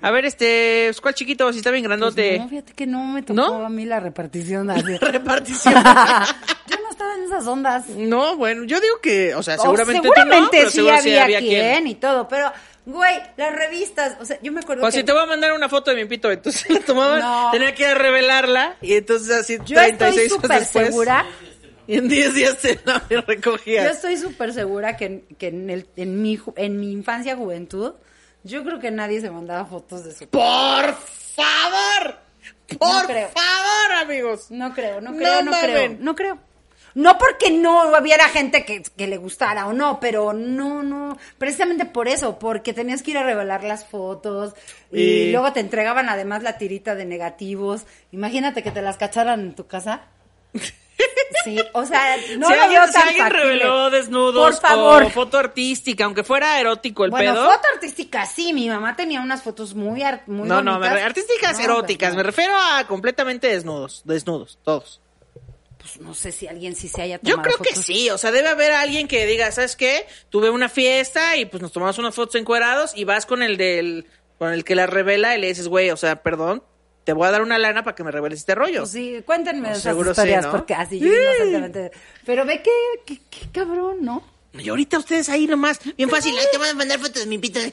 A 0.00 0.10
ver, 0.10 0.24
este... 0.24 0.86
pues, 0.88 1.00
¿Cuál 1.02 1.14
chiquito? 1.14 1.52
Si 1.52 1.58
está 1.58 1.70
bien 1.70 1.84
grandote. 1.84 2.38
No, 2.38 2.48
fíjate 2.48 2.72
que 2.72 2.86
no 2.86 3.04
me 3.04 3.22
tocó 3.22 3.34
¿No? 3.34 3.66
a 3.66 3.68
mí 3.68 3.84
la 3.84 4.00
repartición. 4.00 4.70
así. 4.70 4.96
Repartición. 4.96 5.74
yo 5.74 6.76
no 6.82 6.83
estaba 6.94 7.14
en 7.14 7.22
esas 7.24 7.46
ondas. 7.46 7.88
no, 7.88 8.36
bueno, 8.36 8.64
yo 8.64 8.80
digo 8.80 9.00
que... 9.00 9.34
O 9.34 9.42
sea, 9.42 9.56
O 9.56 9.62
seguramente 9.62 10.00
tú 10.02 10.08
no, 10.08 10.14
seguramente 10.14 10.56
pero 10.58 10.70
sí 10.70 10.76
seguro 10.76 10.94
había, 10.96 11.38
quien 11.40 11.86
y 11.86 11.94
todo, 11.96 12.26
pero, 12.28 12.52
güey, 12.86 13.16
las 13.36 13.54
revistas, 13.54 14.16
o 14.20 14.24
sea, 14.24 14.38
yo 14.42 14.50
me 14.52 14.60
acuerdo 14.60 14.80
Pues 14.82 14.94
que... 14.94 15.00
si 15.00 15.04
te 15.06 15.12
voy 15.12 15.22
a 15.22 15.26
mandar 15.26 15.52
una 15.52 15.68
foto 15.68 15.90
de 15.90 15.96
mi 15.96 16.04
pito, 16.06 16.30
entonces 16.30 16.68
la 16.70 16.80
tomaban, 16.80 17.20
No. 17.20 17.50
tenía 17.52 17.74
que 17.74 17.82
ir 17.82 17.88
a 17.90 17.94
revelarla 17.94 18.76
y 18.80 18.94
entonces 18.94 19.30
así 19.36 19.58
Yo 19.66 19.78
estoy 19.80 19.96
36 19.98 20.32
horas 20.32 20.42
súper 20.42 20.64
segura 20.86 21.26
Y 21.86 21.98
en 21.98 22.08
10 22.08 22.34
días 22.34 22.56
te 22.58 22.80
la 22.86 23.02
Yo 23.10 23.20
recogías. 23.20 23.94
estoy 23.94 24.16
súper 24.16 24.54
segura 24.54 24.96
que, 24.96 25.04
en- 25.04 25.20
que 25.38 25.48
en, 25.48 25.68
el, 25.68 25.86
en, 25.96 26.22
mi, 26.22 26.40
en 26.56 26.80
mi 26.80 26.90
infancia, 26.92 27.36
juventud, 27.36 27.92
yo 28.42 28.64
creo 28.64 28.78
que 28.80 28.90
nadie 28.90 29.20
se 29.20 29.30
mandaba 29.30 29.66
fotos 29.66 30.02
de 30.04 30.14
su... 30.14 30.26
¡Por 30.28 30.94
favor! 31.34 32.16
¡Por 32.78 33.06
favor, 33.06 33.92
amigos! 34.00 34.50
No 34.50 34.72
creo, 34.72 35.00
no 35.02 35.14
creo, 35.14 35.42
no, 35.42 35.52
creo, 35.52 35.96
no 36.00 36.14
creo. 36.14 36.38
No 36.94 37.18
porque 37.18 37.50
no 37.50 37.88
hubiera 37.98 38.28
gente 38.28 38.64
que, 38.64 38.82
que 38.82 39.06
le 39.08 39.16
gustara 39.16 39.66
o 39.66 39.72
no, 39.72 39.98
pero 39.98 40.32
no, 40.32 40.82
no. 40.84 41.18
Precisamente 41.38 41.84
por 41.86 42.06
eso, 42.08 42.38
porque 42.38 42.72
tenías 42.72 43.02
que 43.02 43.10
ir 43.10 43.18
a 43.18 43.24
revelar 43.24 43.64
las 43.64 43.84
fotos 43.84 44.54
y, 44.92 45.00
Y- 45.02 45.32
luego 45.32 45.52
te 45.52 45.60
entregaban 45.60 46.08
además 46.08 46.42
la 46.44 46.56
tirita 46.56 46.94
de 46.94 47.04
negativos. 47.04 47.82
Imagínate 48.12 48.62
que 48.62 48.70
te 48.70 48.80
las 48.82 48.96
cacharan 48.96 49.40
en 49.40 49.54
tu 49.54 49.66
casa. 49.66 50.02
Sí, 51.42 51.58
o 51.72 51.84
sea, 51.84 52.16
no 52.38 52.48
si 52.48 52.54
lo 52.54 52.62
alguien, 52.62 52.80
veo 52.80 52.86
si 52.86 52.92
tan 52.92 53.02
alguien 53.08 53.24
factible. 53.24 53.44
reveló 53.58 53.90
desnudos 53.90 54.60
Por 54.60 54.68
favor. 54.68 55.02
o 55.02 55.10
foto 55.10 55.38
artística, 55.38 56.04
aunque 56.04 56.22
fuera 56.24 56.58
erótico 56.58 57.04
el 57.04 57.10
Bueno, 57.10 57.34
pedo. 57.34 57.50
foto 57.52 57.66
artística, 57.74 58.24
sí, 58.24 58.52
mi 58.54 58.68
mamá 58.68 58.96
tenía 58.96 59.20
unas 59.20 59.42
fotos 59.42 59.74
muy, 59.74 60.02
muy 60.26 60.48
no, 60.48 60.62
no, 60.62 60.78
me 60.78 60.86
artísticas 60.88 61.58
No, 61.58 61.64
eróticas, 61.64 62.10
pues, 62.10 62.16
me 62.16 62.22
refiero 62.22 62.54
a 62.56 62.86
completamente 62.86 63.48
desnudos, 63.48 64.02
desnudos, 64.06 64.58
todos. 64.62 65.00
Pues 65.84 66.00
no 66.00 66.14
sé 66.14 66.32
si 66.32 66.46
alguien 66.46 66.74
sí 66.74 66.88
se 66.88 67.02
haya 67.02 67.20
Yo 67.20 67.36
tomado 67.36 67.42
creo 67.42 67.58
que 67.58 67.76
sí, 67.76 68.08
o 68.08 68.16
sea, 68.16 68.32
debe 68.32 68.48
haber 68.48 68.72
alguien 68.72 69.06
que 69.06 69.26
diga, 69.26 69.52
¿sabes 69.52 69.76
qué? 69.76 70.06
Tuve 70.30 70.48
una 70.48 70.70
fiesta 70.70 71.36
y 71.36 71.44
pues 71.44 71.62
nos 71.62 71.72
tomamos 71.72 71.98
unas 71.98 72.14
fotos 72.14 72.36
encuerados 72.36 72.92
y 72.96 73.04
vas 73.04 73.26
con 73.26 73.42
el 73.42 73.58
del, 73.58 74.06
con 74.38 74.54
el 74.54 74.64
que 74.64 74.74
la 74.74 74.86
revela 74.86 75.36
y 75.36 75.40
le 75.42 75.48
dices, 75.48 75.68
güey, 75.68 75.90
o 75.90 75.96
sea, 75.98 76.22
perdón, 76.22 76.62
te 77.04 77.12
voy 77.12 77.28
a 77.28 77.32
dar 77.32 77.42
una 77.42 77.58
lana 77.58 77.84
para 77.84 77.94
que 77.94 78.02
me 78.02 78.10
reveles 78.10 78.38
este 78.38 78.54
rollo. 78.54 78.80
Pues 78.80 78.92
sí, 78.92 79.22
cuéntenme 79.26 79.68
No, 79.68 79.72
esas 79.72 79.82
seguro 79.82 80.12
historias, 80.12 80.40
sí, 80.40 80.46
¿no? 80.46 80.52
porque 80.52 80.72
así 80.72 80.98
yo 80.98 81.06
inocentemente... 81.06 81.90
Pero 82.24 82.46
ve 82.46 82.62
que, 82.62 82.70
que, 83.04 83.20
que 83.28 83.50
cabrón, 83.52 83.98
¿no? 84.00 84.24
Y 84.58 84.70
ahorita 84.70 84.96
ustedes 84.98 85.28
ahí 85.28 85.46
nomás, 85.46 85.80
bien 85.98 86.08
fácil, 86.08 86.34
ahí 86.38 86.46
te 86.50 86.56
van 86.56 86.70
a 86.70 86.74
mandar 86.74 86.98
fotos 86.98 87.20
de 87.20 87.26
mi 87.26 87.46
sé, 87.46 87.72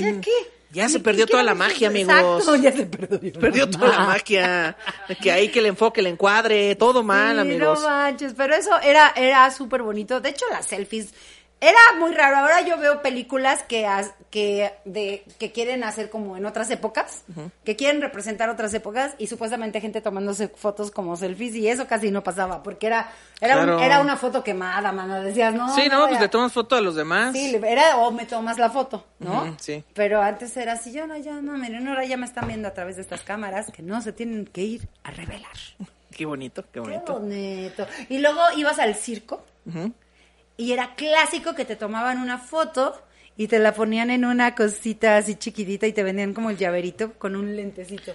¿ya 0.00 0.20
qué? 0.20 0.59
Ya 0.72 0.88
se 0.88 0.98
¿Qué- 0.98 1.04
perdió 1.04 1.26
toda 1.26 1.42
la 1.42 1.54
magia, 1.54 1.88
amigos. 1.88 2.14
Exacto, 2.14 2.56
ya 2.56 2.70
se 2.72 2.86
perdió. 2.86 3.32
Perdió 3.40 3.68
toda 3.68 3.88
la 3.88 3.98
magia. 4.06 4.76
Que 5.20 5.32
ahí 5.32 5.48
que 5.48 5.58
el 5.58 5.66
enfoque, 5.66 6.00
el 6.00 6.06
encuadre, 6.06 6.76
todo 6.76 7.02
mal, 7.02 7.34
Sí, 7.36 7.40
amigos. 7.40 7.80
No 7.80 7.88
manches, 7.88 8.34
pero 8.36 8.54
eso 8.54 8.78
era, 8.80 9.12
era 9.16 9.50
súper 9.50 9.82
bonito. 9.82 10.20
De 10.20 10.28
hecho, 10.28 10.44
las 10.50 10.66
selfies 10.66 11.12
era 11.60 11.78
muy 11.98 12.12
raro. 12.14 12.36
Ahora 12.38 12.62
yo 12.62 12.78
veo 12.78 13.02
películas 13.02 13.62
que, 13.64 13.86
que, 14.30 14.72
de, 14.84 15.24
que 15.38 15.52
quieren 15.52 15.84
hacer 15.84 16.08
como 16.10 16.36
en 16.36 16.46
otras 16.46 16.70
épocas, 16.70 17.24
que 17.64 17.76
quieren 17.76 18.00
representar 18.00 18.48
otras 18.48 18.72
épocas 18.74 19.14
y 19.18 19.26
supuestamente 19.26 19.80
gente 19.80 20.00
tomándose 20.00 20.48
fotos 20.48 20.90
como 20.90 21.16
selfies 21.16 21.54
y 21.54 21.68
eso 21.68 21.86
casi 21.86 22.10
no 22.10 22.22
pasaba 22.22 22.62
porque 22.62 22.86
era, 22.86 23.10
era, 23.40 23.62
un- 23.62 23.78
era 23.80 24.00
una 24.00 24.16
foto 24.16 24.42
quemada, 24.42 24.90
mano. 24.92 25.20
Decías, 25.22 25.52
no. 25.54 25.74
sí, 25.74 25.88
no, 25.90 26.08
pues 26.08 26.20
le 26.20 26.28
tomas 26.28 26.52
foto 26.52 26.76
a 26.76 26.80
los 26.80 26.94
demás. 26.94 27.32
Sí, 27.34 27.54
era 27.66 27.96
o 27.98 28.10
me 28.10 28.24
tomas 28.26 28.58
la 28.58 28.70
foto, 28.70 29.04
¿no? 29.18 29.54
Sí. 29.60 29.84
Pero 29.94 30.22
antes 30.22 30.56
era 30.56 30.72
así, 30.72 30.92
yo 30.92 31.06
no, 31.06 31.16
ya 31.18 31.40
no, 31.42 31.52
miren, 31.58 31.86
ahora 31.88 32.04
ya 32.04 32.16
me 32.16 32.26
están 32.26 32.46
viendo 32.48 32.68
a 32.68 32.72
través 32.72 32.96
de 32.96 33.02
estas 33.02 33.20
cámaras 33.22 33.70
que 33.70 33.82
no 33.82 34.00
se 34.00 34.12
tienen 34.12 34.46
que 34.46 34.62
ir 34.62 34.88
a 35.04 35.10
revelar. 35.10 35.52
Qué 36.10 36.26
bonito, 36.26 36.62
qué 36.62 36.68
Qué 36.72 36.80
bonito. 36.80 37.18
bonito. 37.20 37.86
Y 38.08 38.18
luego 38.18 38.40
ibas 38.56 38.78
al 38.78 38.94
circo 38.94 39.42
y 40.60 40.72
era 40.72 40.94
clásico 40.94 41.54
que 41.54 41.64
te 41.64 41.74
tomaban 41.74 42.18
una 42.18 42.36
foto 42.36 43.00
y 43.34 43.48
te 43.48 43.58
la 43.58 43.72
ponían 43.72 44.10
en 44.10 44.26
una 44.26 44.54
cosita 44.54 45.16
así 45.16 45.36
chiquitita 45.36 45.86
y 45.86 45.94
te 45.94 46.02
vendían 46.02 46.34
como 46.34 46.50
el 46.50 46.58
llaverito 46.58 47.14
con 47.14 47.34
un 47.34 47.56
lentecito. 47.56 48.12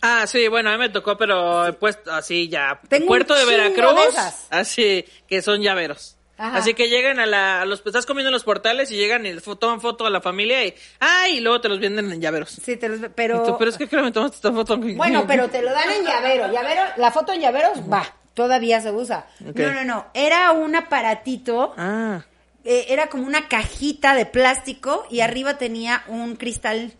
Ah, 0.00 0.26
sí, 0.26 0.48
bueno, 0.48 0.70
a 0.70 0.72
mí 0.72 0.78
me 0.78 0.88
tocó, 0.88 1.18
pero 1.18 1.66
he 1.66 1.74
puesto 1.74 2.10
así 2.10 2.48
ya. 2.48 2.80
Tengo 2.88 3.08
Puerto 3.08 3.34
de 3.34 3.44
Veracruz. 3.44 4.16
de. 4.16 4.46
Así, 4.48 5.04
que 5.28 5.42
son 5.42 5.60
llaveros. 5.60 6.16
Ajá. 6.38 6.56
Así 6.56 6.72
que 6.72 6.88
llegan 6.88 7.20
a 7.20 7.26
la, 7.26 7.60
a 7.60 7.66
los, 7.66 7.82
estás 7.84 8.06
comiendo 8.06 8.30
en 8.30 8.32
los 8.32 8.42
portales 8.42 8.90
y 8.90 8.96
llegan 8.96 9.26
y 9.26 9.36
toman 9.36 9.82
foto 9.82 10.06
a 10.06 10.10
la 10.10 10.22
familia 10.22 10.64
y, 10.64 10.74
ay, 10.98 11.36
y 11.36 11.40
luego 11.40 11.60
te 11.60 11.68
los 11.68 11.78
venden 11.78 12.10
en 12.10 12.22
llaveros. 12.22 12.58
Sí, 12.64 12.78
te 12.78 12.88
los, 12.88 13.00
Y 13.00 13.08
pero 13.14 13.42
tú, 13.42 13.58
pero 13.58 13.70
es 13.70 13.76
que 13.76 13.86
creo 13.86 14.00
que 14.00 14.06
me 14.06 14.12
tomaste 14.12 14.36
esta 14.36 14.50
foto. 14.50 14.78
Bueno, 14.78 15.26
pero 15.28 15.50
te 15.50 15.60
lo 15.60 15.70
dan 15.70 15.90
en 15.90 16.06
llavero. 16.06 16.50
Llavero, 16.50 16.82
la 16.96 17.12
foto 17.12 17.34
en 17.34 17.42
llaveros 17.42 17.80
va, 17.82 18.02
todavía 18.34 18.80
se 18.80 18.90
usa. 18.90 19.26
Ok. 19.48 19.56
No, 19.58 19.72
no, 19.74 19.84
no. 19.84 20.06
Era 20.14 20.52
un 20.52 20.74
aparatito, 20.76 21.74
Ah, 21.76 22.24
eh, 22.64 22.86
era 22.90 23.08
como 23.08 23.26
una 23.26 23.48
cajita 23.48 24.14
de 24.14 24.26
plástico 24.26 25.04
y 25.10 25.20
arriba 25.20 25.58
tenía 25.58 26.04
un 26.08 26.36
cristal 26.36 26.92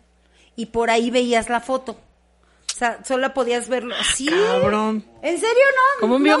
y 0.55 0.67
por 0.67 0.89
ahí 0.89 1.09
veías 1.11 1.49
la 1.49 1.61
foto. 1.61 1.93
O 1.93 2.75
sea, 2.75 2.99
solo 3.05 3.33
podías 3.33 3.69
verlo 3.69 3.95
así. 3.99 4.27
cabrón. 4.27 5.05
¿En 5.21 5.39
serio 5.39 5.63
no? 5.75 5.99
¿Como 6.01 6.15
un 6.15 6.23
¿No? 6.23 6.39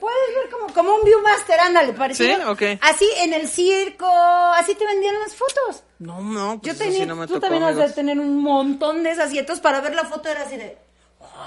Puedes 0.00 0.34
ver 0.34 0.48
como, 0.50 0.72
como 0.72 0.94
un 0.94 1.04
Viewmaster, 1.04 1.60
ándale, 1.60 1.92
parecido. 1.92 2.34
Sí, 2.36 2.42
ok. 2.46 2.62
Así 2.80 3.06
en 3.18 3.34
el 3.34 3.46
circo, 3.46 4.06
así 4.06 4.74
te 4.74 4.86
vendían 4.86 5.14
las 5.20 5.34
fotos. 5.34 5.82
No, 5.98 6.22
no, 6.22 6.54
Yo 6.54 6.60
pues 6.60 6.74
eso 6.76 6.84
tenía, 6.84 7.00
sí 7.00 7.06
no 7.06 7.16
me 7.16 7.26
tú 7.26 7.34
tocó, 7.34 7.40
también 7.42 7.64
has 7.64 7.76
de 7.76 7.82
amigos. 7.82 7.94
tener 7.94 8.18
un 8.18 8.38
montón 8.42 9.02
de 9.02 9.10
esas 9.10 9.30
y 9.34 9.38
entonces 9.38 9.60
para 9.62 9.82
ver 9.82 9.94
la 9.94 10.04
foto 10.04 10.30
era 10.30 10.44
así 10.44 10.56
de, 10.56 10.78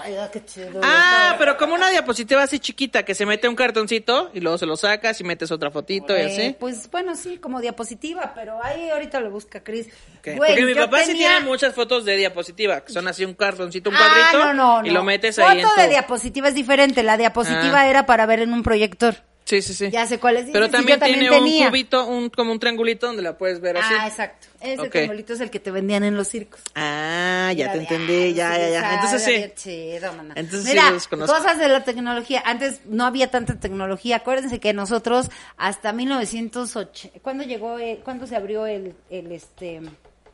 ay, 0.02 0.16
ah, 0.16 0.30
qué 0.32 0.44
chido. 0.46 0.80
Ah, 0.84 1.30
está". 1.32 1.36
pero 1.38 1.58
como 1.58 1.74
una 1.76 1.90
diapositiva 1.90 2.44
así 2.44 2.60
chiquita 2.60 3.04
que 3.04 3.14
se 3.16 3.26
mete 3.26 3.48
un 3.48 3.56
cartoncito 3.56 4.32
y 4.34 4.40
luego 4.40 4.58
se 4.58 4.66
lo 4.66 4.76
sacas 4.76 5.20
y 5.20 5.24
metes 5.24 5.52
otra 5.52 5.72
fotito 5.72 6.18
y 6.18 6.22
así. 6.22 6.56
Pues 6.60 6.90
bueno, 6.92 7.16
sí, 7.16 7.38
como 7.38 7.62
diapositiva, 7.62 8.34
pero 8.36 8.64
ahí 8.64 8.90
ahorita 8.90 9.20
lo 9.20 9.32
busca 9.32 9.64
Chris. 9.64 9.88
Ok, 10.20 10.36
Güey, 10.38 10.52
Porque 10.52 10.66
mi 10.66 10.76
papá 10.76 11.00
sí 11.02 11.08
tenía- 11.08 11.30
tiene 11.32 11.46
muchas 11.46 11.74
fotos 11.76 12.06
de 12.06 12.16
diapositiva, 12.18 12.82
que 12.82 12.92
son 12.94 13.08
así 13.08 13.26
un 13.26 13.34
cartoncito, 13.34 13.90
un 13.90 13.96
Ah, 13.96 14.00
cuadrito, 14.32 14.54
no, 14.54 14.82
no, 14.82 14.86
y 14.86 14.90
no. 14.90 14.94
lo 14.96 15.04
metes 15.04 15.36
Foto 15.36 15.48
ahí 15.50 15.60
en 15.62 15.68
de 15.78 15.84
tu... 15.84 15.90
diapositiva 15.90 16.48
es 16.48 16.56
diferente. 16.56 17.04
La 17.04 17.18
diapositiva 17.18 17.82
Ah. 17.82 17.90
era 17.90 18.06
para 18.06 18.26
ver 18.26 18.40
en 18.40 18.54
un 18.54 18.64
proyector. 18.64 19.16
Sí, 19.46 19.62
sí, 19.62 19.74
sí. 19.74 19.90
Ya 19.92 20.06
sé 20.08 20.20
cuáles 20.20 20.46
Pero 20.54 20.66
dices, 20.68 20.70
y 20.70 20.72
también 20.72 21.00
tiene 21.02 21.30
tenía. 21.30 21.64
un 21.64 21.68
cubito, 21.70 22.06
un, 22.08 22.30
como 22.30 22.52
un 22.54 22.60
triangulito 22.60 23.08
donde 23.08 23.22
la 23.22 23.38
puedes 23.38 23.60
ver 23.60 23.76
así. 23.78 23.94
Ah, 24.00 24.08
exacto. 24.08 24.48
Ese 24.62 24.90
triangulito 24.90 25.34
es 25.34 25.42
el 25.42 25.50
que 25.50 25.60
te 25.60 25.70
vendían 25.70 26.06
en 26.06 26.16
los 26.16 26.30
circos. 26.30 26.62
Ah, 26.76 27.52
ya 27.56 27.72
te 27.74 27.80
de, 27.80 27.84
entendí, 27.84 28.34
ya, 28.34 28.54
sí, 28.56 28.62
ya, 28.62 28.70
ya. 28.70 28.94
Entonces 28.94 29.24
sí. 29.24 29.52
chido. 29.56 30.12
Entonces 30.36 30.64
sí 30.64 30.70
Mira, 30.70 30.92
los 30.92 31.08
conozco. 31.10 31.36
cosas 31.36 31.58
de 31.60 31.68
la 31.68 31.84
tecnología. 31.84 32.42
Antes 32.46 32.80
no 32.86 33.06
había 33.06 33.30
tanta 33.30 33.60
tecnología. 33.60 34.16
Acuérdense 34.18 34.62
que 34.62 34.72
nosotros 34.72 35.30
hasta 35.58 35.92
1908, 35.92 37.10
¿cuándo 37.22 37.44
llegó, 37.44 37.78
el- 37.80 37.98
cuándo 37.98 38.26
se 38.26 38.38
abrió 38.38 38.66
el, 38.66 38.96
el 39.10 39.32
este, 39.34 39.82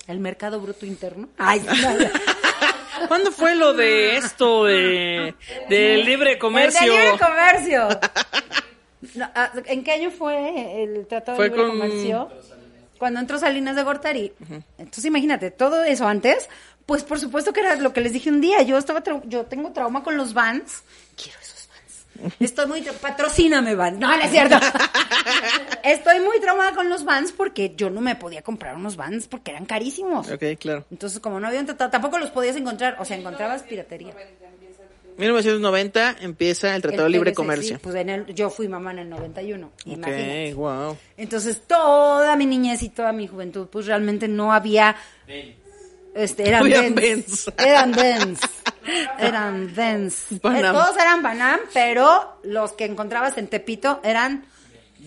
el 0.08 0.20
mercado 0.20 0.62
bruto 0.62 0.86
interno? 0.86 1.30
Ay, 1.40 1.62
no, 1.62 1.74
¿Cuándo 3.08 3.32
fue 3.32 3.56
lo 3.56 3.74
de 3.74 4.18
esto 4.18 4.66
de, 4.66 5.34
de 5.70 5.98
libre 6.04 6.38
comercio? 6.38 6.82
El 6.84 6.90
de 6.92 7.04
libre 7.04 7.18
comercio. 7.20 7.88
No, 9.16 9.30
ah, 9.36 9.52
¿En 9.66 9.84
qué 9.84 9.92
año 9.92 10.12
fue 10.12 10.84
el 10.84 11.08
Tratado 11.08 11.36
Fue 11.38 11.50
de 11.50 11.56
Libre 11.56 11.70
con- 11.72 11.80
Comercio? 11.80 12.30
Cuando 12.98 13.20
entró 13.22 13.40
Salinas 13.40 13.76
de 13.76 13.84
Gortari. 13.84 14.34
Entonces 14.78 15.06
imagínate, 15.06 15.52
todo 15.52 15.84
eso 15.84 16.06
antes, 16.08 16.50
pues 16.86 17.04
por 17.04 17.20
supuesto 17.20 17.54
que 17.54 17.62
era 17.62 17.76
lo 17.78 17.94
que 17.94 18.02
les 18.02 18.12
dije 18.12 18.30
un 18.30 18.42
día. 18.42 18.62
Yo 18.62 18.78
estaba, 18.78 19.02
yo 19.26 19.46
tengo 19.46 19.72
trauma 19.72 20.04
con 20.04 20.18
los 20.18 20.34
vans. 20.34 20.84
Quiero 21.16 21.40
esos 21.40 21.60
Estoy 22.40 22.68
muy... 22.68 22.82
Patrocíname, 22.82 23.76
Vans. 23.76 24.00
No, 24.00 24.08
no 24.16 24.22
es 24.24 24.32
cierto. 24.32 24.58
Estoy 25.84 26.20
muy 26.20 26.40
traumada 26.40 26.74
con 26.74 26.90
los 26.90 27.04
Vans 27.06 27.32
porque 27.32 27.74
yo 27.76 27.90
no 27.90 28.02
me 28.02 28.16
podía 28.16 28.42
comprar 28.42 28.76
unos 28.76 28.96
Vans 28.96 29.28
porque 29.28 29.52
eran 29.52 29.66
carísimos. 29.66 30.30
Ok, 30.30 30.44
claro. 30.60 30.86
Entonces, 30.92 31.20
como 31.20 31.40
no 31.40 31.48
habían 31.48 31.66
tratado, 31.66 31.90
tampoco 31.90 32.18
los 32.18 32.30
podías 32.30 32.56
encontrar, 32.56 32.98
o 33.00 33.06
sea, 33.06 33.18
encontrabas 33.18 33.64
piratería. 33.64 34.14
1990 35.20 36.18
empieza 36.22 36.76
el 36.76 36.82
Tratado 36.82 37.04
de 37.04 37.10
Libre 37.10 37.34
Comercio. 37.34 37.76
sí, 37.76 37.82
pues 37.84 37.96
en 37.96 38.10
el, 38.10 38.26
yo 38.34 38.50
fui 38.50 38.68
mamá 38.68 38.92
en 38.92 39.00
el 39.00 39.10
91, 39.10 39.72
imagínate. 39.86 40.54
Ok, 40.54 40.58
wow. 40.58 40.98
Entonces, 41.18 41.62
toda 41.68 42.36
mi 42.36 42.46
niñez 42.46 42.82
y 42.84 42.90
toda 42.90 43.12
mi 43.12 43.28
juventud, 43.28 43.68
pues 43.72 43.86
realmente 43.86 44.28
no 44.28 44.54
había... 44.54 44.96
Este, 46.16 46.48
eran 46.48 46.64
Benz. 46.96 47.52
Eran 47.58 47.92
Benz. 47.92 48.40
Eran 49.20 49.74
Benz. 49.76 50.26
Eh, 50.32 50.40
todos 50.42 50.98
eran 50.98 51.22
Banam, 51.22 51.60
pero 51.74 52.40
los 52.44 52.72
que 52.74 52.86
encontrabas 52.86 53.38
en 53.38 53.48
Tepito 53.48 54.00
eran 54.04 54.46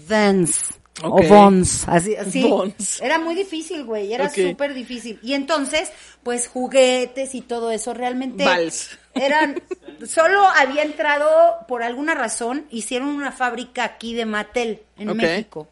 Benz. 0.09 0.75
O 1.03 1.23
Bons, 1.23 1.89
así, 1.89 2.15
así. 2.15 2.43
Bons. 2.43 3.01
Era 3.01 3.19
muy 3.19 3.35
difícil, 3.35 3.85
güey, 3.85 4.13
era 4.13 4.27
Ok. 4.27 4.35
súper 4.51 4.75
difícil. 4.75 5.19
Y 5.23 5.33
entonces, 5.33 5.91
pues 6.23 6.47
juguetes 6.49 7.35
y 7.35 7.41
todo 7.41 7.71
eso 7.73 7.95
realmente 7.95 8.45
Vals. 8.45 8.99
Eran, 9.15 9.63
solo 10.07 10.45
había 10.47 10.83
entrado 10.83 11.29
por 11.69 11.83
alguna 11.83 12.15
razón, 12.15 12.67
hicieron 12.71 13.09
una 13.09 13.33
fábrica 13.33 13.85
aquí 13.85 14.15
de 14.15 14.25
Mattel 14.27 14.83
en. 14.99 15.17
México. 15.17 15.69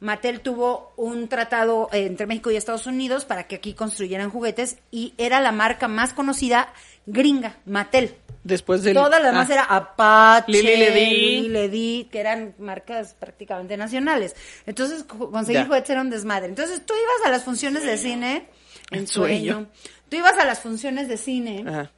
Mattel 0.00 0.40
tuvo 0.40 0.92
un 0.96 1.28
tratado 1.28 1.88
eh, 1.92 2.04
entre 2.06 2.26
México 2.26 2.50
y 2.50 2.56
Estados 2.56 2.86
Unidos 2.86 3.24
para 3.24 3.44
que 3.46 3.56
aquí 3.56 3.72
construyeran 3.72 4.28
juguetes 4.28 4.76
y 4.90 5.14
era 5.16 5.40
la 5.40 5.50
marca 5.52 5.88
más 5.88 6.12
conocida 6.12 6.72
gringa, 7.06 7.56
Mattel. 7.64 8.14
Después 8.42 8.82
del... 8.82 8.92
Todas 8.92 9.22
las 9.22 9.32
demás 9.32 9.48
ah, 9.48 9.54
era 9.54 9.64
Apache, 9.64 10.52
Lili 10.52 11.48
Ledy, 11.48 12.08
que 12.12 12.20
eran 12.20 12.54
marcas 12.58 13.14
prácticamente 13.14 13.78
nacionales. 13.78 14.36
Entonces, 14.66 15.04
conseguir 15.04 15.62
Ya. 15.62 15.66
juguetes 15.66 15.88
era 15.88 16.02
un 16.02 16.10
desmadre. 16.10 16.48
Entonces, 16.48 16.84
tú 16.84 16.92
ibas 16.92 17.26
a 17.26 17.30
las 17.30 17.42
funciones 17.42 17.84
de 17.84 17.96
cine, 17.96 18.48
en 18.90 18.98
En 18.98 19.06
sueño. 19.06 19.52
sueño. 19.54 19.70
Tú 20.10 20.16
ibas 20.16 20.36
a 20.36 20.44
las 20.44 20.60
funciones 20.60 21.08
de 21.08 21.16
cine 21.16 21.64
Ajá. 21.66 21.90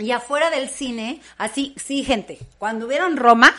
Y 0.00 0.10
afuera 0.12 0.50
del 0.50 0.68
cine, 0.68 1.20
así, 1.38 1.74
sí, 1.76 2.02
gente, 2.04 2.38
cuando 2.58 2.86
vieron 2.86 3.16
Roma, 3.16 3.52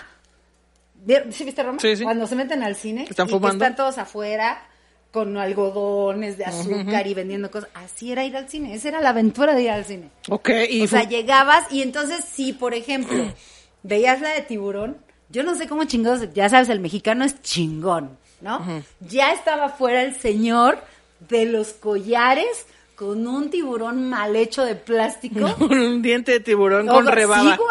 ¿vieron- 0.95 1.31
¿sí 1.31 1.43
viste 1.43 1.63
Roma? 1.63 1.79
Sí, 1.79 1.95
sí. 1.95 2.03
Cuando 2.03 2.27
se 2.27 2.35
meten 2.35 2.63
al 2.63 2.75
cine 2.75 3.05
Están 3.09 3.27
y 3.29 3.39
que 3.39 3.47
están 3.47 3.75
todos 3.75 3.97
afuera 3.97 4.63
con 5.11 5.37
algodones 5.37 6.37
de 6.37 6.45
azúcar 6.45 7.05
y 7.05 7.13
vendiendo 7.13 7.51
cosas. 7.51 7.69
Así 7.73 8.11
era 8.13 8.23
ir 8.23 8.37
al 8.37 8.47
cine, 8.47 8.73
esa 8.73 8.87
era 8.89 9.01
la 9.01 9.09
aventura 9.09 9.53
de 9.53 9.63
ir 9.63 9.71
al 9.71 9.83
cine. 9.85 10.09
Ok, 10.29 10.49
y 10.69 10.83
O 10.83 10.87
sea, 10.87 11.03
llegabas 11.03 11.69
y 11.71 11.81
entonces 11.81 12.23
si, 12.23 12.53
por 12.53 12.73
ejemplo, 12.73 13.25
veías 13.83 14.21
la 14.21 14.29
de 14.29 14.41
tiburón, 14.41 14.97
yo 15.29 15.43
no 15.43 15.55
sé 15.55 15.67
cómo 15.67 15.83
chingados, 15.85 16.33
ya 16.33 16.47
sabes, 16.49 16.69
el 16.69 16.79
mexicano 16.79 17.25
es 17.25 17.41
chingón, 17.41 18.17
¿no? 18.41 18.65
Ya 19.01 19.33
estaba 19.33 19.69
fuera 19.69 20.01
el 20.03 20.15
señor 20.15 20.81
de 21.29 21.45
los 21.45 21.69
collares 21.73 22.65
con 23.01 23.25
un 23.25 23.49
tiburón 23.49 24.09
mal 24.09 24.35
hecho 24.35 24.63
de 24.63 24.75
plástico. 24.75 25.55
con 25.57 25.71
un 25.79 26.03
diente 26.03 26.33
de 26.33 26.39
tiburón 26.39 26.85
No, 26.85 26.93
con 26.93 27.07
rebaba. 27.07 27.57
sí, 27.57 27.61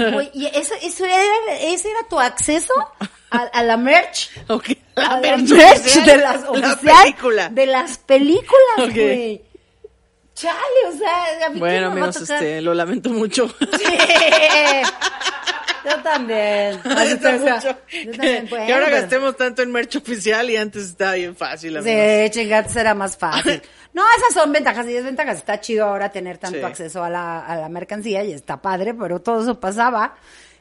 güey. 0.00 0.30
Y 0.34 0.46
eso, 0.46 0.74
eso 0.82 1.04
era, 1.04 1.16
ese 1.60 1.90
era 1.92 2.00
tu 2.10 2.18
acceso 2.18 2.72
a, 3.30 3.36
a 3.38 3.62
la 3.62 3.76
merch. 3.76 4.30
Ok, 4.48 4.70
a 4.96 5.20
la 5.20 5.36
merch 5.36 5.50
merch 5.50 5.78
oficial, 5.80 6.06
de 6.06 6.16
las 6.16 6.42
la 6.42 6.50
oficial 6.50 6.96
película. 7.04 7.48
de 7.50 7.66
las 7.66 7.98
películas, 7.98 8.78
Ok. 8.78 8.90
güey. 8.94 9.42
Chale, 10.34 10.58
o 10.88 10.98
sea, 10.98 11.46
a 11.46 11.50
mí 11.50 11.60
Bueno, 11.60 11.78
¿quién 11.92 11.94
me 11.94 12.00
va 12.00 12.06
a 12.06 12.08
amigos, 12.08 12.18
tocar? 12.18 12.42
este, 12.42 12.60
lo 12.62 12.74
lamento 12.74 13.10
mucho. 13.10 13.46
Sí. 13.78 13.84
Yo 15.84 16.02
también. 16.02 16.80
Así 16.84 17.12
o 17.14 17.18
sea, 17.18 17.32
mucho. 17.38 17.78
yo 18.04 18.10
también, 18.12 18.44
que 18.46 18.50
bueno, 18.50 18.74
ahora 18.74 18.90
gastemos 18.90 19.36
tanto 19.36 19.62
en 19.62 19.70
merch 19.72 19.96
oficial 19.96 20.50
y 20.50 20.56
antes 20.56 20.84
estaba 20.84 21.14
bien 21.14 21.36
fácil, 21.36 21.76
amigos. 21.76 22.00
Sí, 22.24 22.30
chingados 22.30 22.74
era 22.76 22.94
más 22.94 23.16
fácil. 23.16 23.60
No, 23.94 24.02
esas 24.18 24.34
son 24.34 24.50
ventajas 24.50 24.86
y 24.88 24.92
desventajas. 24.92 25.36
Está 25.38 25.60
chido 25.60 25.84
ahora 25.86 26.10
tener 26.10 26.36
tanto 26.38 26.58
Sí. 26.58 26.64
acceso 26.64 27.04
a 27.04 27.08
la, 27.08 27.38
a 27.46 27.54
la 27.54 27.68
mercancía 27.68 28.24
y 28.24 28.32
está 28.32 28.60
padre, 28.60 28.92
pero 28.92 29.20
todo 29.20 29.42
eso 29.42 29.60
pasaba. 29.60 30.16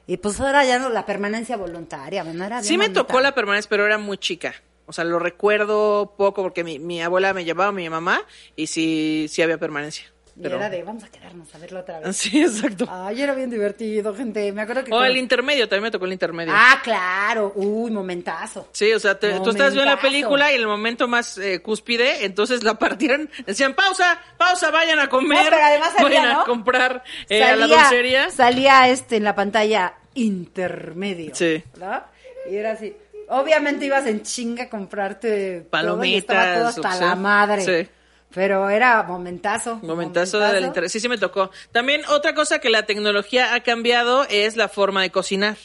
Y 0.05 0.17
pues 0.17 0.39
ahora 0.39 0.63
ya 0.65 0.77
no, 0.77 0.89
la 0.89 1.03
permanencia 1.03 1.57
voluntaria, 1.57 2.23
¿no? 2.23 2.29
Era 2.45 2.57
bien 2.57 2.63
Sí 2.63 2.77
me 2.77 2.85
bonita. 2.85 3.01
tocó 3.01 3.21
la 3.21 3.33
permanencia, 3.33 3.67
pero 3.69 3.87
era 3.87 3.97
muy 3.97 4.19
chica. 4.19 4.53
O 4.85 4.93
sea, 4.93 5.03
lo 5.03 5.17
recuerdo 5.17 6.13
poco 6.15 6.43
porque 6.43 6.63
mi, 6.63 6.77
mi 6.77 7.01
abuela 7.01 7.33
me 7.33 7.43
llevaba, 7.43 7.71
mi 7.71 7.89
mamá, 7.89 8.21
y 8.55 8.67
sí, 8.67 9.25
sí 9.29 9.41
había 9.41 9.57
permanencia. 9.57 10.12
Y 10.35 10.41
Pero... 10.41 10.55
era 10.57 10.67
de, 10.69 10.81
vamos 10.81 11.03
a 11.03 11.09
quedarnos 11.09 11.53
a 11.53 11.57
verlo 11.59 11.81
otra 11.81 11.99
vez. 11.99 12.15
Sí, 12.17 12.41
exacto. 12.41 12.87
Ay, 12.89 13.21
era 13.21 13.35
bien 13.35 13.49
divertido, 13.51 14.15
gente. 14.15 14.51
Me 14.51 14.63
acuerdo 14.63 14.83
que... 14.83 14.91
O 14.91 14.97
con- 14.97 15.05
el 15.05 15.17
intermedio, 15.17 15.69
también 15.69 15.83
me 15.83 15.91
tocó 15.91 16.05
el 16.05 16.13
intermedio. 16.13 16.51
Ah, 16.55 16.79
claro. 16.83 17.51
Uy, 17.55 17.91
momentazo. 17.91 18.67
Sí, 18.71 18.91
o 18.93 18.99
sea, 18.99 19.19
te- 19.19 19.39
tú 19.41 19.51
estabas 19.51 19.73
viendo 19.73 19.91
la 19.91 20.01
película 20.01 20.51
y 20.51 20.55
en 20.55 20.61
el 20.61 20.67
momento 20.67 21.07
más 21.07 21.37
eh, 21.37 21.61
cúspide, 21.61 22.25
entonces 22.25 22.63
la 22.63 22.79
partieron, 22.79 23.29
decían 23.45 23.75
pausa, 23.75 24.19
pausa, 24.37 24.71
vayan 24.71 24.99
a 24.99 25.07
comer, 25.09 25.43
No, 25.43 25.49
pero 25.51 25.63
además 25.63 25.91
salía, 25.95 26.19
vayan 26.19 26.25
a 26.27 26.33
¿no? 26.39 26.45
comprar 26.45 27.03
eh, 27.29 27.43
a 27.43 27.55
la 27.55 27.67
dulcería. 27.67 28.29
Salía 28.31 28.89
este 28.89 29.17
en 29.17 29.23
la 29.25 29.35
pantalla 29.35 29.93
intermedio. 30.15 31.35
Sí. 31.35 31.63
¿no? 31.77 32.03
Y 32.49 32.55
era 32.55 32.71
así. 32.71 32.95
Obviamente 33.29 33.85
ibas 33.85 34.05
en 34.05 34.21
chinga 34.23 34.63
a 34.65 34.69
comprarte 34.69 35.61
todo 35.61 35.61
y 35.61 35.69
Palomitas, 35.69 36.19
estaba 36.37 36.55
todo 36.55 36.67
hasta 36.67 36.89
o 36.89 36.97
sea, 36.97 37.07
la 37.09 37.15
madre. 37.15 37.61
sí. 37.61 37.89
Pero 38.33 38.69
era 38.69 39.03
momentazo. 39.03 39.79
Momentazo 39.81 40.39
del 40.39 40.65
interés. 40.65 40.91
Sí, 40.91 40.99
sí 40.99 41.07
me 41.07 41.17
tocó. 41.17 41.51
También 41.71 42.01
otra 42.09 42.33
cosa 42.33 42.59
que 42.59 42.69
la 42.69 42.85
tecnología 42.85 43.53
ha 43.53 43.61
cambiado 43.61 44.25
es 44.29 44.55
la 44.55 44.69
forma 44.69 45.01
de 45.01 45.11
cocinar. 45.11 45.57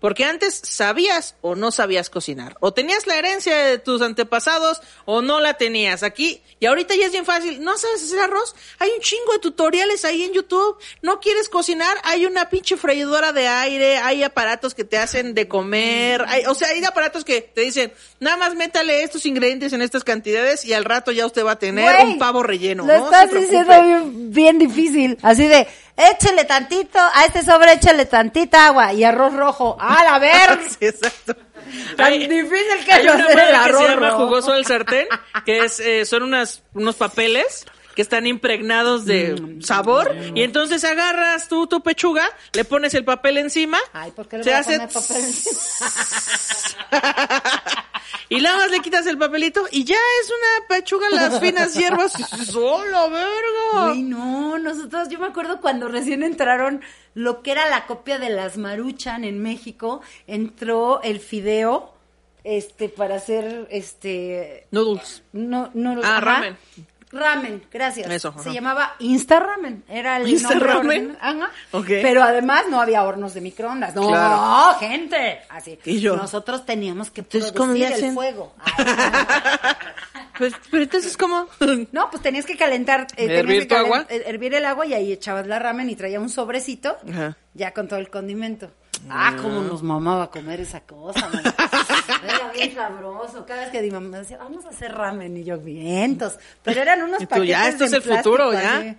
Porque 0.00 0.24
antes 0.24 0.60
sabías 0.62 1.36
o 1.40 1.54
no 1.54 1.70
sabías 1.70 2.10
cocinar. 2.10 2.56
O 2.60 2.72
tenías 2.72 3.06
la 3.06 3.16
herencia 3.16 3.56
de 3.56 3.78
tus 3.78 4.02
antepasados 4.02 4.82
o 5.04 5.22
no 5.22 5.40
la 5.40 5.54
tenías 5.54 6.02
aquí. 6.02 6.42
Y 6.60 6.66
ahorita 6.66 6.94
ya 6.94 7.06
es 7.06 7.12
bien 7.12 7.24
fácil. 7.24 7.62
¿No 7.62 7.76
sabes 7.78 8.04
hacer 8.04 8.20
arroz? 8.20 8.54
Hay 8.78 8.90
un 8.90 9.00
chingo 9.00 9.32
de 9.32 9.38
tutoriales 9.38 10.04
ahí 10.04 10.22
en 10.22 10.32
YouTube. 10.32 10.76
¿No 11.02 11.20
quieres 11.20 11.48
cocinar? 11.48 11.96
Hay 12.04 12.26
una 12.26 12.50
pinche 12.50 12.76
freidora 12.76 13.32
de 13.32 13.48
aire. 13.48 13.98
Hay 13.98 14.22
aparatos 14.22 14.74
que 14.74 14.84
te 14.84 14.98
hacen 14.98 15.34
de 15.34 15.48
comer. 15.48 16.24
Hay, 16.28 16.44
o 16.46 16.54
sea, 16.54 16.68
hay 16.68 16.84
aparatos 16.84 17.24
que 17.24 17.40
te 17.40 17.62
dicen, 17.62 17.92
nada 18.20 18.36
más 18.36 18.54
métale 18.54 19.02
estos 19.02 19.24
ingredientes 19.26 19.72
en 19.72 19.82
estas 19.82 20.04
cantidades 20.04 20.64
y 20.64 20.72
al 20.72 20.84
rato 20.84 21.12
ya 21.12 21.26
usted 21.26 21.44
va 21.44 21.52
a 21.52 21.58
tener 21.58 22.04
un 22.04 22.18
pavo 22.18 22.42
relleno. 22.42 22.86
Lo 22.86 22.98
no 22.98 23.04
estás 23.06 23.32
diciendo 23.32 23.72
bien 24.36 24.58
difícil. 24.58 25.18
Así 25.22 25.46
de, 25.46 25.66
échale 25.96 26.44
tantito, 26.44 26.98
a 26.98 27.24
este 27.24 27.42
sobre 27.42 27.72
échale 27.72 28.06
tantita 28.06 28.66
agua 28.66 28.92
y 28.92 29.02
arroz 29.04 29.32
rojo. 29.34 29.76
¡A 29.80 30.04
la 30.04 30.18
ver! 30.18 30.58
Sí, 30.68 30.86
exacto. 30.86 31.34
Tan 31.96 32.06
Hay- 32.12 32.26
difícil 32.28 32.84
que 32.84 32.92
madre 33.04 33.32
el 33.32 33.32
que 33.32 33.32
se 33.32 33.52
arroz 33.56 33.88
llama 33.88 34.10
rojo. 34.10 34.24
jugoso 34.26 34.52
del 34.52 34.66
sartén, 34.66 35.08
que 35.44 35.58
es, 35.64 35.80
eh, 35.80 36.04
son 36.04 36.22
unas, 36.22 36.62
unos 36.74 36.94
papeles 36.94 37.66
que 37.96 38.02
están 38.02 38.26
impregnados 38.28 39.04
de 39.06 39.32
Mm. 39.40 39.62
sabor 39.62 40.14
y 40.34 40.42
entonces 40.42 40.84
agarras 40.84 41.48
tú 41.48 41.66
tu 41.66 41.82
pechuga, 41.82 42.28
le 42.52 42.64
pones 42.64 42.94
el 42.94 43.04
papel 43.04 43.38
encima, 43.38 43.78
Ay, 43.92 44.12
¿por 44.12 44.28
qué 44.28 44.36
le 44.38 44.44
se 44.44 44.50
voy 44.50 44.56
a 44.56 44.60
hace 44.60 44.74
poner 44.78 44.92
papel 44.92 45.16
encima? 45.24 45.56
y 48.28 48.40
nada 48.40 48.56
más 48.58 48.70
le 48.70 48.80
quitas 48.80 49.06
el 49.06 49.18
papelito 49.18 49.66
y 49.70 49.84
ya 49.84 49.96
es 50.22 50.28
una 50.30 50.68
pechuga 50.76 51.08
las 51.10 51.40
finas 51.40 51.74
hierbas. 51.74 52.12
¡Solo, 52.46 53.10
verga! 53.10 53.92
Uy, 53.92 54.02
no, 54.02 54.58
nosotros, 54.58 55.08
yo 55.08 55.18
me 55.18 55.26
acuerdo 55.26 55.60
cuando 55.60 55.88
recién 55.88 56.22
entraron 56.22 56.82
lo 57.14 57.42
que 57.42 57.52
era 57.52 57.68
la 57.68 57.86
copia 57.86 58.18
de 58.18 58.28
las 58.30 58.58
Maruchan 58.58 59.24
en 59.24 59.42
México, 59.42 60.02
entró 60.26 61.00
el 61.02 61.20
fideo, 61.20 61.94
este, 62.44 62.88
para 62.88 63.16
hacer, 63.16 63.66
este, 63.70 64.66
Noodles. 64.70 65.22
no, 65.32 65.70
no, 65.74 66.00
Ah, 66.04 66.20
ramen. 66.20 66.56
Ramen, 67.12 67.62
gracias. 67.72 68.10
Eso, 68.10 68.34
Se 68.42 68.52
llamaba 68.52 68.94
Insta 68.98 69.38
Ramen, 69.38 69.84
era 69.88 70.16
el 70.16 70.28
Insta 70.28 70.50
nombre 70.50 70.68
Ramen. 70.72 71.18
Ajá. 71.20 71.50
Pero 71.86 72.22
además 72.22 72.64
no 72.68 72.80
había 72.80 73.04
hornos 73.04 73.32
de 73.34 73.40
microondas. 73.40 73.94
No, 73.94 74.08
Claro. 74.08 74.78
gente. 74.80 75.40
Así. 75.48 75.78
Y 75.84 76.00
yo. 76.00 76.16
Nosotros 76.16 76.66
teníamos 76.66 77.10
que 77.10 77.20
Entonces, 77.20 77.52
¿cómo 77.52 77.72
producir 77.74 78.00
le 78.00 78.06
el 78.08 78.14
fuego. 78.14 78.54
Ay, 78.64 78.84
Pues, 80.38 80.52
pero 80.70 80.82
entonces, 80.82 81.16
¿cómo? 81.16 81.46
No, 81.92 82.10
pues 82.10 82.22
tenías 82.22 82.44
que 82.44 82.56
calentar, 82.58 83.06
eh, 83.16 83.26
tenías 83.26 83.38
¿Hervir 83.38 83.60
que 83.62 83.66
tu 83.68 83.76
agua? 83.76 84.04
eh, 84.10 84.24
hervir 84.26 84.52
el 84.54 84.66
agua 84.66 84.84
y 84.84 84.92
ahí 84.92 85.12
echabas 85.12 85.46
la 85.46 85.58
ramen 85.58 85.88
y 85.88 85.96
traía 85.96 86.20
un 86.20 86.28
sobrecito, 86.28 86.98
Ajá. 87.10 87.36
ya 87.54 87.72
con 87.72 87.88
todo 87.88 87.98
el 87.98 88.10
condimento. 88.10 88.70
Ah, 89.08 89.36
cómo 89.40 89.60
nos 89.60 89.82
mamaba 89.82 90.30
comer 90.30 90.60
esa 90.60 90.80
cosa, 90.80 91.28
man. 91.28 91.42
Era 92.24 92.52
bien 92.52 92.74
sabroso. 92.74 93.44
Cada 93.46 93.62
vez 93.62 93.70
que 93.70 93.82
mi 93.82 93.90
mamá 93.90 94.18
decía, 94.18 94.38
vamos 94.38 94.64
a 94.64 94.70
hacer 94.70 94.92
ramen, 94.92 95.36
y 95.36 95.44
yo, 95.44 95.58
vientos. 95.58 96.38
Pero 96.62 96.82
eran 96.82 97.02
unos 97.02 97.22
Y 97.22 97.26
tú, 97.26 97.30
paquetes 97.30 97.48
ya, 97.50 97.68
esto 97.68 97.84
es 97.84 97.92
el 97.92 98.02
futuro, 98.02 98.50
plástico, 98.50 98.52
ya. 98.52 98.78
así. 98.78 98.96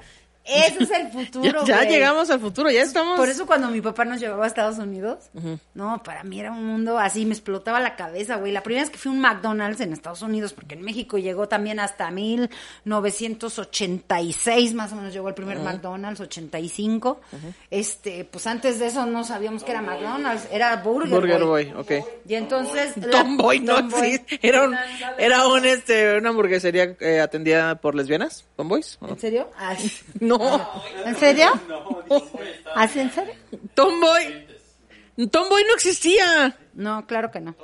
Ese 0.48 0.84
es 0.84 0.92
el 0.92 1.08
futuro, 1.12 1.66
Ya, 1.66 1.84
ya 1.84 1.90
llegamos 1.90 2.30
al 2.30 2.40
futuro, 2.40 2.70
ya 2.72 2.82
estamos. 2.82 3.20
Por 3.20 3.28
eso 3.30 3.46
cuando 3.46 3.68
mi 3.70 3.82
papá 3.82 4.06
nos 4.06 4.20
llevaba 4.20 4.46
a 4.46 4.48
Estados 4.48 4.78
Unidos, 4.78 5.30
no, 5.74 6.02
para 6.04 6.24
mí 6.24 6.40
era 6.40 6.52
un 6.52 6.64
mundo 6.66 6.98
así, 7.00 7.26
me 7.26 7.34
explotaba 7.34 7.80
la 7.80 7.96
cabeza, 7.96 8.36
güey. 8.38 8.52
La 8.52 8.62
primera 8.64 8.84
vez 8.84 8.92
que 8.92 8.98
fui 8.98 9.12
a 9.12 9.16
un 9.16 9.22
McDonald's 9.22 9.80
en 9.82 9.94
Estados 9.94 10.22
Unidos, 10.22 10.54
porque 10.54 10.76
en 10.76 10.82
México 10.84 11.18
llegó 11.18 11.48
también 11.48 11.80
hasta 11.80 12.10
1986, 12.12 14.74
más 14.74 14.92
o 14.94 14.96
menos 14.96 15.14
llegó 15.14 15.28
el 15.30 15.36
primer 15.36 15.60
McDonald's, 15.60 16.20
85. 16.22 17.22
Este, 17.70 18.26
pues 18.26 18.48
antes 18.48 18.80
de 18.80 18.88
eso 18.88 19.06
no 19.06 19.24
sabíamos 19.24 19.64
que 19.64 19.72
era 19.72 19.82
McDonald's, 19.82 20.48
era 20.52 20.76
Burger, 20.78 21.10
Burger 21.10 21.44
Boy. 21.44 21.66
Boy, 21.66 21.74
ok. 21.78 21.92
Y 22.28 22.36
entonces... 22.36 22.94
Tomboy, 23.12 23.60
no, 23.60 23.90
sí. 23.92 24.20
Era, 24.42 24.64
un, 24.64 24.76
era 25.18 25.48
un, 25.48 25.66
este, 25.66 26.18
una 26.18 26.30
hamburguesería 26.30 26.96
eh, 27.00 27.20
atendida 27.20 27.76
por 27.76 27.96
lesbianas, 27.96 28.46
Tomboys. 28.56 28.98
¿o 29.02 29.08
no? 29.08 29.14
¿En 29.14 29.20
serio? 29.20 29.50
Ah, 29.58 29.76
No, 30.20 30.37
¿En 31.06 31.16
serio? 31.16 31.52
¿Así 32.76 33.00
en 33.00 33.12
serio? 33.12 33.34
Tomboy. 33.74 34.48
Tomboy 35.32 35.64
no 35.64 35.74
existía. 35.74 36.58
No, 36.74 37.06
claro 37.08 37.32
que 37.32 37.40
no. 37.40 37.56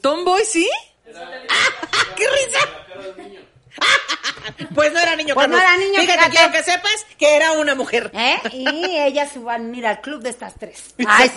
¿Tomboy 0.00 0.44
sí? 0.44 0.68
¡Qué 2.16 2.24
risa! 2.28 3.37
Pues 4.74 4.92
no 4.92 4.98
era 4.98 5.14
niño, 5.16 5.34
Pues 5.34 5.48
no 5.48 5.56
Carlos. 5.56 5.74
era 5.76 5.84
niño, 5.84 6.00
Fíjate, 6.00 6.18
fíjate. 6.18 6.36
quiero 6.36 6.52
que 6.52 6.62
sepas 6.62 7.06
que 7.18 7.36
era 7.36 7.52
una 7.52 7.74
mujer. 7.74 8.10
¿Eh? 8.14 8.36
Y 8.52 8.96
ellas 8.96 9.30
se 9.32 9.38
van 9.38 9.72
a 9.72 9.76
ir 9.76 9.86
al 9.86 10.00
club 10.00 10.22
de 10.22 10.30
estas 10.30 10.54
tres. 10.54 10.94
Ay, 11.06 11.30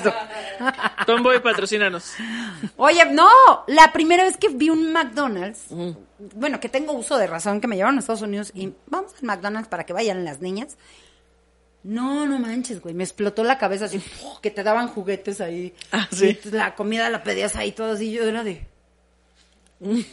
Tomboy, 1.05 1.41
patrocínanos. 1.41 2.13
Oye, 2.77 3.05
no, 3.05 3.29
la 3.67 3.91
primera 3.91 4.23
vez 4.23 4.37
que 4.37 4.49
vi 4.49 4.69
un 4.69 4.91
McDonald's, 4.93 5.65
bueno, 6.35 6.59
que 6.59 6.69
tengo 6.69 6.93
uso 6.93 7.17
de 7.17 7.27
razón, 7.27 7.59
que 7.61 7.67
me 7.67 7.75
llevaron 7.75 7.97
a 7.97 7.99
Estados 7.99 8.21
Unidos 8.21 8.51
y 8.55 8.73
vamos 8.87 9.13
al 9.15 9.23
McDonald's 9.23 9.67
para 9.69 9.85
que 9.85 9.93
vayan 9.93 10.23
las 10.23 10.39
niñas. 10.41 10.77
No, 11.83 12.27
no 12.27 12.37
manches, 12.39 12.79
güey, 12.79 12.93
me 12.93 13.03
explotó 13.03 13.43
la 13.43 13.57
cabeza 13.57 13.85
así, 13.85 14.01
que 14.41 14.51
te 14.51 14.61
daban 14.63 14.87
juguetes 14.87 15.41
ahí. 15.41 15.73
Ah, 15.91 16.07
sí. 16.11 16.39
Y 16.45 16.49
la 16.51 16.75
comida 16.75 17.09
la 17.09 17.23
pedías 17.23 17.55
ahí 17.55 17.71
todo 17.71 17.93
así, 17.93 18.11
yo 18.11 18.23
era 18.23 18.43
de... 18.43 18.67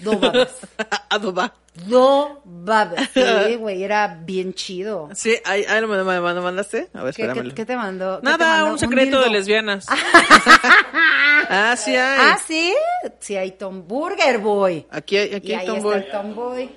Do 0.00 0.18
babas. 0.18 0.48
Adoba. 1.10 1.52
Do 1.86 2.40
babas. 2.44 3.08
Sí, 3.12 3.54
güey, 3.56 3.82
era 3.84 4.08
bien 4.24 4.54
chido. 4.54 5.10
Sí, 5.14 5.36
ahí, 5.44 5.64
ahí 5.64 5.80
lo 5.80 5.88
mandaste. 5.88 6.88
A 6.94 7.02
ver, 7.02 7.14
¿Qué, 7.14 7.22
espéramelo. 7.22 7.50
qué- 7.50 7.54
qué 7.54 7.66
te 7.66 7.76
mandó? 7.76 8.16
¿Qué 8.20 8.26
te 8.26 8.30
Nada, 8.30 8.56
mandó? 8.56 8.72
un 8.72 8.78
secreto 8.78 9.20
de 9.20 9.30
lesbianas. 9.30 9.86
ah, 11.50 11.74
sí 11.76 11.94
hay. 11.94 12.18
Ah, 12.20 12.38
sí, 12.46 12.74
sí 13.20 13.36
hay 13.36 13.52
Tom 13.52 13.86
Burger 13.86 14.38
Boy. 14.38 14.86
Aquí 14.90 15.16
hay, 15.16 15.34
aquí 15.34 15.48
y 15.48 15.54
hay 15.54 15.60
ahí 15.60 15.66
Tomboy. 15.66 15.98
está 15.98 16.16
el 16.20 16.22
Tomboy. 16.22 16.70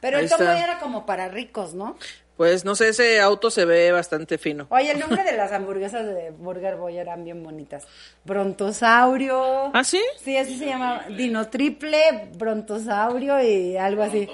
Pero 0.00 0.18
Ahí 0.18 0.24
el 0.24 0.30
Tomboy 0.30 0.48
está. 0.48 0.64
era 0.64 0.78
como 0.80 1.06
para 1.06 1.28
ricos, 1.28 1.74
¿no? 1.74 1.96
Pues 2.36 2.64
no 2.64 2.74
sé, 2.74 2.88
ese 2.88 3.20
auto 3.20 3.48
se 3.50 3.64
ve 3.64 3.92
bastante 3.92 4.38
fino. 4.38 4.66
Oye, 4.70 4.90
el 4.90 4.98
nombre 4.98 5.22
de 5.22 5.36
las 5.36 5.52
hamburguesas 5.52 6.04
de 6.04 6.30
Burger 6.30 6.74
Boy 6.76 6.96
eran 6.98 7.22
bien 7.24 7.42
bonitas. 7.44 7.86
Brontosaurio. 8.24 9.70
¿Ah, 9.72 9.84
sí? 9.84 10.00
Sí, 10.22 10.36
así 10.36 10.58
se 10.58 10.66
llama. 10.66 11.04
Dino 11.16 11.48
triple, 11.48 12.28
brontosaurio 12.36 13.40
y 13.42 13.76
algo 13.76 14.02
así. 14.02 14.28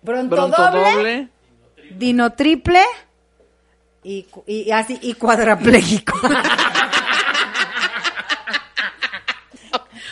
Bronto 0.00 0.36
Bronto 0.36 0.62
doble, 0.62 0.92
doble. 0.94 1.28
dino 1.96 2.32
triple 2.32 2.80
y, 4.02 4.26
y 4.46 4.70
así 4.70 4.98
y 5.02 5.14
cuadrapléjico. 5.14 6.18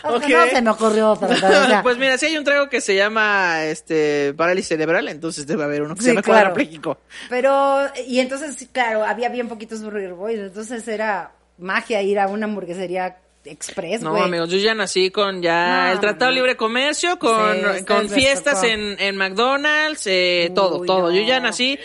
Ok. 0.05 0.29
No 0.29 0.47
se 0.47 0.63
me 0.63 0.71
ocurrió 0.71 1.11
otra. 1.11 1.29
pero, 1.29 1.47
o 1.47 1.67
sea, 1.67 1.83
pues 1.83 1.97
mira, 1.99 2.19
si 2.19 2.27
hay 2.27 2.37
un 2.37 2.45
trago 2.45 2.69
que 2.69 2.81
se 2.81 2.95
llama 2.97 3.65
este 3.65 4.35
parálisis 4.35 4.69
cerebral, 4.69 5.09
entonces 5.09 5.47
debe 5.47 5.65
haber 5.65 5.83
uno 5.83 5.95
que 5.95 6.01
se 6.03 6.09
Sí, 6.09 6.11
llama 6.13 6.23
claro. 6.23 6.39
cuadrapléjico. 6.51 6.99
Pero, 7.29 7.87
y 8.07 8.21
entonces, 8.21 8.69
claro, 8.73 9.05
había 9.05 9.29
bien 9.29 9.49
poquitos 9.49 9.83
Burger 9.83 10.15
Boys, 10.15 10.39
entonces 10.39 10.87
era 10.89 11.33
magia 11.59 12.03
ir 12.03 12.19
a 12.19 12.27
una 12.29 12.47
hamburguesería 12.47 13.19
express, 13.45 14.03
No, 14.03 14.11
güey. 14.13 14.23
amigos, 14.23 14.51
yo 14.51 14.59
ya 14.59 14.73
nací 14.75 15.11
con 15.11 15.43
ya 15.43 15.87
No, 15.87 15.93
el 15.93 16.01
Tratado 16.01 16.31
no. 16.31 16.37
Libre 16.37 16.57
Comercio, 16.57 17.19
con, 17.19 17.57
Sí, 17.79 17.85
con 17.85 18.09
fiestas 18.09 18.63
en, 18.63 18.97
en 19.01 19.17
McDonald's, 19.17 20.07
eh, 20.07 20.51
todo, 20.55 20.85
todo. 20.85 21.11
no. 21.11 21.17
Yo 21.17 21.23
ya 21.23 21.41
nací. 21.41 21.79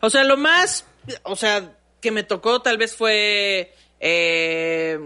O 0.00 0.08
sea, 0.08 0.24
lo 0.24 0.36
más, 0.38 0.86
o 1.24 1.36
sea, 1.36 1.72
que 2.00 2.10
me 2.10 2.22
tocó 2.22 2.62
tal 2.62 2.78
vez 2.78 2.94
fue 2.96 3.72
eh, 4.00 4.98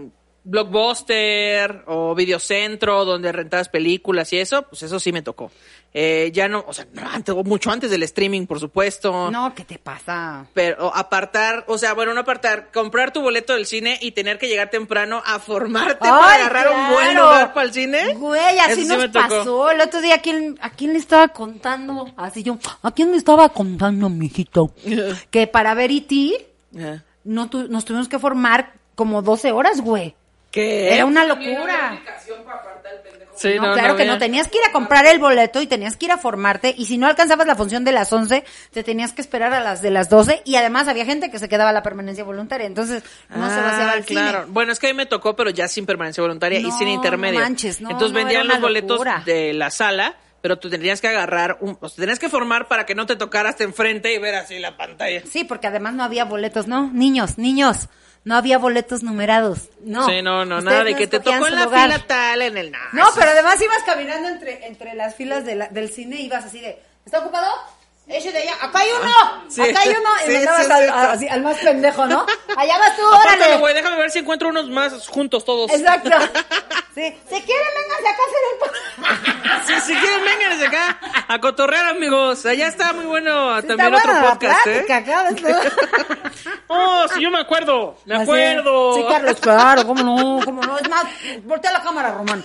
Blockbuster 0.47 1.83
o 1.87 2.15
Videocentro, 2.15 3.05
donde 3.05 3.31
rentabas 3.31 3.69
películas 3.69 4.31
y 4.33 4.39
eso, 4.39 4.63
pues 4.63 4.83
eso 4.83 4.99
sí 4.99 5.11
me 5.11 5.21
tocó. 5.21 5.51
Eh, 5.93 6.31
ya 6.33 6.47
no, 6.47 6.63
o 6.67 6.73
sea, 6.73 6.85
no, 6.93 7.01
antes, 7.09 7.33
mucho 7.43 7.71
antes 7.71 7.89
del 7.89 8.03
streaming, 8.03 8.45
por 8.45 8.59
supuesto. 8.59 9.31
No, 9.31 9.55
¿qué 9.55 9.63
te 9.63 9.79
pasa? 9.79 10.45
Pero 10.53 10.93
apartar, 10.95 11.63
o 11.67 11.77
sea, 11.77 11.93
bueno, 11.93 12.13
no 12.13 12.21
apartar, 12.21 12.71
comprar 12.71 13.11
tu 13.11 13.21
boleto 13.21 13.53
del 13.53 13.65
cine 13.65 13.97
y 14.01 14.11
tener 14.11 14.37
que 14.37 14.47
llegar 14.47 14.69
temprano 14.69 15.23
a 15.25 15.39
formarte 15.39 15.95
para 15.99 16.33
agarrar 16.35 16.67
un 16.69 16.93
buen 16.93 17.15
lugar 17.15 17.53
para 17.53 17.65
el 17.67 17.73
cine. 17.73 18.13
Güey, 18.15 18.59
así 18.59 18.81
Eso 18.81 18.81
sí 18.81 18.87
nos 18.97 19.11
tocó. 19.11 19.27
pasó. 19.37 19.71
El 19.71 19.81
otro 19.81 20.01
día, 20.01 20.15
¿a 20.15 20.21
quién, 20.21 20.57
¿a 20.61 20.69
quién 20.71 20.93
le 20.93 20.99
estaba 20.99 21.29
contando? 21.29 22.11
Así 22.17 22.43
yo, 22.43 22.57
¿a 22.83 22.91
quién 22.91 23.11
le 23.11 23.17
estaba 23.17 23.49
contando, 23.49 24.09
mijito? 24.09 24.71
que 25.31 25.47
para 25.47 25.73
ver 25.73 25.91
E.T. 25.91 26.47
Ajá. 26.77 27.03
no 27.23 27.49
tu- 27.49 27.69
nos 27.69 27.85
tuvimos 27.85 28.07
que 28.07 28.19
formar 28.19 28.73
como 28.93 29.21
12 29.21 29.51
horas, 29.51 29.81
güey. 29.81 30.15
¿Qué? 30.61 30.93
Era 30.93 31.05
una 31.05 31.23
locura. 31.25 31.99
no, 33.61 33.73
claro 33.73 33.95
que 33.95 34.05
no. 34.05 34.17
Tenías 34.17 34.47
que 34.47 34.57
ir 34.57 34.63
a 34.67 34.71
comprar 34.71 35.05
el 35.05 35.19
boleto 35.19 35.61
y 35.61 35.67
tenías 35.67 35.95
que 35.97 36.05
ir 36.07 36.11
a 36.11 36.17
formarte. 36.17 36.73
Y 36.77 36.85
si 36.85 36.97
no 36.97 37.07
alcanzabas 37.07 37.45
la 37.47 37.55
función 37.55 37.83
de 37.83 37.91
las 37.91 38.11
11, 38.11 38.43
te 38.71 38.83
tenías 38.83 39.13
que 39.13 39.21
esperar 39.21 39.53
a 39.53 39.59
las 39.59 39.81
de 39.81 39.91
las 39.91 40.09
12. 40.09 40.41
Y 40.45 40.55
además 40.55 40.87
había 40.87 41.05
gente 41.05 41.29
que 41.29 41.39
se 41.39 41.47
quedaba 41.47 41.69
a 41.69 41.73
la 41.73 41.83
permanencia 41.83 42.23
voluntaria. 42.23 42.65
Entonces 42.65 43.03
no 43.29 43.49
se 43.49 43.61
vaciaba 43.61 43.93
el 43.93 44.01
Ah, 44.01 44.05
claro. 44.05 44.39
cine. 44.41 44.51
Bueno, 44.53 44.71
es 44.71 44.79
que 44.79 44.87
a 44.87 44.89
mí 44.91 44.97
me 44.97 45.05
tocó, 45.05 45.35
pero 45.35 45.49
ya 45.51 45.67
sin 45.67 45.85
permanencia 45.85 46.21
voluntaria 46.21 46.59
y 46.59 46.71
sin 46.71 46.87
intermedio. 46.87 47.39
no 47.39 47.45
manches, 47.45 47.79
no, 47.81 47.91
Entonces 47.91 48.13
no, 48.13 48.17
vendían 48.19 48.47
los 48.47 48.59
boletos 48.61 48.91
locura. 48.97 49.21
de 49.25 49.53
la 49.53 49.69
sala, 49.69 50.15
pero 50.41 50.57
tú 50.57 50.69
tendrías 50.69 51.01
que 51.01 51.07
agarrar, 51.07 51.57
un, 51.61 51.77
o 51.79 51.89
sea, 51.89 52.01
tenías 52.01 52.19
que 52.19 52.29
formar 52.29 52.67
para 52.67 52.85
que 52.85 52.95
no 52.95 53.05
te 53.05 53.15
tocara 53.15 53.49
hasta 53.49 53.63
enfrente 53.63 54.13
y 54.13 54.17
ver 54.17 54.35
así 54.35 54.57
la 54.59 54.75
pantalla. 54.77 55.21
Sí, 55.29 55.43
porque 55.43 55.67
además 55.67 55.93
no 55.93 56.03
había 56.03 56.25
boletos. 56.25 56.67
No, 56.67 56.89
niños, 56.91 57.37
niños. 57.37 57.87
No 58.27 58.35
había 58.35 58.57
boletos 58.57 59.03
numerados. 59.03 59.69
No. 59.81 60.05
sí, 60.05 60.21
no, 60.21 60.43
no, 60.43 60.57
Ustedes 60.57 60.63
nada 60.73 60.83
de 60.83 60.91
no 60.91 60.97
que 60.97 61.07
te 61.07 61.19
tocó 61.21 61.47
en 61.47 61.55
la 61.55 61.63
lugar. 61.63 61.89
fila 61.91 62.03
tal, 62.07 62.41
en 62.41 62.57
el... 62.57 62.71
nada, 62.71 62.89
No, 62.91 63.05
pero 63.15 63.31
además 63.31 63.61
ibas 63.61 63.83
caminando 63.85 64.27
entre, 64.27 64.67
entre 64.67 64.93
las 64.95 65.15
filas 65.15 65.45
de 65.45 65.55
la- 65.55 65.67
del 65.69 65.89
cine 65.89 66.17
y 66.17 66.25
ibas 66.25 66.43
así 66.43 66.59
de, 66.59 66.77
¿está 67.05 67.19
ocupado? 67.19 67.47
Ese 68.09 68.31
de 68.31 68.37
allá, 68.39 68.53
acá 68.61 68.79
hay 68.79 68.89
uno, 69.01 69.43
Sí. 69.49 69.61
acá 69.61 69.81
hay 69.81 69.89
uno, 69.89 70.09
y 70.25 70.27
Sí, 70.31 70.33
mandabas 70.37 70.65
sí, 70.65 70.71
al, 70.71 70.83
sí. 70.83 70.89
a- 70.89 71.11
así, 71.11 71.27
al 71.27 71.41
más 71.43 71.57
pendejo, 71.57 72.05
¿no? 72.05 72.25
Allá 72.57 72.77
vas 72.77 72.95
tú, 72.95 73.01
órale. 73.05 73.57
güey, 73.57 73.73
déjame 73.73 73.97
ver 73.97 74.11
si 74.11 74.19
encuentro 74.19 74.47
unos 74.47 74.69
más 74.69 75.07
juntos 75.09 75.43
todos. 75.45 75.69
Exacto. 75.71 76.09
Sí. 76.97 77.03
Si 77.29 77.41
quieren, 77.43 77.67
vénganse 77.75 78.07
acá 78.07 78.23
a 78.23 79.11
hacer 79.13 79.43
el... 79.43 79.67
Si, 79.67 79.81
si 79.93 79.95
quieren, 79.99 80.23
vénganse 80.25 80.65
acá 80.65 80.99
a 81.27 81.39
cotorrear, 81.39 81.85
amigos. 81.89 82.43
Allá 82.47 82.65
está 82.69 82.91
muy 82.91 83.05
bueno 83.05 83.61
Sí, 83.61 83.67
también 83.67 83.93
está 83.93 84.09
otro 84.19 84.29
podcast, 84.31 84.65
¿eh? 84.65 84.83
plática 84.87 84.97
acá, 84.97 85.29
¿ves? 85.29 85.43
Oh, 86.65 87.05
sí, 87.13 87.21
yo 87.21 87.29
me 87.29 87.39
acuerdo. 87.39 87.99
Me 88.05 88.15
Así. 88.15 88.23
acuerdo. 88.23 88.95
Sí, 88.95 89.05
Carlos, 89.07 89.37
claro, 89.39 89.85
cómo 89.85 90.01
no, 90.01 90.43
cómo 90.43 90.63
no. 90.63 90.79
Es 90.79 90.89
más, 90.89 91.03
voltea 91.43 91.71
la 91.71 91.83
cámara, 91.83 92.09
Román. 92.09 92.41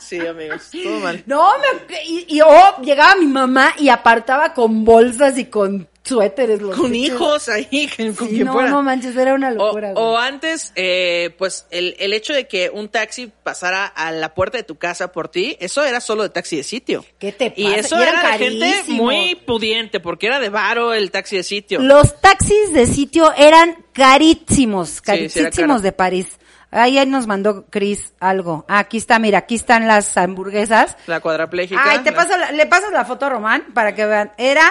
Sí, 0.00 0.18
amigos, 0.20 0.70
todo 0.72 1.00
mal. 1.00 1.22
No, 1.26 1.50
me, 1.58 2.04
y, 2.04 2.26
y 2.36 2.40
oh, 2.40 2.80
llegaba 2.82 3.14
mi 3.16 3.26
mamá 3.26 3.74
y 3.78 3.88
apartaba 3.88 4.52
con 4.54 4.84
bolsas 4.84 5.36
y 5.38 5.46
con 5.46 5.88
suéteres. 6.02 6.60
Los 6.60 6.76
Con 6.76 6.94
hijos 6.94 7.48
ahí, 7.48 7.88
con 7.96 8.14
Sí, 8.28 8.34
quien 8.34 8.44
no, 8.44 8.52
fuera. 8.52 8.68
no 8.68 8.82
manches, 8.82 9.16
era 9.16 9.32
una 9.32 9.50
locura. 9.50 9.92
o 9.94 10.18
antes, 10.18 10.70
eh, 10.76 11.34
pues 11.38 11.66
el, 11.70 11.96
el 11.98 12.12
hecho 12.12 12.34
de 12.34 12.46
que 12.46 12.68
un 12.68 12.88
taxi 12.90 13.32
pasara 13.42 13.86
a 13.86 14.12
la 14.12 14.34
puerta 14.34 14.58
de 14.58 14.64
tu 14.64 14.76
casa 14.76 15.12
por 15.12 15.28
ti, 15.28 15.56
eso 15.60 15.82
era 15.82 16.00
solo 16.02 16.22
de 16.24 16.28
taxi 16.28 16.56
de 16.58 16.62
sitio. 16.62 17.04
¿Qué 17.18 17.32
te 17.32 17.54
Y 17.56 17.64
pasa? 17.64 17.76
eso 17.78 17.98
Y 17.98 18.02
eran 18.02 18.18
era 18.18 18.32
de 18.32 18.38
gente 18.38 18.82
muy 18.88 19.34
pudiente, 19.34 19.98
porque 20.00 20.26
era 20.26 20.40
de 20.40 20.50
varo 20.50 20.92
el 20.92 21.10
taxi 21.10 21.36
de 21.36 21.42
sitio. 21.42 21.80
Los 21.80 22.20
taxis 22.20 22.72
de 22.74 22.86
sitio 22.86 23.32
eran 23.34 23.84
carísimos, 23.94 24.88
sí, 24.90 25.00
era 25.06 25.28
carísimos 25.30 25.80
de 25.82 25.92
París. 25.92 26.26
Ahí, 26.74 27.04
nos 27.06 27.26
mandó 27.26 27.64
Chris 27.70 28.12
algo. 28.20 28.64
Ah, 28.68 28.80
aquí 28.80 28.96
está, 28.98 29.18
mira, 29.18 29.38
aquí 29.38 29.54
están 29.54 29.86
las 29.86 30.16
hamburguesas. 30.16 30.96
La 31.06 31.20
cuadraplégica. 31.20 31.80
Ay, 31.82 32.00
te 32.00 32.10
la- 32.10 32.16
paso 32.16 32.36
la- 32.36 32.50
le 32.52 32.66
pasas 32.66 32.90
la 32.92 33.04
foto 33.04 33.26
a 33.26 33.28
Román 33.30 33.66
para 33.72 33.94
que 33.94 34.04
vean. 34.04 34.32
Era 34.36 34.70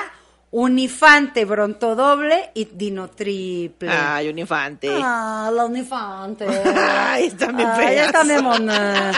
Unifante, 0.51 1.45
Bronto 1.45 1.95
doble 1.95 2.51
y 2.53 2.65
Dino 2.65 3.09
triple. 3.09 3.89
Ay, 3.89 4.29
un 4.29 4.37
infante. 4.37 4.89
Ah, 5.01 5.49
la 5.51 5.65
Unifante. 5.65 6.45
Ay, 6.77 7.25
están 7.27 7.55
bien 7.57 7.69
Ay, 7.69 7.87
feas. 7.97 8.41
mona. 8.43 9.11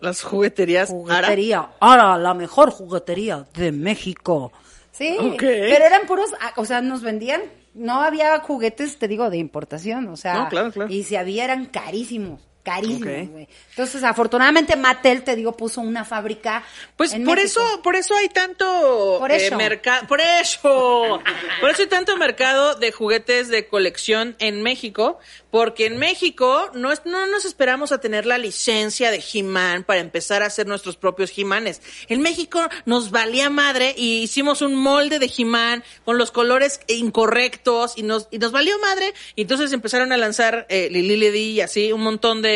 Las 0.00 0.22
jugueterías. 0.22 0.90
Ara. 0.90 0.98
Juguetería. 0.98 1.68
Ahora, 1.80 2.18
la 2.18 2.34
mejor 2.34 2.70
juguetería 2.70 3.46
de 3.54 3.72
México. 3.72 4.52
Sí, 4.92 5.16
Ok. 5.18 5.38
pero 5.40 5.84
eran 5.84 6.02
puros, 6.06 6.30
ah, 6.40 6.52
o 6.56 6.64
sea, 6.66 6.80
nos 6.82 7.00
vendían, 7.02 7.40
no 7.74 8.02
había 8.02 8.38
juguetes, 8.40 8.98
te 8.98 9.08
digo, 9.08 9.30
de 9.30 9.38
importación, 9.38 10.08
o 10.08 10.16
sea, 10.16 10.34
No, 10.34 10.48
claro, 10.48 10.70
claro. 10.72 10.90
y 10.92 11.02
si 11.04 11.16
había 11.16 11.44
eran 11.44 11.66
carísimos. 11.66 12.40
Carísimo, 12.64 13.30
güey. 13.30 13.48
Entonces, 13.70 14.02
afortunadamente 14.02 14.74
Mattel, 14.74 15.22
te 15.22 15.36
digo, 15.36 15.56
puso 15.56 15.80
una 15.80 16.04
fábrica 16.04 16.64
Pues 16.96 17.12
en 17.12 17.24
por 17.24 17.36
México. 17.36 17.60
eso, 17.62 17.82
por 17.82 17.94
eso 17.94 18.16
hay 18.16 18.28
tanto 18.30 19.16
Por 19.20 19.30
eso. 19.30 19.56
mercado, 19.56 20.06
por 20.08 20.20
eso, 20.20 21.20
por 21.60 21.70
eso 21.70 21.82
hay 21.82 21.88
tanto 21.88 22.16
mercado 22.16 22.74
de 22.74 22.90
juguetes 22.90 23.48
de 23.48 23.66
colección 23.68 24.34
en 24.38 24.62
México, 24.62 25.18
porque 25.50 25.86
en 25.86 25.98
México 25.98 26.70
no, 26.74 26.90
es- 26.90 27.02
no 27.04 27.26
nos 27.26 27.44
esperamos 27.44 27.92
a 27.92 27.98
tener 28.00 28.26
la 28.26 28.38
licencia 28.38 29.10
de 29.10 29.22
He-Man 29.32 29.84
para 29.84 30.00
empezar 30.00 30.42
a 30.42 30.46
hacer 30.46 30.66
nuestros 30.66 30.96
propios 30.96 31.32
He-Manes. 31.36 31.80
En 32.08 32.20
México 32.22 32.66
nos 32.86 33.10
valía 33.10 33.50
madre 33.50 33.94
y 33.96 34.22
hicimos 34.22 34.62
un 34.62 34.74
molde 34.74 35.18
de 35.18 35.30
He-Man 35.36 35.84
con 36.04 36.18
los 36.18 36.30
colores 36.32 36.80
incorrectos 36.88 37.92
y 37.96 38.02
nos, 38.02 38.28
y 38.30 38.38
nos 38.38 38.52
valió 38.52 38.78
madre 38.80 39.12
y 39.36 39.42
entonces 39.42 39.72
empezaron 39.72 40.12
a 40.12 40.16
lanzar 40.16 40.66
eh, 40.68 40.88
Lili 40.90 41.16
Ledi 41.16 41.50
y 41.52 41.60
así 41.60 41.92
un 41.92 42.00
montón 42.02 42.42
de, 42.42 42.53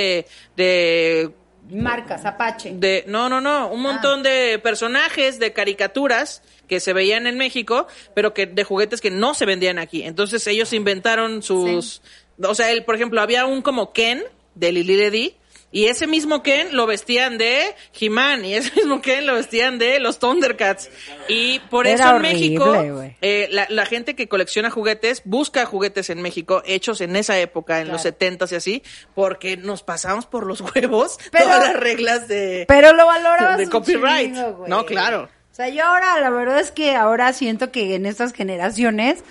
de 0.57 1.31
Marcas, 1.71 2.25
Apache. 2.25 2.73
de 2.75 3.05
no 3.07 3.29
no 3.29 3.41
no 3.41 3.69
un 3.69 3.83
montón 3.83 4.23
de 4.23 4.59
personajes 4.63 5.39
de 5.39 5.53
caricaturas 5.53 6.43
que 6.67 6.81
se 6.81 6.93
veían 6.93 7.27
en 7.27 7.37
México 7.37 7.87
pero 8.15 8.33
que 8.33 8.47
de 8.47 8.65
juguetes 8.65 9.01
que 9.01 9.11
no 9.11 9.35
se 9.35 9.47
vendían 9.47 9.79
aquí. 9.79 10.03
Entonces 10.03 10.47
ellos 10.47 10.73
inventaron 10.73 11.43
sus 11.43 12.03
o 12.43 12.55
sea 12.55 12.71
el 12.71 12.85
por 12.85 12.95
ejemplo 12.95 13.21
había 13.21 13.47
un 13.47 13.63
como 13.63 13.93
Ken 13.93 14.23
de 14.55 14.73
Lili 14.73 14.97
Ledi 14.97 15.37
y 15.71 15.87
ese 15.87 16.07
mismo 16.07 16.43
Ken 16.43 16.69
lo 16.75 16.87
vestían 16.87 17.37
de 17.37 17.75
He-Man 17.99 18.45
y 18.45 18.55
ese 18.55 18.73
mismo 18.77 19.03
Ken 19.03 19.27
lo 19.27 19.35
vestían 19.35 19.79
de 19.79 20.01
los 20.01 20.19
Thundercats 20.19 20.89
y 21.29 21.59
por 21.71 21.87
Era 21.87 21.95
eso 21.97 22.09
en 22.09 22.15
horrible, 22.17 22.33
México 22.35 23.05
eh, 23.21 23.49
la, 23.51 23.67
la 23.69 23.85
gente 23.87 24.15
que 24.17 24.29
colecciona 24.29 24.71
juguetes 24.71 25.23
busca 25.27 25.67
juguetes 25.67 26.09
en 26.11 26.23
México 26.23 26.63
hechos 26.65 27.01
en 27.03 27.17
esa 27.17 27.39
época, 27.39 27.81
en 27.81 27.89
los 27.89 28.03
Claro. 28.03 28.17
70s 28.19 28.53
y 28.53 28.55
así, 28.55 28.83
porque 29.15 29.57
nos 29.59 29.83
pasamos 29.83 30.25
por 30.27 30.47
los 30.47 30.61
huevos 30.75 31.19
Pero- 31.31 31.45
todas 31.45 31.65
las 31.65 31.77
reglas 31.77 32.29
de, 32.29 32.65
Pero 32.67 32.93
lo 32.95 33.05
valorabas 33.07 33.59
de 33.59 33.65
un 33.65 33.71
copyright. 33.71 34.35
chingo. 34.35 34.65
No, 34.69 34.87
claro. 34.87 35.29
O 35.53 35.55
sea, 35.59 35.69
yo 35.69 35.85
ahora, 35.85 36.21
la 36.21 36.31
verdad 36.31 36.61
es 36.61 36.71
que 36.71 36.95
ahora 36.95 37.33
siento 37.33 37.73
que 37.73 37.97
en 37.97 38.07
estas 38.07 38.33
generaciones 38.33 39.25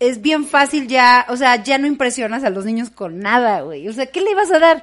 es 0.00 0.20
bien 0.20 0.46
fácil 0.46 0.88
ya, 0.88 1.24
o 1.28 1.36
sea, 1.36 1.62
ya 1.62 1.78
no 1.78 1.86
impresionas 1.86 2.44
a 2.44 2.50
los 2.50 2.64
niños 2.64 2.90
con 2.90 3.20
nada, 3.20 3.60
güey. 3.60 3.86
O 3.88 3.92
sea, 3.92 4.06
¿qué 4.06 4.20
le 4.20 4.32
ibas 4.32 4.50
a 4.50 4.58
dar? 4.58 4.82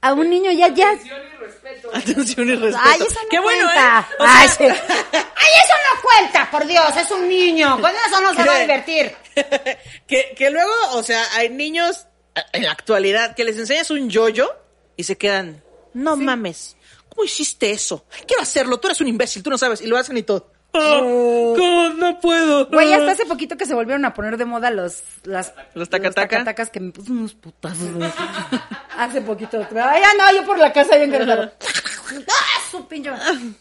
A 0.00 0.12
un 0.12 0.30
niño 0.30 0.52
ya, 0.52 0.68
ya. 0.68 0.90
Atención 0.90 2.48
y 2.48 2.54
respeto. 2.54 2.78
Ay, 2.80 3.00
eso 3.00 3.20
no 3.22 3.28
Qué 3.30 3.40
bueno, 3.40 3.64
cuenta. 3.64 4.08
¿eh? 4.10 4.14
O 4.20 4.24
Ay, 4.26 4.48
sea, 4.48 4.74
sí. 4.74 4.80
Ay, 5.12 5.52
eso 5.64 5.74
no 5.84 6.02
cuenta, 6.02 6.50
por 6.50 6.66
Dios, 6.66 6.96
es 6.96 7.10
un 7.10 7.28
niño. 7.28 7.80
Con 7.80 7.90
eso 7.90 8.20
no 8.20 8.34
se 8.34 8.44
va 8.44 8.54
a 8.54 8.58
divertir. 8.60 9.12
que, 10.06 10.34
que 10.36 10.50
luego, 10.50 10.72
o 10.92 11.02
sea, 11.02 11.22
hay 11.34 11.48
niños 11.48 12.06
eh, 12.36 12.40
en 12.52 12.64
la 12.64 12.72
actualidad 12.72 13.34
que 13.34 13.44
les 13.44 13.58
enseñas 13.58 13.90
un 13.90 14.08
yoyo 14.08 14.54
y 14.96 15.04
se 15.04 15.16
quedan, 15.16 15.62
no 15.94 16.16
mames, 16.16 16.76
¿cómo 17.08 17.24
hiciste 17.24 17.70
eso? 17.70 18.04
Quiero 18.26 18.42
hacerlo, 18.42 18.78
tú 18.78 18.88
eres 18.88 19.00
un 19.00 19.08
imbécil, 19.08 19.42
tú 19.42 19.50
no 19.50 19.58
sabes, 19.58 19.80
y 19.80 19.86
lo 19.86 19.96
hacen 19.96 20.16
y 20.16 20.22
todo. 20.22 20.52
"Ah, 20.80 20.98
¿cómo? 21.00 21.88
no 21.96 22.20
puedo. 22.20 22.66
Güey, 22.66 22.92
hasta 22.92 23.12
hace 23.12 23.26
poquito 23.26 23.56
que 23.56 23.66
se 23.66 23.74
volvieron 23.74 24.04
a 24.04 24.14
poner 24.14 24.36
de 24.36 24.44
moda 24.44 24.70
los 24.70 25.02
las 25.24 25.52
¿Los 25.74 25.88
tacataca? 25.88 26.28
tacatacas 26.28 26.70
que 26.70 26.80
me 26.80 26.92
puso 26.92 27.12
unos 27.12 27.34
putazos. 27.34 27.92
güey. 27.92 28.10
hace 28.98 29.20
poquito. 29.20 29.58
Ay, 29.70 30.00
ya 30.02 30.14
no, 30.14 30.40
yo 30.40 30.46
por 30.46 30.58
la 30.58 30.72
casa 30.72 30.96
bien 30.96 31.10
Querétaro. 31.10 31.50
¡Ah, 32.28 32.60
su 32.70 32.86
pinche! 32.88 33.10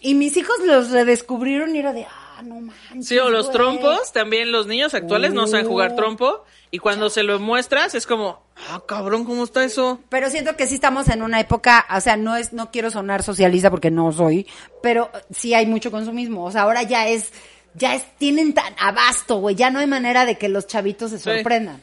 Y 0.02 0.16
mis 0.16 0.36
hijos 0.38 0.56
los 0.66 0.90
redescubrieron 0.92 1.76
y 1.76 1.80
era 1.80 1.92
de, 1.94 2.06
ah, 2.06 2.42
no 2.44 2.62
manches. 2.62 3.08
Sí, 3.08 3.18
o 3.20 3.30
los 3.30 3.48
güey. 3.48 3.58
trompos, 3.58 4.14
también 4.14 4.52
los 4.52 4.68
niños 4.68 4.94
actuales 4.94 5.34
no 5.34 5.48
saben 5.48 5.68
jugar 5.68 5.92
Oh. 5.94 5.96
trompo. 5.96 6.46
Y 6.70 6.80
cuando 6.80 7.10
se 7.10 7.24
lo 7.24 7.40
muestras 7.40 7.96
es 7.96 8.06
como, 8.06 8.42
ah, 8.70 8.84
cabrón, 8.88 9.24
¿cómo 9.24 9.46
está 9.46 9.64
eso? 9.64 10.02
Pero 10.10 10.30
siento 10.30 10.58
que 10.58 10.68
sí 10.68 10.76
estamos 10.76 11.08
en 11.08 11.22
una 11.22 11.40
época, 11.40 11.86
o 11.96 12.02
sea, 12.02 12.18
no 12.18 12.36
es, 12.36 12.52
no 12.52 12.72
quiero 12.72 12.92
sonar 12.92 13.24
socialista 13.24 13.72
porque 13.72 13.90
no 13.90 14.12
soy, 14.12 14.48
pero 14.84 15.10
sí 15.32 15.54
hay 15.54 15.66
mucho 15.66 15.92
consumismo. 15.92 16.44
O 16.44 16.52
sea, 16.52 16.64
ahora 16.64 16.84
ya 16.84 17.08
es, 17.08 17.32
ya 17.74 17.96
es, 17.96 18.04
tienen 18.18 18.54
tan 18.54 18.74
abasto, 18.80 19.38
güey, 19.38 19.56
ya 19.56 19.70
no 19.70 19.80
hay 19.80 19.88
manera 19.88 20.26
de 20.26 20.38
que 20.38 20.50
los 20.50 20.68
chavitos 20.68 21.12
se 21.12 21.20
sorprendan. 21.20 21.82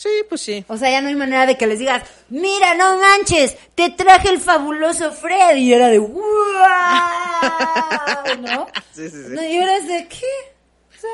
Sí, 0.00 0.08
pues 0.30 0.40
sí. 0.40 0.64
O 0.68 0.78
sea, 0.78 0.90
ya 0.90 1.02
no 1.02 1.08
hay 1.08 1.14
manera 1.14 1.44
de 1.44 1.58
que 1.58 1.66
les 1.66 1.78
digas, 1.78 2.02
mira, 2.30 2.74
no 2.74 2.98
manches, 2.98 3.54
te 3.74 3.90
traje 3.90 4.30
el 4.30 4.40
fabuloso 4.40 5.12
Fred. 5.12 5.56
Y 5.56 5.74
era 5.74 5.88
de, 5.88 5.98
¡wow! 5.98 6.14
¿No? 8.40 8.66
Sí, 8.92 9.10
sí, 9.10 9.12
sí. 9.24 9.32
No, 9.32 9.44
y 9.44 9.58
ahora 9.58 9.76
es 9.76 9.88
de, 9.88 10.08
¿qué? 10.08 10.26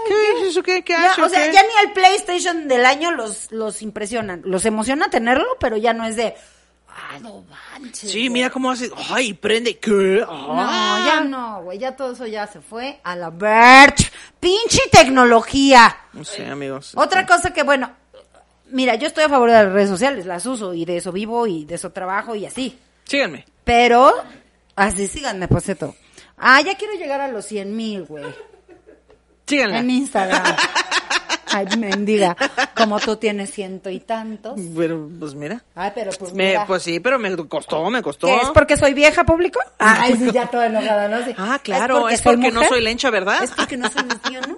¿Qué 0.09 0.15
es 0.43 0.49
eso? 0.49 0.63
¿Qué, 0.63 0.83
qué 0.85 0.93
Ya, 0.95 1.15
o 1.25 1.29
sea, 1.29 1.47
qué? 1.47 1.53
ya 1.53 1.63
ni 1.63 1.87
el 1.89 1.93
PlayStation 1.93 2.69
del 2.69 2.85
año 2.87 3.11
los, 3.13 3.51
los 3.53 3.83
impresionan. 3.83 4.43
Los 4.45 4.65
emociona 4.67 5.09
tenerlo, 5.11 5.47
pero 5.61 5.77
ya 5.77 5.93
no 5.93 6.05
es 6.07 6.17
de, 6.17 6.35
ah, 6.89 7.19
no 7.21 7.45
manches. 7.81 8.11
Sí, 8.11 8.19
güey". 8.21 8.31
mira 8.31 8.51
cómo 8.51 8.71
hace. 8.71 8.91
Ay, 9.11 9.33
prende. 9.35 9.79
¿Qué? 9.79 9.91
No, 10.27 10.57
Ah. 10.59 11.05
ya 11.07 11.21
no, 11.23 11.63
güey, 11.63 11.79
ya 11.79 11.95
todo 11.97 12.13
eso 12.13 12.27
ya 12.27 12.47
se 12.47 12.61
fue 12.61 13.01
a 13.05 13.15
la 13.17 13.31
Birch. 13.31 14.11
Pinche 14.41 14.81
tecnología. 14.93 15.97
No 16.13 16.25
sé, 16.25 16.47
amigos. 16.47 16.93
Otra 16.97 17.27
cosa 17.27 17.53
que, 17.53 17.63
bueno, 17.63 17.91
mira, 18.71 18.95
yo 18.97 19.07
estoy 19.07 19.25
a 19.25 19.29
favor 19.29 19.51
de 19.51 19.63
las 19.65 19.73
redes 19.73 19.89
sociales, 19.89 20.27
las 20.27 20.47
uso 20.47 20.75
y 20.75 20.85
de 20.85 20.99
eso 20.99 21.13
vivo 21.13 21.47
y 21.47 21.65
de 21.65 21.75
eso 21.77 21.91
trabajo 21.93 22.35
y 22.35 22.47
así. 22.47 22.79
Síganme. 23.05 23.45
Pero, 23.65 24.13
así 24.77 25.07
síganme, 25.09 25.49
Poseto. 25.49 25.95
Ah, 26.39 26.61
ya 26.61 26.77
quiero 26.77 26.95
llegar 26.95 27.21
a 27.21 27.29
los 27.29 27.47
100 27.47 27.75
mil, 27.77 28.05
güey. 28.05 28.25
Síganla. 29.47 29.79
En 29.79 29.91
Instagram. 29.91 30.43
Ay, 31.53 31.67
mendiga. 31.79 32.37
Como 32.77 32.99
tú 33.01 33.17
tienes 33.17 33.51
ciento 33.53 33.89
y 33.89 34.01
tantos. 34.01 34.61
Pero, 34.77 35.09
pues 35.19 35.35
mira. 35.35 35.63
Ay, 35.75 35.93
pero 35.95 36.11
pues 36.19 36.33
Me, 36.35 36.49
mira. 36.49 36.67
pues 36.67 36.83
sí, 36.83 37.01
pero 37.01 37.19
me 37.19 37.35
costó, 37.49 37.89
me 37.89 38.03
costó. 38.03 38.27
¿Qué, 38.27 38.37
¿Es 38.37 38.51
porque 38.51 38.77
soy 38.77 38.93
vieja, 38.95 39.25
público? 39.25 39.61
Ay, 39.79 40.17
sí, 40.17 40.31
ya 40.33 40.47
toda 40.49 40.67
enojada, 40.67 41.09
¿no? 41.09 41.25
Sí. 41.25 41.35
Ah, 41.39 41.59
claro, 41.63 42.09
es 42.09 42.21
porque 42.21 42.51
no 42.51 42.65
soy 42.65 42.83
lencha, 42.83 43.09
¿verdad? 43.11 43.43
Es 43.43 43.53
porque 43.53 43.77
no 43.77 43.89
soy 43.91 44.03
lesbiana. 44.03 44.57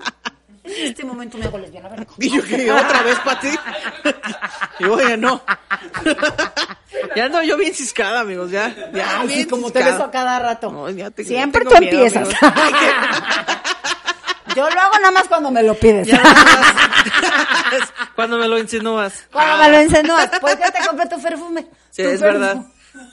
En 0.64 0.86
este 0.86 1.04
momento 1.04 1.38
me 1.38 1.44
hago 1.46 1.56
lesbiana, 1.58 1.88
¿verdad? 1.88 2.06
Y 2.18 2.30
yo 2.30 2.42
que 2.42 2.70
otra 2.70 3.02
vez 3.02 3.18
para 3.20 3.40
ti. 3.40 3.48
y 4.80 4.84
oye, 4.84 5.16
no. 5.16 5.40
ya 7.16 7.24
ando 7.26 7.42
yo 7.42 7.56
bien 7.56 7.74
ciscada, 7.74 8.20
amigos, 8.20 8.50
ya. 8.50 8.74
ya 8.92 9.20
Ay, 9.20 9.28
bien 9.28 9.40
sí, 9.40 9.46
como 9.46 9.70
te 9.70 9.78
ciscada. 9.78 9.92
beso 9.96 10.04
a 10.04 10.10
cada 10.10 10.38
rato. 10.40 10.70
No, 10.72 10.90
ya 10.90 11.10
te- 11.10 11.24
Siempre 11.24 11.64
tú 11.64 11.70
miedo, 11.78 11.84
empiezas. 12.04 12.28
amigos. 12.42 12.80
Yo 14.58 14.68
lo 14.68 14.80
hago 14.80 14.98
nada 14.98 15.10
más 15.12 15.28
cuando 15.28 15.50
me 15.52 15.62
lo 15.62 15.74
pides. 15.74 16.08
Ya 16.08 16.20
nada 16.22 16.34
más. 16.34 17.92
Cuando 18.16 18.38
me 18.38 18.48
lo 18.48 18.58
insinúas. 18.58 19.26
Cuando 19.30 19.58
me 19.58 19.68
lo 19.70 19.82
insinúas. 19.82 20.28
¿Por 20.40 20.58
qué 20.58 20.64
te 20.72 20.84
compré 20.84 21.06
tu 21.08 21.22
perfume? 21.22 21.66
Sí, 21.90 22.02
Tu 22.02 22.08
es 22.08 22.20
perfume. 22.20 22.46
verdad. 22.46 22.62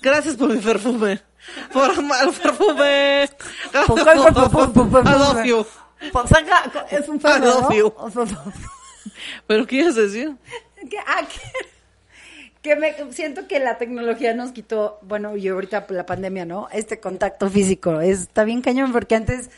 Gracias 0.01 0.35
por 0.35 0.49
mi 0.49 0.59
perfume. 0.59 1.21
Por 1.71 1.91
el 1.91 1.95
perfume. 2.41 3.29
¿Por 3.85 4.03
qué 4.03 4.11
el 4.11 4.33
perfume? 4.33 5.01
I 5.01 5.19
love 5.19 5.43
you. 5.45 5.65
Pues 6.11 6.25
es 6.91 7.07
un 7.09 7.21
sea, 7.21 7.39
¿Pero 9.45 9.67
qué 9.67 9.75
ibas 9.75 9.97
a 9.97 10.01
decir? 10.01 10.35
que, 10.89 10.97
ah, 10.99 11.21
que, 11.27 11.39
que 12.61 12.75
me 12.75 13.13
siento 13.13 13.47
que 13.47 13.59
la 13.59 13.77
tecnología 13.77 14.33
nos 14.33 14.51
quitó, 14.51 14.99
bueno, 15.03 15.37
y 15.37 15.47
ahorita 15.47 15.85
la 15.89 16.05
pandemia, 16.05 16.45
¿no? 16.45 16.67
Este 16.71 16.99
contacto 16.99 17.49
físico. 17.49 18.01
Está 18.01 18.43
bien 18.43 18.61
cañón 18.61 18.91
porque 18.91 19.15
antes 19.15 19.49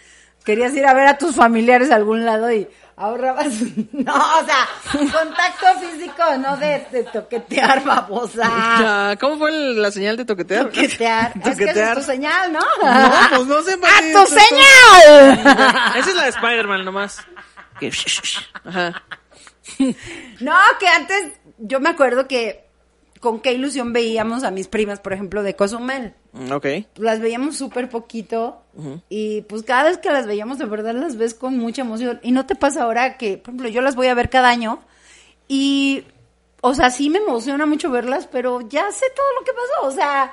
querías 0.48 0.74
ir 0.74 0.86
a 0.88 0.94
ver 0.94 1.08
a 1.08 1.18
tus 1.18 1.36
familiares 1.36 1.92
a 1.92 1.96
algún 1.96 2.26
lado 2.26 2.50
y 2.52 2.68
ahorrabas, 2.96 3.48
no, 3.92 4.14
o 4.16 4.46
sea, 4.46 4.68
contacto 4.92 5.66
físico, 5.82 6.24
no 6.40 6.56
de, 6.58 6.88
de 6.92 7.04
toquetear, 7.04 7.84
babosa. 7.84 9.16
¿Cómo 9.20 9.38
fue 9.38 9.52
el- 9.52 9.80
la 9.82 9.92
señal 9.92 10.16
de 10.18 10.26
toquetear? 10.26 10.66
Toquetear. 10.68 11.28
Es 11.28 11.34
que 11.36 11.40
esa 11.42 11.50
es 11.52 11.58
Toquetear. 11.58 11.98
tu 11.98 12.04
señal, 12.04 12.54
¿no? 12.54 12.60
No, 12.60 13.12
pues 13.30 13.46
no 13.46 13.62
sé, 13.62 13.74
¡A 13.84 14.00
tu 14.00 14.24
esto- 14.24 14.26
señal! 14.40 15.40
Esa 15.98 16.10
es 16.10 16.16
la 16.16 16.24
de 16.24 16.30
Spider-Man 16.30 16.86
nomás. 16.86 17.20
Ajá. 18.66 19.04
No, 20.40 20.56
que 20.80 20.88
antes 20.88 21.34
yo 21.58 21.80
me 21.82 21.90
acuerdo 21.90 22.28
que 22.28 22.67
con 23.20 23.40
qué 23.40 23.54
ilusión 23.54 23.94
veíamos 23.94 24.44
a 24.44 24.52
mis 24.52 24.68
primas, 24.68 25.00
por 25.00 25.14
ejemplo, 25.14 25.44
de 25.44 25.56
Cozumel. 25.56 26.14
Ok. 26.52 26.66
Las 26.98 27.20
veíamos 27.20 27.58
súper 27.58 27.90
poquito 27.90 28.62
y 29.10 29.42
pues 29.42 29.64
cada 29.64 29.84
vez 29.90 29.98
que 29.98 30.10
las 30.12 30.28
veíamos 30.28 30.58
de 30.60 30.66
verdad 30.66 30.94
las 30.94 31.18
ves 31.18 31.34
con 31.34 31.58
mucha 31.58 31.82
emoción. 31.82 32.20
Y 32.24 32.32
no 32.32 32.46
te 32.46 32.56
pasa 32.56 32.84
ahora 32.84 33.18
que, 33.18 33.38
por 33.38 33.50
ejemplo, 33.54 33.70
yo 33.70 33.82
las 33.82 33.96
voy 33.96 34.08
a 34.08 34.14
ver 34.14 34.30
cada 34.30 34.50
año 34.50 34.80
y, 35.48 36.04
o 36.62 36.74
sea, 36.74 36.90
sí 36.90 37.10
me 37.10 37.20
emociona 37.20 37.66
mucho 37.66 37.90
verlas, 37.90 38.28
pero 38.28 38.62
ya 38.70 38.92
sé 38.92 39.06
todo 39.16 39.26
lo 39.40 39.46
que 39.46 39.52
pasó. 39.54 39.88
O 39.88 39.92
sea, 39.92 40.32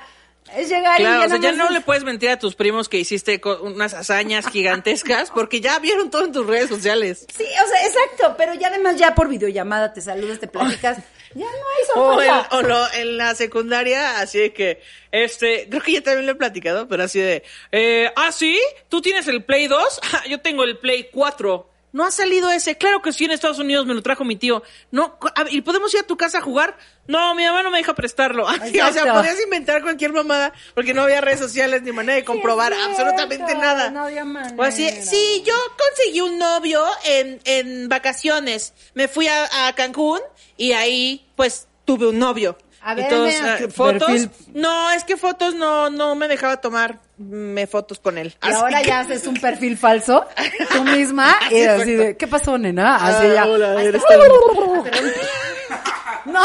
es 0.55 0.69
llegar 0.69 0.99
y 0.99 1.03
Claro, 1.03 1.19
ya 1.21 1.25
o 1.25 1.29
sea, 1.29 1.39
ya 1.39 1.51
no 1.53 1.65
es- 1.65 1.71
le 1.71 1.81
puedes 1.81 2.03
mentir 2.03 2.29
a 2.29 2.37
tus 2.37 2.55
primos 2.55 2.87
que 2.89 2.99
hiciste 2.99 3.41
unas 3.63 3.93
hazañas 3.95 4.47
gigantescas 4.47 5.31
porque 5.31 5.59
ya 5.61 5.79
vieron 5.79 6.11
todo 6.11 6.23
en 6.25 6.31
tus 6.31 6.45
redes 6.45 6.69
sociales. 6.69 7.25
Sí, 7.35 7.43
o 7.45 7.67
sea, 7.67 7.85
exacto, 7.87 8.35
pero 8.37 8.53
ya 8.53 8.67
además 8.67 8.97
ya 8.97 9.15
por 9.15 9.27
videollamada 9.27 9.91
te 9.93 10.01
saludas, 10.01 10.39
te 10.39 10.47
platicas, 10.47 10.99
ya 11.35 11.45
no 11.45 11.51
hay 11.51 11.83
O, 11.95 12.21
en, 12.21 12.27
sorpresa. 12.29 12.47
o 12.57 12.61
lo- 12.63 12.93
en 12.93 13.17
la 13.17 13.35
secundaria, 13.35 14.19
así 14.19 14.39
de 14.39 14.53
que, 14.53 14.81
este, 15.11 15.67
creo 15.69 15.81
que 15.81 15.91
ya 15.91 16.01
también 16.01 16.25
lo 16.25 16.31
he 16.31 16.35
platicado, 16.35 16.87
pero 16.87 17.03
así 17.03 17.19
de, 17.19 17.43
eh, 17.71 18.11
ah, 18.15 18.31
sí, 18.31 18.59
tú 18.89 19.01
tienes 19.01 19.27
el 19.27 19.43
Play 19.43 19.67
2, 19.67 19.99
Ah, 20.13 20.23
yo 20.27 20.39
tengo 20.41 20.63
el 20.63 20.77
Play 20.79 21.09
4. 21.11 21.69
no 21.91 22.03
ha 22.03 22.11
salido 22.11 22.49
ese. 22.51 22.77
Claro 22.77 23.01
que 23.01 23.13
sí, 23.13 23.23
en 23.25 23.31
Estados 23.31 23.59
Unidos 23.59 23.85
me 23.85 23.93
lo 23.93 24.01
trajo 24.01 24.25
mi 24.25 24.35
tío. 24.35 24.63
No, 24.91 25.17
¿y 25.49 25.61
podemos 25.61 25.93
ir 25.93 26.01
a 26.01 26.07
tu 26.07 26.17
casa 26.17 26.39
a 26.39 26.41
jugar? 26.41 26.77
No, 27.07 27.35
mi 27.35 27.43
mamá 27.45 27.63
no 27.63 27.71
me 27.71 27.77
deja 27.79 27.93
prestarlo. 27.93 28.45
O 28.47 28.93
sea, 28.93 29.13
podías 29.13 29.39
inventar 29.43 29.81
cualquier 29.81 30.13
mamada 30.13 30.53
porque 30.73 30.93
no 30.93 31.03
había 31.03 31.21
redes 31.21 31.39
sociales 31.39 31.81
ni 31.83 31.91
manera 31.91 32.15
de 32.15 32.23
comprobar 32.25 32.73
absolutamente 32.73 33.45
cierto, 33.45 33.61
nada. 33.63 33.89
no 33.91 34.05
había 34.05 34.23
O 34.57 34.63
así, 34.63 34.83
manera. 34.85 35.05
sí, 35.05 35.43
yo 35.45 35.53
conseguí 35.77 36.21
un 36.21 36.37
novio 36.37 36.83
en, 37.05 37.39
en 37.45 37.89
vacaciones. 37.89 38.73
Me 38.93 39.07
fui 39.07 39.27
a, 39.27 39.67
a 39.67 39.73
Cancún 39.73 40.19
y 40.57 40.73
ahí, 40.73 41.25
pues, 41.35 41.67
tuve 41.85 42.07
un 42.07 42.19
novio. 42.19 42.57
A 42.81 42.93
ver, 42.93 43.07
ah, 43.11 43.57
tu 43.59 43.69
fotos. 43.71 44.07
perfil. 44.07 44.29
No, 44.53 44.91
es 44.91 45.03
que 45.03 45.17
fotos 45.17 45.55
no, 45.55 45.89
no 45.89 46.13
me 46.15 46.27
dejaba 46.27 46.61
tomar 46.61 46.99
me 47.17 47.65
fotos 47.65 47.97
con 47.99 48.17
él. 48.19 48.35
Y 48.43 48.47
Así 48.47 48.55
ahora 48.55 48.81
que- 48.81 48.87
ya 48.89 48.99
haces 48.99 49.25
un 49.25 49.35
perfil 49.39 49.75
falso, 49.77 50.25
tú 50.71 50.83
misma, 50.83 51.35
y 51.51 51.63
Así, 51.63 51.93
de, 51.93 52.15
¿qué 52.17 52.27
pasó, 52.27 52.57
nena? 52.59 52.97
Así 52.97 53.25
Ah, 53.27 53.33
ya. 53.33 53.45
hola, 53.47 53.81
eres 53.81 54.03
tan- 54.05 54.19
No, 56.25 56.41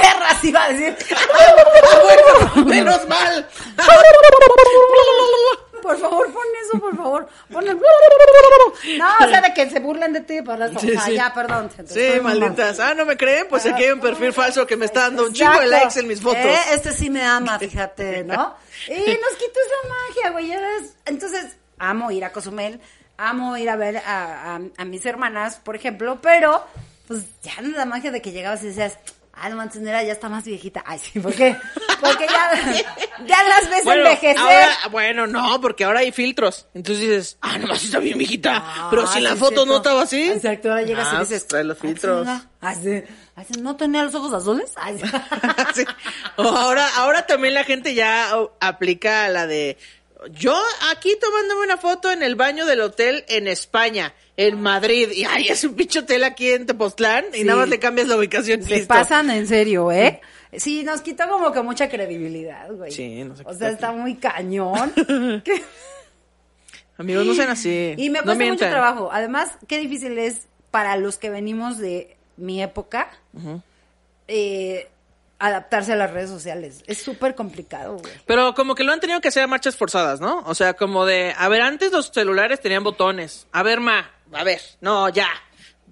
perras 0.00 0.44
iba 0.44 0.64
a 0.64 0.68
decir. 0.72 0.96
bueno, 2.02 2.66
menos 2.70 3.06
mal. 3.08 3.48
Por 5.82 5.98
favor, 5.98 6.30
pon 6.30 6.42
eso, 6.62 6.78
por 6.78 6.94
favor. 6.96 7.28
Pon 7.50 7.66
el... 7.66 7.76
No, 8.98 9.06
o 9.24 9.28
sea, 9.28 9.40
de 9.40 9.54
que 9.54 9.70
se 9.70 9.80
burlen 9.80 10.12
de 10.12 10.20
ti, 10.20 10.42
por 10.42 10.60
eso. 10.60 10.78
Sí, 10.78 10.92
sí. 11.06 11.14
ya, 11.14 11.32
perdón. 11.32 11.70
Sí, 11.86 12.20
mal. 12.22 12.38
malditas. 12.38 12.78
Ah, 12.80 12.92
¿no 12.94 13.06
me 13.06 13.16
creen? 13.16 13.46
Pues 13.48 13.64
aquí 13.66 13.84
hay 13.84 13.90
un 13.90 14.00
perfil 14.00 14.32
falso 14.34 14.66
que 14.66 14.76
me 14.76 14.84
está 14.84 15.00
dando 15.00 15.24
un 15.26 15.32
chingo 15.32 15.58
de 15.58 15.66
likes 15.68 15.98
en 15.98 16.06
mis 16.06 16.20
fotos. 16.20 16.44
Eh, 16.44 16.58
este 16.74 16.92
sí 16.92 17.08
me 17.08 17.24
ama, 17.24 17.58
fíjate, 17.58 18.24
¿no? 18.24 18.54
Y 18.88 18.92
nos 18.92 19.36
quitó 19.38 19.58
esa 19.60 19.88
magia, 19.88 20.30
güey. 20.30 20.52
Entonces, 21.06 21.56
amo 21.78 22.10
ir 22.10 22.24
a 22.26 22.32
Cozumel, 22.32 22.80
amo 23.16 23.56
ir 23.56 23.70
a 23.70 23.76
ver 23.76 23.96
a, 23.98 24.56
a- 24.56 24.60
a 24.76 24.84
mis 24.84 25.04
hermanas, 25.06 25.56
por 25.56 25.76
ejemplo, 25.76 26.18
pero, 26.22 26.62
pues, 27.08 27.22
ya 27.42 27.54
no 27.62 27.68
es 27.70 27.76
la 27.76 27.84
magia 27.86 28.10
de 28.10 28.20
que 28.22 28.32
llegabas 28.32 28.62
y 28.62 28.66
decías, 28.66 28.98
ah, 29.40 29.48
no 29.48 29.56
manches, 29.56 29.80
Nera 29.82 30.02
ya 30.02 30.12
está 30.12 30.28
más 30.28 30.44
viejita. 30.44 30.82
Ay, 30.86 30.98
sí, 30.98 31.18
¿por 31.20 31.34
qué? 31.34 31.56
Porque 32.00 32.26
ya, 32.26 32.84
ya 33.26 33.42
las 33.44 33.68
ves 33.70 33.84
Bueno, 33.84 34.02
envejecer. 34.06 34.38
ahora, 34.38 34.68
bueno, 34.90 35.26
no, 35.26 35.60
porque 35.60 35.84
ahora 35.84 36.00
hay 36.00 36.12
filtros. 36.12 36.66
Entonces 36.74 37.02
dices, 37.08 37.38
ah, 37.40 37.58
nomás 37.58 37.82
está 37.82 37.98
bien, 37.98 38.16
mijita. 38.18 38.88
Pero 38.90 39.06
si 39.06 39.18
Ah, 39.18 39.20
la 39.22 39.30
foto 39.36 39.48
cierto. 39.48 39.66
no 39.66 39.76
estaba 39.76 40.02
así. 40.02 40.30
Exacto, 40.30 40.70
ahora 40.70 40.82
llegas 40.82 41.08
Ah, 41.10 41.16
y 41.16 41.20
dices, 41.20 41.46
trae 41.46 41.64
los 41.64 41.76
"Ay, 41.82 41.88
filtros". 41.88 42.26
chinga". 42.26 42.46
Así, 42.60 43.02
así, 43.36 43.52
¿no 43.60 43.76
tenía 43.76 44.02
los 44.04 44.14
ojos 44.14 44.32
azules? 44.34 44.72
Ay, 44.76 44.98
sí. 45.74 45.84
O 46.36 46.42
ahora, 46.42 46.86
ahora 46.96 47.26
también 47.26 47.54
la 47.54 47.64
gente 47.64 47.94
ya 47.94 48.30
aplica 48.60 49.28
la 49.28 49.46
de 49.46 49.78
yo 50.32 50.54
aquí 50.90 51.16
tomándome 51.18 51.62
una 51.62 51.78
foto 51.78 52.10
en 52.10 52.22
el 52.22 52.34
baño 52.34 52.66
del 52.66 52.82
hotel 52.82 53.24
en 53.28 53.48
España, 53.48 54.12
en 54.46 54.60
Madrid, 54.62 55.10
y 55.12 55.24
ay, 55.24 55.48
es 55.48 55.64
un 55.64 55.74
pinche 55.74 55.98
hotel 55.98 56.24
aquí 56.24 56.50
en 56.50 56.64
Tepoztlán, 56.64 57.26
y 57.34 57.44
nada 57.44 57.58
más 57.60 57.68
le 57.68 57.78
cambias 57.78 58.08
la 58.08 58.16
ubicación 58.16 58.62
Se 58.62 58.70
listo. 58.76 58.88
pasan 58.88 59.28
en 59.30 59.46
serio, 59.46 59.92
¿eh? 59.92 60.20
Sí, 60.56 60.82
nos 60.82 61.02
quitó 61.02 61.28
como 61.28 61.52
que 61.52 61.60
mucha 61.62 61.88
credibilidad, 61.90 62.70
güey. 62.72 62.90
Sí, 62.90 63.22
nos 63.24 63.40
O 63.40 63.44
quitó 63.44 63.54
sea, 63.58 63.68
que- 63.68 63.74
está 63.74 63.92
muy 63.92 64.14
cañón. 64.16 64.92
Que- 65.44 65.62
Amigos, 66.96 67.26
no 67.26 67.34
sean 67.34 67.50
así. 67.50 67.94
y 67.96 68.08
me 68.10 68.18
no 68.20 68.24
cuesta 68.24 68.44
mucho 68.46 68.68
trabajo. 68.68 69.10
Además, 69.12 69.50
qué 69.68 69.78
difícil 69.78 70.18
es 70.18 70.48
para 70.70 70.96
los 70.96 71.16
que 71.18 71.30
venimos 71.30 71.78
de 71.78 72.16
mi 72.36 72.62
época 72.62 73.10
eh, 74.28 74.88
adaptarse 75.38 75.92
a 75.92 75.96
las 75.96 76.10
redes 76.12 76.30
sociales. 76.30 76.82
Es 76.86 76.98
súper 76.98 77.34
complicado, 77.34 77.96
güey. 77.98 78.12
Pero 78.26 78.54
como 78.54 78.74
que 78.74 78.84
lo 78.84 78.92
han 78.92 79.00
tenido 79.00 79.20
que 79.20 79.28
hacer 79.28 79.42
a 79.42 79.46
marchas 79.46 79.76
forzadas, 79.76 80.20
¿no? 80.20 80.40
O 80.46 80.54
sea, 80.54 80.74
como 80.74 81.06
de, 81.06 81.34
a 81.36 81.48
ver, 81.48 81.62
antes 81.62 81.90
los 81.92 82.10
celulares 82.12 82.60
tenían 82.60 82.84
botones. 82.84 83.46
A 83.52 83.62
ver, 83.62 83.80
ma, 83.80 84.10
a 84.32 84.44
ver, 84.44 84.60
no, 84.80 85.08
ya. 85.08 85.28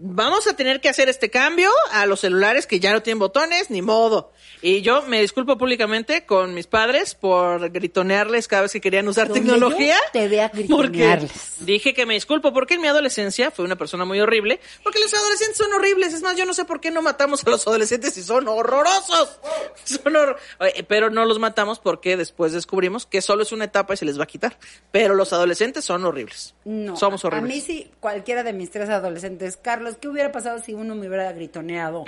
Vamos 0.01 0.47
a 0.47 0.55
tener 0.55 0.81
que 0.81 0.89
hacer 0.89 1.09
este 1.09 1.29
cambio 1.29 1.71
a 1.91 2.07
los 2.07 2.21
celulares 2.21 2.67
que 2.67 2.79
ya 2.79 2.93
no 2.93 3.03
tienen 3.03 3.19
botones, 3.19 3.69
ni 3.71 3.83
modo. 3.83 4.33
Y 4.63 4.83
yo 4.83 5.03
me 5.03 5.21
disculpo 5.21 5.59
públicamente 5.59 6.25
con 6.27 6.55
mis 6.55 6.67
padres 6.67 7.15
por 7.15 7.71
gritonearles 7.71 8.49
cada 8.49 8.63
vez 8.63 8.73
que 8.73 8.81
querían 8.81 9.07
usar 9.09 9.29
tecnología. 9.29 9.97
yo 10.15 10.29
te 10.29 10.29
porque 10.69 10.89
gritonearles. 10.89 11.33
dije 11.61 11.95
que 11.95 12.07
me 12.07 12.15
disculpo 12.15 12.53
porque 12.53 12.75
en 12.75 12.81
mi 12.81 12.89
adolescencia 12.89 13.51
fue 13.51 13.65
una 13.65 13.77
persona 13.77 14.05
muy 14.05 14.21
horrible. 14.21 14.61
Porque 14.83 14.99
los 15.01 15.13
adolescentes 15.15 15.57
son 15.59 15.73
horribles. 15.73 16.13
Es 16.15 16.23
más, 16.23 16.37
yo 16.37 16.45
no 16.45 16.55
sé 16.55 16.65
por 16.65 16.81
qué 16.81 16.91
no 16.91 17.03
matamos 17.03 17.45
a 17.47 17.51
los 17.51 17.67
adolescentes 17.67 18.15
si 18.15 18.23
son 18.23 18.47
horrorosos. 18.49 19.39
Son 19.85 20.13
hor- 20.17 20.37
Oye, 20.61 20.85
Pero 20.87 21.09
no 21.11 21.25
los 21.25 21.39
matamos 21.39 21.79
porque 21.79 22.17
después 22.17 22.53
descubrimos 22.53 23.07
que 23.07 23.23
solo 23.23 23.43
es 23.43 23.53
una 23.53 23.65
etapa 23.65 23.95
y 23.95 23.97
se 23.97 24.05
les 24.05 24.19
va 24.19 24.25
a 24.25 24.27
quitar. 24.27 24.59
Pero 24.93 25.15
los 25.15 25.33
adolescentes 25.33 25.85
son 25.85 26.05
horribles. 26.05 26.55
No. 26.65 26.97
Somos 26.97 27.25
A 27.25 27.29
horribles. 27.29 27.55
mí 27.55 27.61
sí, 27.61 27.91
cualquiera 28.01 28.43
de 28.43 28.53
mis 28.53 28.71
tres 28.71 28.89
adolescentes. 28.91 29.57
Carlos, 29.57 29.88
¿qué 29.97 30.09
hubiera 30.09 30.30
pasado 30.32 30.59
si 30.61 30.74
uno 30.74 30.95
me 30.95 31.09
hubiera 31.09 31.32
gritoneado? 31.32 32.05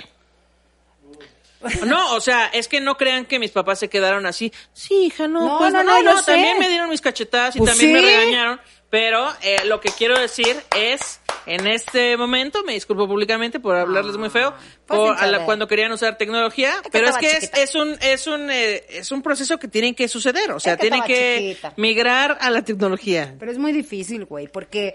No, 1.85 2.15
o 2.15 2.21
sea, 2.21 2.47
es 2.47 2.67
que 2.67 2.81
no 2.81 2.97
crean 2.97 3.25
que 3.25 3.37
mis 3.37 3.51
papás 3.51 3.77
se 3.79 3.87
quedaron 3.87 4.25
así. 4.25 4.51
Sí, 4.73 5.05
hija, 5.05 5.27
no, 5.27 5.45
No, 5.45 5.57
pues 5.59 5.71
no, 5.71 5.83
no, 5.83 6.01
no, 6.01 6.13
no, 6.15 6.23
también 6.23 6.57
me 6.57 6.67
dieron 6.67 6.89
mis 6.89 7.01
cachetadas 7.01 7.55
y 7.55 7.59
Pues 7.59 7.71
también 7.71 7.93
me 7.93 8.01
regañaron. 8.01 8.59
Pero 8.89 9.29
eh, 9.43 9.57
lo 9.65 9.79
que 9.79 9.89
quiero 9.89 10.19
decir 10.19 10.57
es, 10.75 11.21
en 11.45 11.67
este 11.67 12.17
momento, 12.17 12.63
me 12.63 12.73
disculpo 12.73 13.07
públicamente 13.07 13.59
por 13.59 13.75
hablarles 13.75 14.17
muy 14.17 14.29
feo, 14.31 14.53
por 14.87 15.15
sin 15.15 15.23
a 15.23 15.27
la- 15.27 15.31
saber. 15.33 15.45
cuando 15.45 15.67
querían 15.67 15.91
usar 15.93 16.17
tecnología, 16.17 16.73
que 16.83 16.89
pero 16.89 17.07
es 17.09 17.17
que 17.17 17.31
es, 17.31 17.51
es 17.53 17.75
un 17.75 17.95
es 18.01 18.25
un 18.27 18.49
eh, 18.51 18.83
es 18.89 19.11
un 19.13 19.21
proceso 19.21 19.57
que 19.59 19.67
tiene 19.69 19.93
que 19.95 20.07
suceder, 20.09 20.51
o 20.51 20.59
sea, 20.59 20.73
Es 20.73 20.79
que 20.79 20.81
tienen 20.89 21.03
que 21.03 21.37
chiquita. 21.53 21.73
migrar 21.77 22.37
a 22.41 22.49
la 22.49 22.63
tecnología. 22.63 23.33
Pero 23.39 23.51
es 23.51 23.57
muy 23.59 23.71
difícil, 23.71 24.25
güey, 24.25 24.47
porque 24.49 24.93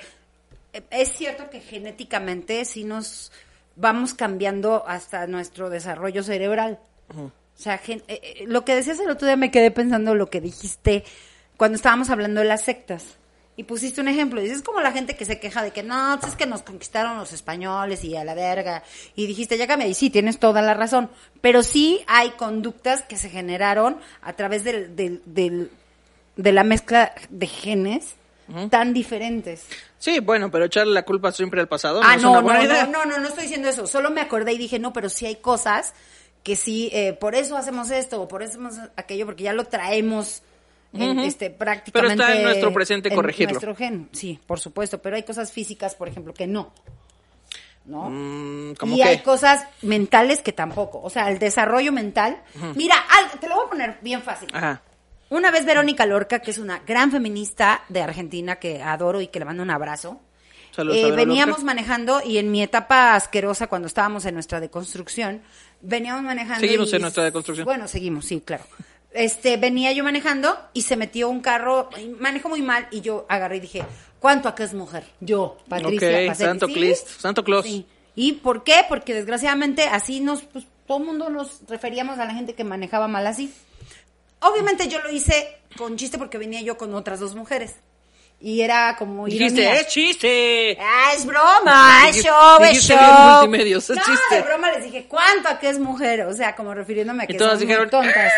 es 0.91 1.13
cierto 1.13 1.51
que 1.51 1.61
genéticamente 1.61 2.65
sí 2.65 2.85
nos 2.85 3.33
vamos 3.77 4.15
cambiando 4.15 4.85
hasta 4.87 5.27
nuestro 5.27 5.71
desarrollo 5.71 6.23
cerebral. 6.23 6.79
O 7.15 7.31
sea, 7.55 7.79
gen- 7.79 8.03
eh, 8.09 8.21
eh, 8.23 8.45
lo 8.47 8.65
que 8.65 8.75
decías 8.75 9.01
el 9.01 9.11
otro 9.11 9.27
día 9.27 9.37
me 9.37 9.51
quedé 9.51 9.71
pensando 9.71 10.15
lo 10.15 10.29
que 10.29 10.41
dijiste 10.41 11.05
cuando 11.57 11.77
estábamos 11.77 12.11
hablando 12.11 12.41
de 12.41 12.47
las 12.47 12.63
sectas. 12.63 13.05
Y 13.59 13.63
pusiste 13.65 14.03
un 14.03 14.09
ejemplo, 14.09 14.43
dices, 14.43 14.59
es 14.59 14.63
como 14.63 14.83
la 14.83 14.93
gente 14.93 15.17
que 15.17 15.25
se 15.25 15.41
queja 15.41 15.63
de 15.63 15.71
que 15.71 15.83
no, 15.83 16.19
pues 16.21 16.33
es 16.33 16.39
que 16.39 16.45
nos 16.45 16.61
conquistaron 16.63 17.17
los 17.17 17.33
españoles 17.33 18.05
y 18.05 18.15
a 18.15 18.23
la 18.25 18.35
verga. 18.35 18.83
Y 19.15 19.27
dijiste, 19.27 19.57
ya 19.57 19.67
cambia, 19.67 19.89
y 19.89 19.95
sí, 19.95 20.11
tienes 20.11 20.39
toda 20.39 20.61
la 20.61 20.75
razón. 20.75 21.09
Pero 21.41 21.63
sí 21.63 22.03
hay 22.07 22.31
conductas 22.33 23.01
que 23.01 23.17
se 23.17 23.31
generaron 23.31 23.97
a 24.21 24.35
través 24.35 24.63
del, 24.63 24.95
del, 24.95 25.23
del- 25.25 25.71
de 26.37 26.53
la 26.53 26.65
mezcla 26.65 27.15
de 27.31 27.47
genes 27.47 28.17
tan 28.69 28.93
diferentes. 28.93 29.65
Sí, 29.99 30.21
bueno, 30.21 30.51
pero 30.51 30.67
echarle 30.67 30.93
la 30.93 31.05
culpa 31.05 31.33
siempre 31.33 31.61
al 31.61 31.69
pasado 31.69 32.01
ah, 32.05 32.15
es 32.17 32.23
no, 32.23 32.31
una 32.33 32.41
no, 32.41 32.45
buena 32.45 32.59
no, 32.61 32.67
idea. 32.67 32.87
no, 32.87 33.05
no, 33.07 33.19
no 33.19 33.29
estoy 33.29 33.45
diciendo 33.45 33.69
eso. 33.69 33.87
Solo 33.87 34.11
me 34.11 34.21
acordé 34.21 34.53
y 34.53 34.59
dije, 34.59 34.79
no, 34.79 34.93
pero 34.93 35.09
sí 35.09 35.27
hay 35.27 35.37
cosas 35.37 35.95
que 36.43 36.55
sí, 36.55 36.91
eh, 36.93 37.13
por 37.15 37.35
eso 37.35 37.57
hacemos 37.57 37.91
esto 37.91 38.21
o 38.23 38.29
por 38.29 38.43
eso 38.43 38.53
hacemos 38.53 38.75
aquello, 38.97 39.25
porque 39.27 39.45
ya 39.45 39.53
lo 39.53 39.65
traemos 39.65 40.43
en, 40.93 41.19
este, 41.21 41.51
prácticamente. 41.51 42.15
Pero 42.17 42.29
está 42.29 42.37
en 42.39 42.45
nuestro 42.45 42.73
presente 42.73 43.09
en 43.09 43.15
corregirlo. 43.17 43.55
nuestro 43.55 43.75
gen, 43.75 44.09
sí, 44.13 44.39
por 44.47 44.61
supuesto, 44.61 45.01
pero 45.03 45.17
hay 45.17 45.25
cosas 45.25 45.51
físicas, 45.51 45.95
por 45.95 46.09
ejemplo, 46.09 46.33
que 46.35 46.47
no. 46.47 46.73
¿No? 47.85 48.11
Mm, 48.11 48.75
¿cómo 48.75 48.97
y 48.97 49.03
hay 49.03 49.19
cosas 49.21 49.65
mentales 49.83 50.43
que 50.43 50.53
tampoco. 50.53 51.01
O 51.03 51.09
sea, 51.11 51.31
el 51.31 51.39
desarrollo 51.39 51.93
mental. 51.93 52.43
Mira, 52.75 52.97
al- 52.97 53.39
te 53.39 53.49
lo 53.49 53.55
voy 53.55 53.67
a 53.67 53.69
poner 53.71 53.99
bien 54.03 54.23
fácil. 54.23 54.49
Ajá. 54.53 54.83
Una 55.29 55.51
vez 55.51 55.65
Verónica 55.65 56.07
Lorca, 56.07 56.39
que 56.41 56.51
es 56.53 56.59
una 56.59 56.81
gran 56.87 57.11
feminista 57.11 57.83
de 57.89 58.01
Argentina 58.03 58.57
que 58.57 58.83
adoro 58.83 59.21
y 59.21 59.27
que 59.29 59.39
le 59.41 59.45
mando 59.45 59.63
un 59.63 59.71
abrazo, 59.71 60.21
Saludos 60.71 60.99
eh, 60.99 61.11
veníamos 61.13 61.57
Lorca. 61.59 61.65
manejando 61.65 62.21
y 62.25 62.39
en 62.39 62.51
mi 62.51 62.63
etapa 62.63 63.15
asquerosa 63.15 63.67
cuando 63.67 63.87
estábamos 63.89 64.25
en 64.27 64.35
nuestra 64.35 64.61
deconstrucción, 64.61 65.43
veníamos 65.81 66.23
manejando. 66.23 66.61
Seguimos 66.61 66.93
y- 66.93 66.97
en 66.97 67.03
nuestra 67.03 67.25
deconstrucción. 67.25 67.65
Bueno, 67.65 67.89
seguimos, 67.89 68.25
sí, 68.27 68.41
claro. 68.45 68.65
Este, 69.13 69.57
venía 69.57 69.93
yo 69.93 70.05
manejando 70.05 70.57
y 70.75 70.83
se 70.83 70.97
metió 70.97 71.29
un 71.31 71.41
carro, 71.41 71.89
manejó 72.21 72.49
muy 72.51 72.61
mal 72.63 72.87
y 72.91 73.01
yo 73.01 73.25
agarré 73.29 73.57
y 73.57 73.61
dije, 73.61 73.85
¿cuánto 74.21 74.49
acá 74.49 74.63
es 74.65 74.75
mujer? 74.75 75.05
Yo, 75.21 75.57
Patricia. 75.69 76.35
Santo 76.35 76.67
¿sí? 76.67 76.75
Clist, 76.75 77.09
Santo 77.09 77.43
Claus. 77.43 77.65
Sí. 77.65 77.87
¿Y 78.15 78.33
por 78.35 78.63
qué? 78.63 78.85
Porque 78.89 79.15
desgraciadamente 79.15 79.85
así 79.85 80.21
nos, 80.21 80.43
pues, 80.43 80.67
todo 80.87 80.99
el 80.99 81.05
mundo 81.05 81.31
nos 81.31 81.63
referíamos 81.69 82.19
a 82.19 82.27
la 82.27 82.35
gente 82.35 82.55
que 82.55 82.63
manejaba 82.65 83.09
mal 83.09 83.27
así. 83.27 83.53
Obviamente 84.41 84.89
yo 84.89 85.01
lo 85.01 85.11
hice 85.11 85.59
con 85.77 85.97
chiste 85.97 86.19
porque 86.19 86.39
venía 86.39 86.61
yo 86.63 86.77
con 86.77 86.95
otras 86.95 87.21
dos 87.21 87.35
mujeres. 87.35 87.77
Y 88.39 88.61
era 88.61 88.97
como 88.99 89.25
Dijiste, 89.25 89.63
ironía. 89.63 89.81
¡es 89.81 89.87
chiste! 89.89 90.77
Ah, 90.79 91.13
es 91.17 91.25
broma, 91.25 92.09
es 92.11 92.23
show, 92.23 92.63
es 92.63 92.83
show. 92.83 92.99
multimedios, 93.31 93.89
es 93.89 93.97
no, 93.97 94.03
chiste. 94.05 94.35
de 94.35 94.43
broma 94.43 94.71
les 94.73 94.85
dije, 94.85 95.07
¿cuánto 95.09 95.49
a 95.49 95.59
qué 95.59 95.71
es 95.71 95.79
mujer? 95.79 96.23
O 96.23 96.35
sea, 96.35 96.55
como 96.55 96.75
refiriéndome 96.75 97.25
a 97.25 97.27
que 97.27 97.39
son 97.39 97.49
muy 97.49 97.59
dijeron, 97.59 97.89
tontas. 97.89 98.33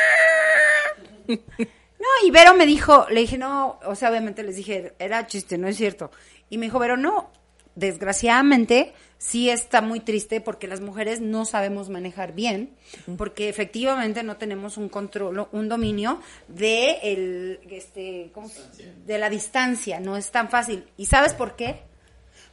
No, 1.27 2.07
y 2.25 2.31
Vero 2.31 2.55
me 2.55 2.65
dijo, 2.65 3.07
le 3.11 3.21
dije, 3.21 3.37
no, 3.39 3.81
o 3.85 3.97
sea, 3.97 4.11
obviamente 4.11 4.45
les 4.45 4.55
dije, 4.55 4.95
era 5.01 5.27
chiste, 5.27 5.59
no 5.59 5.67
es 5.67 5.77
cierto. 5.77 6.13
Y 6.49 6.57
me 6.59 6.67
dijo, 6.67 6.79
Vero, 6.79 6.97
no, 6.97 7.33
desgraciadamente 7.75 8.95
sí 9.19 9.51
está 9.51 9.81
muy 9.81 10.01
triste 10.01 10.41
porque 10.41 10.69
las 10.69 10.81
mujeres 10.81 11.21
no 11.21 11.45
sabemos 11.45 11.89
manejar 11.89 12.33
bien, 12.33 12.71
porque 13.17 13.49
efectivamente 13.49 14.23
no 14.23 14.37
tenemos 14.37 14.77
un 14.77 14.89
control, 14.89 15.49
un 15.53 15.69
dominio 15.69 16.21
de 16.47 16.99
el, 17.03 17.61
este, 17.71 18.31
¿cómo 18.33 18.49
se- 18.49 18.63
de 19.07 19.19
la 19.19 19.29
distancia, 19.29 19.99
no 20.01 20.17
es 20.17 20.31
tan 20.31 20.49
fácil. 20.49 20.85
¿Y 20.97 21.07
sabes 21.07 21.35
por 21.35 21.57
qué? 21.57 21.83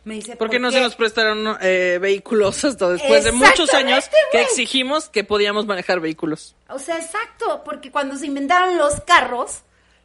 Me 0.06 0.14
dice, 0.16 0.36
¿Por 0.36 0.52
qué 0.52 0.60
no 0.60 0.72
se 0.72 0.80
nos 0.82 0.96
prestaron 0.96 1.58
eh, 1.62 1.98
vehículos 2.00 2.64
hasta 2.64 2.90
después 2.92 3.24
de 3.24 3.32
muchos 3.32 3.74
años 3.74 4.08
que 4.32 4.42
exigimos 4.42 5.10
que 5.10 5.24
podíamos 5.24 5.66
manejar 5.66 6.00
vehículos? 6.00 6.56
O 6.70 6.78
sea, 6.78 6.98
exacto, 6.98 7.64
porque 7.66 7.90
cuando 7.92 8.16
se 8.16 8.28
inventaron 8.28 8.78
los 8.78 9.02
carros, 9.02 9.62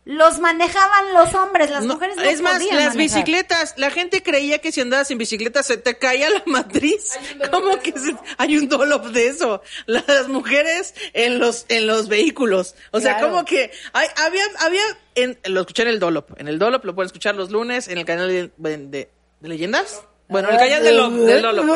los 0.07 0.39
manejaban 0.39 1.13
los 1.15 1.35
hombres, 1.35 1.71
las 1.71 1.85
No, 1.85 1.95
mujeres 1.95 2.17
no 2.17 2.23
es 2.23 2.41
más, 2.41 2.55
podían 2.55 2.77
las 2.77 2.95
manejar. 2.97 2.99
bicicletas, 3.23 3.75
la 3.77 3.91
gente 3.91 4.23
creía 4.23 4.59
que 4.59 4.73
si 4.73 4.81
andabas 4.81 5.11
en 5.11 5.19
bicicleta 5.19 5.63
se 5.63 5.77
te 5.77 5.99
caía 5.99 6.31
la 6.31 6.43
matriz. 6.47 7.19
¿Cómo 7.51 7.77
de 7.77 7.79
que 7.81 7.91
eso, 7.91 7.99
se- 8.07 8.13
¿no? 8.13 8.23
hay 8.39 8.57
un 8.57 8.69
dolop 8.69 9.07
de 9.07 9.29
eso? 9.29 9.63
Las 9.87 10.29
mujeres 10.29 10.95
en 11.13 11.39
los 11.39 11.67
en 11.69 11.87
los 11.87 12.09
vehículos. 12.09 12.75
O 12.93 13.01
sea, 13.01 13.21
como 13.21 13.45
que 13.45 13.71
hay- 13.93 14.09
había 14.17 14.45
había 14.61 14.83
en, 15.17 15.39
lo 15.45 15.61
escuché 15.61 15.83
en 15.83 15.89
el 15.89 16.01
dolop. 16.01 16.31
En 16.41 16.49
el 16.49 16.59
dolop 16.59 16.85
lo 16.85 16.95
pueden 16.95 17.07
escuchar 17.07 17.35
los 17.35 17.51
lunes 17.51 17.87
en 17.89 17.99
el 17.99 18.05
canal 18.05 18.29
de, 18.29 18.51
de, 18.57 19.11
de 19.41 19.49
leyendas. 19.49 20.01
Bueno, 20.29 20.49
en 20.49 20.55
el 20.55 20.61
canal 20.61 20.83
del, 20.83 20.97
Lo- 20.97 21.11
del 21.11 21.43
dolop. 21.43 21.67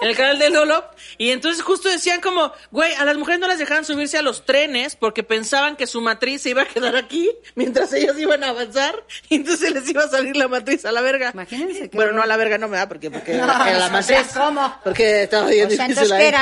En 0.00 0.08
el 0.08 0.16
canal 0.16 0.38
del 0.38 0.52
Dolop. 0.52 0.84
Y 1.18 1.30
entonces 1.30 1.62
justo 1.62 1.88
decían 1.88 2.20
como, 2.20 2.52
güey, 2.70 2.92
a 2.94 3.04
las 3.04 3.16
mujeres 3.16 3.40
no 3.40 3.46
las 3.46 3.58
dejaban 3.58 3.84
subirse 3.84 4.18
a 4.18 4.22
los 4.22 4.44
trenes 4.44 4.96
porque 4.96 5.22
pensaban 5.22 5.76
que 5.76 5.86
su 5.86 6.00
matriz 6.00 6.42
se 6.42 6.50
iba 6.50 6.62
a 6.62 6.66
quedar 6.66 6.96
aquí 6.96 7.30
mientras 7.54 7.92
ellas 7.92 8.18
iban 8.18 8.42
a 8.44 8.48
avanzar. 8.50 9.04
Y 9.28 9.36
entonces 9.36 9.72
les 9.72 9.88
iba 9.88 10.04
a 10.04 10.08
salir 10.08 10.36
la 10.36 10.48
matriz 10.48 10.84
a 10.84 10.92
la 10.92 11.00
verga. 11.00 11.30
Imagínense 11.32 11.90
qué 11.90 11.96
Bueno, 11.96 12.12
no 12.12 12.22
a 12.22 12.26
la 12.26 12.36
verga, 12.36 12.58
no 12.58 12.68
me 12.68 12.76
da, 12.76 12.88
porque, 12.88 13.10
porque 13.10 13.34
No, 13.38 13.46
la 13.46 13.88
matriz. 13.92 14.28
¿cómo? 14.34 14.74
Porque 14.82 15.24
estaba 15.24 15.48
bien 15.48 15.68
O 15.68 15.70
sea, 15.70 15.88
difícil 15.88 16.12
ahí. 16.12 16.32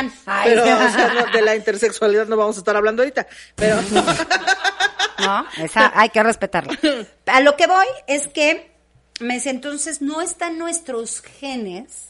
Pero, 0.44 0.62
o 0.62 0.66
sea, 0.66 1.12
no, 1.14 1.32
de 1.32 1.42
la 1.42 1.56
intersexualidad 1.62 2.26
no 2.26 2.36
vamos 2.36 2.56
a 2.56 2.60
estar 2.60 2.76
hablando 2.76 3.02
ahorita. 3.02 3.26
Pero, 3.54 3.76
No, 5.18 5.46
esa 5.58 5.92
hay 5.94 6.08
que 6.08 6.22
respetarla. 6.22 6.78
A 7.26 7.40
lo 7.40 7.56
que 7.56 7.66
voy 7.66 7.86
es 8.06 8.28
que 8.28 8.72
me 9.20 9.34
dice, 9.34 9.50
entonces 9.50 10.02
no 10.02 10.20
está 10.20 10.48
en 10.48 10.58
nuestros 10.58 11.20
genes 11.20 12.08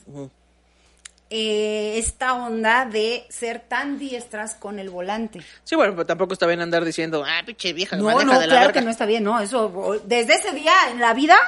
eh, 1.35 1.97
esta 1.97 2.35
onda 2.35 2.85
de 2.85 3.25
ser 3.31 3.61
tan 3.61 3.99
diestras 3.99 4.55
con 4.55 4.79
el 4.79 4.91
volante. 4.91 5.41
sí, 5.65 5.75
bueno, 5.75 5.95
pero 5.95 6.05
tampoco 6.05 6.35
está 6.35 6.47
bien 6.47 6.61
andar 6.61 6.85
diciendo, 6.85 7.25
ah, 7.27 7.41
pinche 7.47 7.73
vieja, 7.73 7.97
No, 7.97 8.05
maneja 8.05 8.25
no, 8.25 8.33
de 8.35 8.47
la 8.47 8.53
claro 8.53 8.67
verga. 8.67 8.81
que 8.81 8.85
no 8.85 8.91
está 8.91 9.07
bien, 9.07 9.25
no, 9.25 9.41
eso, 9.41 9.99
desde 10.05 10.35
ese 10.35 10.53
día 10.53 10.75
en 10.91 11.01
la 11.01 11.15
vida, 11.15 11.39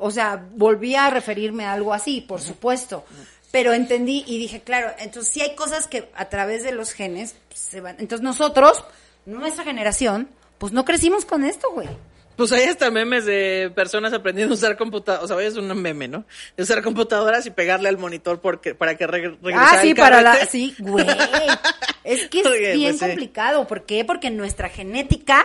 o 0.00 0.10
sea, 0.10 0.44
volví 0.54 0.96
a 0.96 1.10
referirme 1.10 1.64
a 1.64 1.72
algo 1.74 1.94
así, 1.94 2.20
por 2.20 2.40
supuesto, 2.40 3.04
pero 3.52 3.72
entendí 3.72 4.24
y 4.26 4.36
dije, 4.38 4.62
claro, 4.62 4.90
entonces 4.98 5.32
sí 5.32 5.40
hay 5.42 5.54
cosas 5.54 5.86
que 5.86 6.10
a 6.16 6.24
través 6.28 6.64
de 6.64 6.72
los 6.72 6.90
genes 6.92 7.36
pues, 7.48 7.60
se 7.60 7.80
van, 7.80 7.94
entonces 8.00 8.24
nosotros, 8.24 8.84
nuestra 9.26 9.62
generación, 9.62 10.28
pues 10.58 10.72
no 10.72 10.84
crecimos 10.84 11.24
con 11.24 11.44
esto, 11.44 11.70
güey. 11.72 11.88
Pues 12.40 12.52
hay 12.52 12.64
hasta 12.64 12.90
memes 12.90 13.26
de 13.26 13.70
personas 13.74 14.14
aprendiendo 14.14 14.54
a 14.54 14.56
usar 14.56 14.78
computadoras, 14.78 15.30
o 15.30 15.36
sea, 15.38 15.46
es 15.46 15.58
un 15.58 15.66
meme, 15.78 16.08
¿no? 16.08 16.24
De 16.56 16.62
usar 16.62 16.80
computadoras 16.82 17.44
y 17.44 17.50
pegarle 17.50 17.90
al 17.90 17.98
monitor 17.98 18.40
porque, 18.40 18.74
para 18.74 18.96
que 18.96 19.06
re 19.06 19.36
regresara 19.42 19.78
Ah, 19.78 19.82
sí, 19.82 19.92
para 19.92 20.22
la, 20.22 20.46
sí, 20.46 20.74
güey. 20.78 21.04
Es 22.02 22.30
que 22.30 22.40
es 22.40 22.46
Oye, 22.50 22.72
bien 22.72 22.92
pues 22.92 23.00
sí. 23.00 23.06
complicado, 23.08 23.66
¿por 23.66 23.84
qué? 23.84 24.06
Porque 24.06 24.30
nuestra 24.30 24.70
genética, 24.70 25.44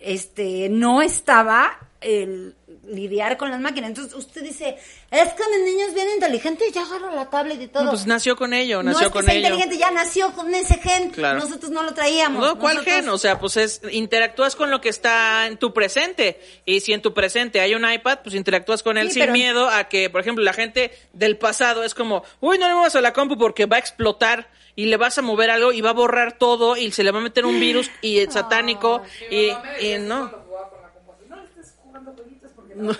este, 0.00 0.68
no 0.68 1.00
estaba 1.00 1.78
el 2.00 2.56
lidiar 2.86 3.36
con 3.36 3.50
las 3.50 3.60
máquinas. 3.60 3.90
Entonces 3.90 4.12
usted 4.14 4.42
dice, 4.42 4.76
es 5.10 5.28
que 5.34 5.42
mi 5.56 5.70
niño 5.70 5.86
es 5.86 5.94
bien 5.94 6.08
inteligente 6.14 6.64
ya 6.72 6.82
agarra 6.82 7.14
la 7.14 7.30
tablet 7.30 7.60
y 7.60 7.68
todo. 7.68 7.84
No, 7.84 7.90
pues 7.90 8.06
nació 8.06 8.36
con 8.36 8.52
ello, 8.52 8.82
no 8.82 8.90
nació 8.90 9.06
es 9.06 9.12
que 9.12 9.12
con 9.12 9.24
sea 9.24 9.34
ello. 9.34 9.46
inteligente, 9.46 9.78
ya 9.78 9.90
nació 9.90 10.32
con 10.32 10.52
ese 10.54 10.74
gen. 10.78 11.10
Claro. 11.10 11.38
Nosotros 11.40 11.70
no 11.70 11.82
lo 11.82 11.94
traíamos. 11.94 12.40
No, 12.44 12.58
¿cuál 12.58 12.76
Nosotros- 12.76 12.96
gen? 12.96 13.08
O 13.08 13.18
sea, 13.18 13.38
pues 13.38 13.56
es, 13.56 13.80
interactúas 13.90 14.56
con 14.56 14.70
lo 14.70 14.80
que 14.80 14.88
está 14.88 15.46
en 15.46 15.56
tu 15.58 15.72
presente. 15.72 16.40
Y 16.64 16.80
si 16.80 16.92
en 16.92 17.02
tu 17.02 17.14
presente 17.14 17.60
hay 17.60 17.74
un 17.74 17.88
iPad, 17.90 18.18
pues 18.24 18.34
interactúas 18.34 18.82
con 18.82 18.98
él 18.98 19.08
Sí, 19.08 19.14
sin 19.14 19.22
pero- 19.22 19.32
miedo 19.32 19.68
a 19.68 19.84
que, 19.88 20.10
por 20.10 20.20
ejemplo, 20.20 20.42
la 20.44 20.52
gente 20.52 20.90
del 21.12 21.38
pasado 21.38 21.84
es 21.84 21.94
como, 21.94 22.24
uy, 22.40 22.58
no 22.58 22.66
le 22.68 22.74
muevas 22.74 22.96
a 22.96 23.00
la 23.00 23.12
compu 23.12 23.38
porque 23.38 23.66
va 23.66 23.76
a 23.76 23.80
explotar 23.80 24.48
y 24.74 24.86
le 24.86 24.96
vas 24.96 25.18
a 25.18 25.22
mover 25.22 25.50
algo 25.50 25.70
y 25.72 25.82
va 25.82 25.90
a 25.90 25.92
borrar 25.94 26.38
todo 26.38 26.76
y 26.76 26.90
se 26.92 27.04
le 27.04 27.10
va 27.12 27.18
a 27.18 27.22
meter 27.22 27.44
un 27.44 27.60
virus 27.60 27.90
y 28.00 28.18
es 28.18 28.32
satánico 28.32 29.02
y, 29.30 29.50
y 29.80 29.98
no. 30.00 30.30
cuando 30.30 30.44
jugaba 30.48 30.70
con 30.70 30.80
la 30.82 30.88
compu, 30.88 31.12
así, 31.12 31.24
No 31.28 31.36
le 31.36 31.44
estés 31.44 31.74
jugando 31.82 32.12
jueguitos 32.14 32.50
porque 32.56 32.61
no. 32.76 32.92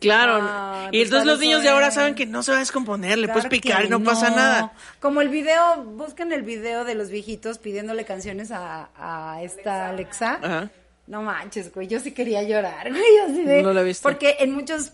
Claro. 0.00 0.38
Ah, 0.42 0.88
y 0.90 1.02
entonces 1.02 1.26
los 1.26 1.38
niños 1.38 1.62
de 1.62 1.68
ahora 1.68 1.90
saben 1.90 2.14
que 2.14 2.26
no 2.26 2.42
se 2.42 2.50
va 2.50 2.56
a 2.56 2.60
descomponer, 2.60 3.18
le 3.18 3.28
puedes 3.28 3.46
picar 3.46 3.84
y 3.84 3.88
no, 3.88 4.02
pasa 4.02 4.30
nada. 4.30 4.72
Como 5.00 5.20
el 5.20 5.28
video, 5.28 5.84
busquen 5.84 6.32
el 6.32 6.42
video 6.42 6.84
de 6.84 6.94
los 6.94 7.10
viejitos 7.10 7.58
pidiéndole 7.58 8.04
canciones 8.04 8.50
a, 8.50 8.90
a 8.96 9.42
esta 9.42 9.90
Alexa. 9.90 10.38
Ajá. 10.42 10.70
No 11.08 11.22
manches, 11.22 11.72
güey, 11.72 11.88
yo 11.88 11.98
sí 12.00 12.12
quería 12.12 12.42
llorar, 12.42 12.88
güey, 12.90 13.18
así 13.24 13.42
de... 13.42 13.62
No 13.62 13.72
la 13.72 13.82
viste. 13.82 14.02
Porque 14.02 14.36
en 14.40 14.52
muchos, 14.52 14.92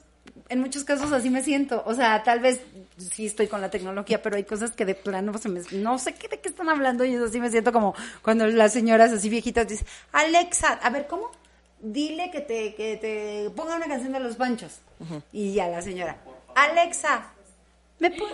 en 0.49 0.61
muchos 0.61 0.85
casos 0.85 1.13
así 1.13 1.29
me 1.29 1.43
siento. 1.43 1.83
O 1.87 1.95
sea, 1.95 2.23
tal 2.23 2.39
vez 2.39 2.61
sí 2.97 3.27
estoy 3.27 3.49
con 3.49 3.61
la 3.61 3.69
tecnología, 3.69 4.23
pero 4.23 4.37
hay 4.37 4.45
cosas 4.45 4.71
que 4.71 4.85
de 4.85 4.95
plano 4.95 5.37
se 5.39 5.49
me... 5.49 5.61
No 5.73 5.99
sé 5.99 6.15
qué, 6.15 6.29
de 6.29 6.39
qué 6.39 6.49
están 6.49 6.69
hablando 6.69 7.05
y 7.05 7.17
así 7.17 7.41
me 7.41 7.51
siento 7.51 7.73
como 7.73 7.95
cuando 8.23 8.47
las 8.47 8.73
señoras 8.73 9.13
así 9.13 9.29
viejitas 9.29 9.67
dicen, 9.67 9.87
Alexa, 10.13 10.75
a 10.75 10.91
ver, 10.91 11.09
¿cómo? 11.09 11.33
Dile 11.87 12.31
que 12.31 12.41
te, 12.41 12.75
que 12.75 12.97
te 12.97 13.51
ponga 13.55 13.77
una 13.77 13.87
canción 13.87 14.13
de 14.13 14.21
los 14.21 14.37
panchos. 14.37 14.81
Y 15.33 15.53
ya 15.55 15.69
la 15.69 15.83
señora, 15.83 16.17
Alexa, 16.55 17.27
¿me 17.99 18.11
pon- 18.11 18.33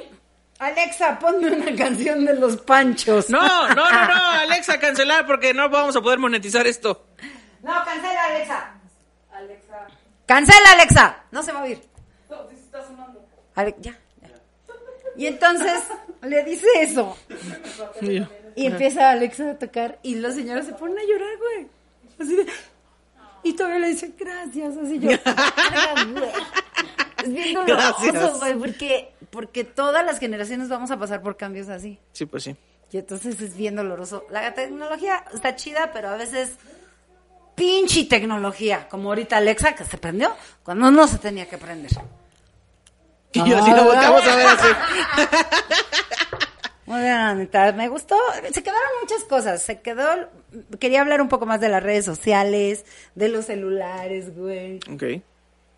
Alexa, 0.61 1.19
ponme 1.19 1.51
una 1.51 1.75
canción 1.75 2.25
de 2.25 2.35
los 2.35 2.59
panchos. 2.59 3.29
No, 3.29 3.41
no, 3.69 3.75
no, 3.75 4.07
no, 4.07 4.25
Alexa, 4.41 4.79
cancelar 4.79 5.27
porque 5.27 5.53
no 5.53 5.69
vamos 5.69 5.97
a 5.97 6.01
poder 6.01 6.19
monetizar 6.21 6.67
esto. 6.67 7.07
No, 7.63 7.73
cancela, 7.85 8.25
Alexa. 8.27 8.75
Alexa, 9.33 9.87
Cancela, 10.27 10.73
Alexa. 10.75 11.25
No 11.33 11.43
se 11.43 11.53
va 11.53 11.61
a 11.61 11.63
oír. 11.65 11.81
no, 12.29 12.49
sí 12.49 12.57
está 12.57 12.87
sonando. 12.87 13.27
Ale- 13.57 13.75
ya, 13.81 13.93
ya. 14.23 14.29
Y 15.17 15.27
entonces 15.27 15.83
le 16.23 16.45
dice 16.45 16.67
eso. 16.79 17.17
Y 18.55 18.67
empieza 18.67 19.11
Alexa 19.11 19.51
a 19.51 19.59
tocar 19.59 19.99
y 20.03 20.17
la 20.17 20.31
señora 20.31 20.63
se 20.63 20.73
pone 20.73 21.01
a 21.01 21.05
llorar, 21.05 21.37
güey. 21.39 21.67
Así 22.21 22.37
de... 22.37 22.47
Y 23.43 23.55
todavía 23.55 23.79
le 23.81 23.89
dice, 23.89 24.13
gracias, 24.19 24.77
así 24.77 24.99
yo. 24.99 25.11
Es 27.23 27.33
bien 27.33 27.55
doloroso, 27.55 28.39
güey, 28.39 28.55
porque, 28.55 29.13
porque 29.31 29.65
todas 29.65 30.05
las 30.05 30.19
generaciones 30.19 30.69
vamos 30.69 30.91
a 30.91 30.99
pasar 30.99 31.23
por 31.23 31.37
cambios 31.37 31.69
así. 31.69 31.99
Sí, 32.13 32.27
pues 32.27 32.45
sí. 32.45 32.57
Y 32.93 32.99
entonces 32.99 33.41
es 33.41 33.57
bien 33.57 33.77
doloroso. 33.77 34.27
La 34.31 34.53
tecnología 34.55 35.25
está 35.33 35.55
chida, 35.55 35.91
pero 35.93 36.09
a 36.09 36.17
veces 36.17 36.57
pinche 37.55 38.05
tecnología, 38.05 38.89
como 38.89 39.11
ahorita 39.11 39.37
Alexa 39.37 39.75
que 39.75 39.85
se 39.85 39.99
prendió 39.99 40.35
cuando 40.63 40.91
no 40.91 41.07
se 41.07 41.19
tenía 41.19 41.49
que 41.49 41.59
prender. 41.59 41.91
Y 43.33 43.49
yo 43.49 43.59
así 43.59 43.71
lo 43.71 43.85
volteamos 43.85 44.27
a 44.27 44.35
ver 44.35 44.47
así. 44.49 44.67
Muy 46.91 47.03
bien, 47.03 47.49
me 47.77 47.89
gustó. 47.89 48.17
Se 48.53 48.63
quedaron 48.65 48.89
muchas 49.01 49.23
cosas. 49.23 49.63
Se 49.63 49.81
quedó. 49.81 50.29
Quería 50.81 51.03
hablar 51.03 51.21
un 51.23 51.29
poco 51.29 51.47
más 51.47 51.61
de 51.61 51.69
las 51.69 51.81
redes 51.83 52.05
sociales, 52.05 52.85
de 53.15 53.29
los 53.29 53.45
celulares, 53.47 54.37
güey. 54.37 54.81
Ok. 54.93 55.23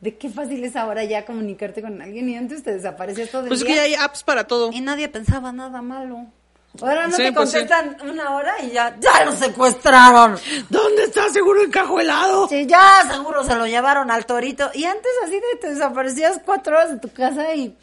De 0.00 0.16
qué 0.16 0.30
fácil 0.30 0.64
es 0.64 0.74
ahora 0.74 1.04
ya 1.04 1.26
comunicarte 1.26 1.82
con 1.82 2.00
alguien 2.00 2.30
y 2.30 2.36
antes 2.36 2.62
te 2.62 2.72
desaparecía 2.72 3.30
todo 3.30 3.42
el 3.42 3.48
Pues 3.48 3.60
es 3.60 3.66
día 3.66 3.74
que 3.84 3.90
ya 3.90 3.98
hay 3.98 4.04
apps 4.04 4.22
para 4.24 4.46
todo. 4.46 4.70
y 4.72 4.80
nadie 4.80 5.08
pensaba 5.10 5.52
nada 5.52 5.82
malo. 5.82 6.24
Ahora 6.80 7.06
no 7.06 7.14
Sí, 7.14 7.24
te 7.24 7.32
pues 7.32 7.50
sí. 7.50 7.58
contestan 7.58 7.98
una 8.08 8.34
hora 8.34 8.54
y 8.62 8.70
ya, 8.70 8.96
ya 8.98 9.26
lo 9.26 9.32
secuestraron. 9.32 10.38
¿Dónde 10.70 11.04
está 11.04 11.28
seguro 11.28 11.62
encajuelado? 11.62 12.48
Sí, 12.48 12.64
ya 12.66 13.02
seguro 13.12 13.44
se 13.44 13.54
lo 13.54 13.66
llevaron 13.66 14.10
al 14.10 14.24
torito. 14.24 14.70
Y 14.72 14.84
antes 14.86 15.12
así 15.22 15.34
de 15.34 15.56
te 15.60 15.68
desaparecías 15.74 16.40
cuatro 16.44 16.74
horas 16.74 16.90
de 16.92 16.98
tu 16.98 17.12
casa 17.12 17.54
y... 17.54 17.76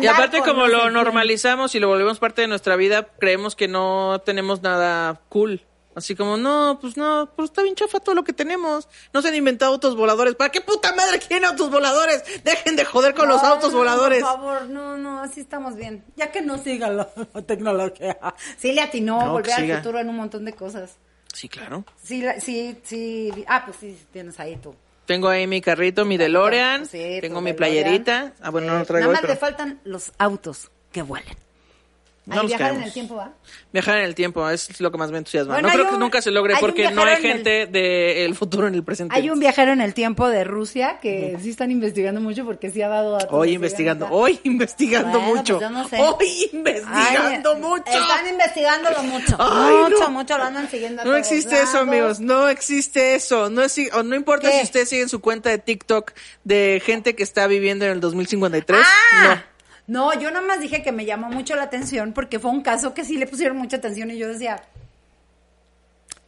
Y 0.00 0.06
aparte 0.06 0.40
como 0.40 0.66
lo 0.66 0.90
normalizamos 0.90 1.74
y 1.74 1.80
lo 1.80 1.88
volvemos 1.88 2.18
parte 2.18 2.42
de 2.42 2.48
nuestra 2.48 2.76
vida, 2.76 3.06
creemos 3.18 3.54
que 3.56 3.68
no 3.68 4.20
tenemos 4.24 4.62
nada 4.62 5.20
cool. 5.28 5.62
Así 5.94 6.14
como, 6.14 6.36
no, 6.36 6.76
pues 6.78 6.98
no, 6.98 7.30
pues 7.36 7.48
está 7.48 7.62
bien 7.62 7.74
chafa 7.74 8.00
todo 8.00 8.14
lo 8.14 8.22
que 8.22 8.34
tenemos. 8.34 8.86
No 9.14 9.22
se 9.22 9.28
han 9.28 9.34
inventado 9.34 9.72
autos 9.72 9.96
voladores. 9.96 10.34
¿Para 10.34 10.50
qué 10.52 10.60
puta 10.60 10.94
madre 10.94 11.18
quieren 11.20 11.46
autos 11.46 11.70
voladores? 11.70 12.22
Dejen 12.44 12.76
de 12.76 12.84
joder 12.84 13.14
con 13.14 13.28
los 13.30 13.42
autos 13.42 13.72
no, 13.72 13.78
voladores. 13.78 14.22
Por 14.22 14.30
favor, 14.30 14.62
no, 14.68 14.98
no, 14.98 15.22
así 15.22 15.40
estamos 15.40 15.74
bien. 15.74 16.04
Ya 16.14 16.30
que 16.30 16.42
no 16.42 16.58
siga 16.58 16.90
la, 16.90 17.08
la 17.32 17.42
tecnología. 17.46 18.18
Sí 18.58 18.72
le 18.72 18.82
atinó 18.82 19.24
No, 19.24 19.32
volver 19.32 19.54
al 19.54 19.76
futuro 19.78 19.98
en 19.98 20.10
un 20.10 20.16
montón 20.16 20.44
de 20.44 20.52
cosas. 20.52 20.96
Sí, 21.32 21.48
claro. 21.48 21.84
Sí, 22.02 22.20
la- 22.20 22.40
sí, 22.40 22.78
sí. 22.82 23.32
Ah, 23.48 23.62
pues 23.64 23.78
sí, 23.80 23.98
tienes 24.12 24.38
ahí 24.38 24.56
tú. 24.56 24.74
Tengo 25.06 25.28
ahí 25.28 25.46
mi 25.46 25.60
carrito, 25.60 26.04
mi 26.04 26.16
DeLorean. 26.16 26.86
Sí, 26.86 27.18
tengo 27.20 27.40
mi 27.40 27.52
DeLorean. 27.52 27.56
playerita. 27.56 28.32
Ah, 28.40 28.50
bueno, 28.50 28.74
no 28.74 28.80
Eh, 28.82 28.84
traigo 28.84 29.12
Nada 29.12 29.22
más 29.22 29.30
le 29.30 29.36
faltan 29.36 29.80
los 29.84 30.12
autos 30.18 30.70
que 30.92 31.02
vuelen. 31.02 31.34
No 32.26 32.44
viajar 32.44 32.74
en 32.74 32.82
el 32.82 32.92
tiempo, 32.92 33.14
¿va? 33.14 33.32
Viajar 33.72 33.98
en 33.98 34.04
el 34.04 34.14
tiempo 34.16 34.50
es 34.50 34.80
lo 34.80 34.90
que 34.90 34.98
más 34.98 35.12
me 35.12 35.18
entusiasma. 35.18 35.54
Bueno, 35.54 35.68
no 35.68 35.72
hay 35.72 35.78
creo 35.78 35.88
que 35.90 35.94
un- 35.94 36.00
nunca 36.00 36.20
se 36.20 36.32
logre 36.32 36.54
porque 36.58 36.90
no 36.90 37.02
hay 37.02 37.06
viajero 37.20 37.28
en 37.28 37.44
gente 37.44 37.66
del 37.66 38.34
futuro 38.34 38.66
en 38.66 38.74
el 38.74 38.82
presente. 38.82 39.14
Hay 39.14 39.30
un 39.30 39.38
viajero 39.38 39.72
en 39.72 39.80
el 39.80 39.94
tiempo 39.94 40.28
de 40.28 40.42
Rusia 40.42 40.98
que 41.00 41.36
sí 41.40 41.50
están 41.50 41.70
investigando 41.70 42.20
mucho 42.20 42.44
porque 42.44 42.70
sí 42.70 42.82
ha 42.82 42.88
dado 42.88 43.12
datos. 43.12 43.28
Hoy 43.30 43.52
investigando, 43.52 44.08
hoy 44.10 44.40
investigando 44.42 45.20
Bueno, 45.20 45.36
mucho. 45.36 45.58
pues 45.58 45.70
yo 45.70 45.70
no 45.70 45.88
sé. 45.88 45.98
Hoy 46.00 46.50
investigando 46.52 47.52
Ay, 47.52 47.58
mucho. 47.60 47.84
Están 47.92 48.26
investigándolo 48.28 49.02
mucho. 49.04 49.36
Ay, 49.38 49.74
mucho, 49.76 49.98
no. 50.00 50.10
mucho. 50.10 50.38
Lo 50.38 50.44
andan 50.44 50.68
siguiendo 50.68 51.02
a 51.02 51.04
No 51.04 51.10
todos 51.12 51.20
existe 51.26 51.62
eso, 51.62 51.78
amigos. 51.78 52.18
No 52.18 52.48
existe 52.48 53.14
eso. 53.14 53.50
No, 53.50 53.62
es, 53.62 53.78
o 53.92 54.02
no 54.02 54.16
importa 54.16 54.50
¿Qué? 54.50 54.58
si 54.58 54.64
ustedes 54.64 54.88
siguen 54.88 55.08
su 55.08 55.20
cuenta 55.20 55.50
de 55.50 55.58
TikTok 55.58 56.12
de 56.42 56.82
gente 56.84 57.14
que 57.14 57.22
está 57.22 57.46
viviendo 57.46 57.84
en 57.84 57.92
el 57.92 58.00
2053. 58.00 58.80
Ah, 59.12 59.22
No, 59.36 59.55
yo 59.88 60.30
nada 60.30 60.46
más 60.46 60.60
dije 60.60 60.82
que 60.82 60.92
me 60.92 61.04
llamó 61.04 61.28
mucho 61.28 61.54
la 61.56 61.64
atención 61.64 62.12
porque 62.12 62.38
fue 62.38 62.50
un 62.50 62.62
caso 62.62 62.94
que 62.94 63.04
sí 63.04 63.16
le 63.16 63.26
pusieron 63.26 63.56
mucha 63.56 63.76
atención 63.76 64.10
y 64.10 64.18
yo 64.18 64.28
decía. 64.28 64.62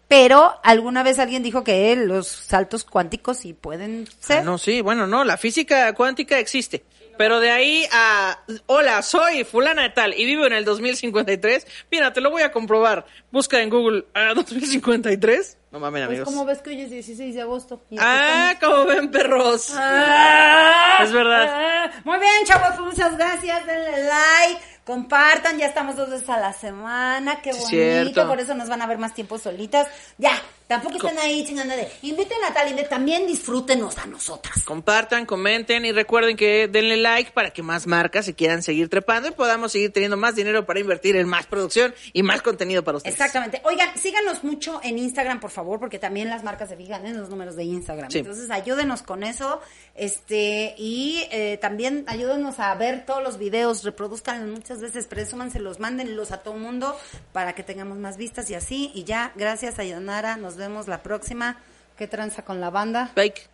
Pero 0.07 0.59
alguna 0.63 1.03
vez 1.03 1.19
alguien 1.19 1.43
dijo 1.43 1.65
que 1.65 1.95
los 1.97 2.29
saltos 2.29 2.85
cuánticos 2.85 3.39
sí 3.39 3.53
pueden 3.53 4.09
ser. 4.21 4.39
Ah, 4.39 4.43
no, 4.43 4.57
sí, 4.57 4.81
bueno, 4.81 5.07
no, 5.07 5.23
la 5.23 5.37
física 5.37 5.93
cuántica 5.93 6.39
existe. 6.39 6.85
Pero 7.19 7.41
de 7.41 7.51
ahí 7.51 7.85
a, 7.93 8.39
hola, 8.67 9.03
soy 9.03 9.45
fulana 9.45 9.83
de 9.83 9.91
tal 9.91 10.15
y 10.15 10.25
vivo 10.25 10.47
en 10.47 10.53
el 10.53 10.65
2053, 10.65 11.67
mira, 11.91 12.13
te 12.13 12.21
lo 12.21 12.31
voy 12.31 12.43
a 12.43 12.53
comprobar. 12.53 13.05
Busca 13.33 13.61
en 13.61 13.69
Google 13.69 14.07
ah, 14.15 14.33
2053. 14.35 15.58
No 15.71 15.79
mames, 15.81 16.01
Pues 16.07 16.09
amigos. 16.21 16.25
como 16.35 16.45
ves 16.47 16.63
que 16.63 16.71
hoy 16.71 16.81
es 16.83 16.91
16 16.91 17.35
de 17.35 17.43
agosto. 17.43 17.83
y 17.91 17.97
Ah, 18.01 18.55
como 18.61 18.87
ven, 18.87 19.11
perros. 19.11 19.71
Ah, 19.77 21.01
Es 21.03 21.13
verdad. 21.13 21.47
ah. 21.51 21.91
Muy 22.05 22.19
bien, 22.19 22.33
chavos, 22.47 22.69
pues 22.77 22.81
muchas 22.95 23.17
gracias. 23.19 23.67
Denle 23.67 24.05
like, 24.05 24.61
compartan. 24.85 25.59
Ya 25.59 25.67
estamos 25.67 25.95
dos 25.97 26.09
veces 26.09 26.29
a 26.31 26.39
la 26.39 26.53
semana. 26.55 27.43
Qué 27.43 27.51
bonito. 27.51 27.69
cierto. 27.69 28.27
Por 28.27 28.41
eso 28.41 28.55
nos 28.55 28.69
van 28.69 28.81
a 28.83 28.87
ver 28.87 28.97
más 28.99 29.13
tiempo 29.15 29.39
solitas. 29.39 29.89
Ya, 30.17 30.33
tampoco 30.69 30.97
estén 30.99 31.19
ahí 31.19 31.45
chingando 31.45 31.75
de 31.75 31.89
inviten 32.03 32.39
a 32.49 32.55
tal, 32.55 32.69
inviten. 32.69 32.89
También 32.89 33.27
disfrútenos 33.27 33.99
a 33.99 34.07
nosotras. 34.07 34.63
Compartan, 34.65 35.27
comenten 35.27 35.85
y 35.85 35.93
recuerden 35.93 36.37
que 36.37 36.69
denle 36.69 36.97
like 36.97 37.33
para 37.33 37.51
que 37.51 37.63
más 37.63 37.87
marcas 37.87 38.27
se 38.27 38.35
quieran 38.35 38.63
seguir 38.63 38.89
trepando 38.89 39.29
y 39.29 39.33
podamos 39.33 39.73
seguir 39.73 39.93
teniendo 39.93 40.17
más 40.17 40.37
dinero 40.37 40.67
para 40.67 40.79
invertir 40.79 41.17
en 41.17 41.29
más 41.29 41.47
producción 41.47 41.95
y 42.13 42.23
más 42.23 42.43
contenido 42.43 42.85
para 42.85 42.99
ustedes. 42.99 43.15
Exactamente. 43.15 43.61
Oigan, 43.65 43.97
síganos 43.97 44.45
mucho 44.45 44.81
en 44.85 44.99
Instagram, 44.99 45.41
por 45.41 45.51
favor, 45.51 45.81
porque 45.81 45.99
también 45.99 46.29
las 46.29 46.45
marcas 46.45 46.69
se 46.69 46.77
fijan 46.77 47.07
en 47.07 47.19
los 47.19 47.31
números 47.31 47.57
de 47.57 47.65
Instagram. 47.65 48.11
Sí. 48.11 48.19
Entonces, 48.19 48.51
ayúdenos 48.51 49.03
con 49.03 49.25
eso. 49.25 49.61
Este, 49.95 50.75
y 50.77 51.25
eh, 51.31 51.59
también 51.61 52.05
ayúdenos 52.07 52.61
a 52.61 52.75
ver 52.75 53.07
todos 53.07 53.23
los 53.23 53.39
videos, 53.39 53.83
reproduzcan 53.85 54.51
muchas 54.53 54.81
veces, 54.81 55.07
presúmanselos, 55.07 55.81
mándenlos 55.81 56.31
a 56.31 56.39
todo 56.43 56.55
el 56.55 56.61
mundo 56.61 56.97
para 57.33 57.55
que 57.55 57.63
tengamos 57.63 57.99
más 57.99 58.17
vistas 58.17 58.51
y 58.51 58.55
así. 58.55 58.91
Y 58.95 59.05
ya, 59.05 59.33
gracias 59.35 59.79
a 59.79 59.85
Yanara, 59.85 60.37
nos 60.37 60.58
vemos 60.59 60.89
la 60.89 61.03
próxima. 61.03 61.61
¿Qué 61.97 62.07
tranza 62.07 62.45
con 62.45 62.61
la 62.61 62.71
banda? 62.71 63.13
Bike. 63.15 63.49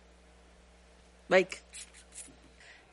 Bike. 1.29 1.61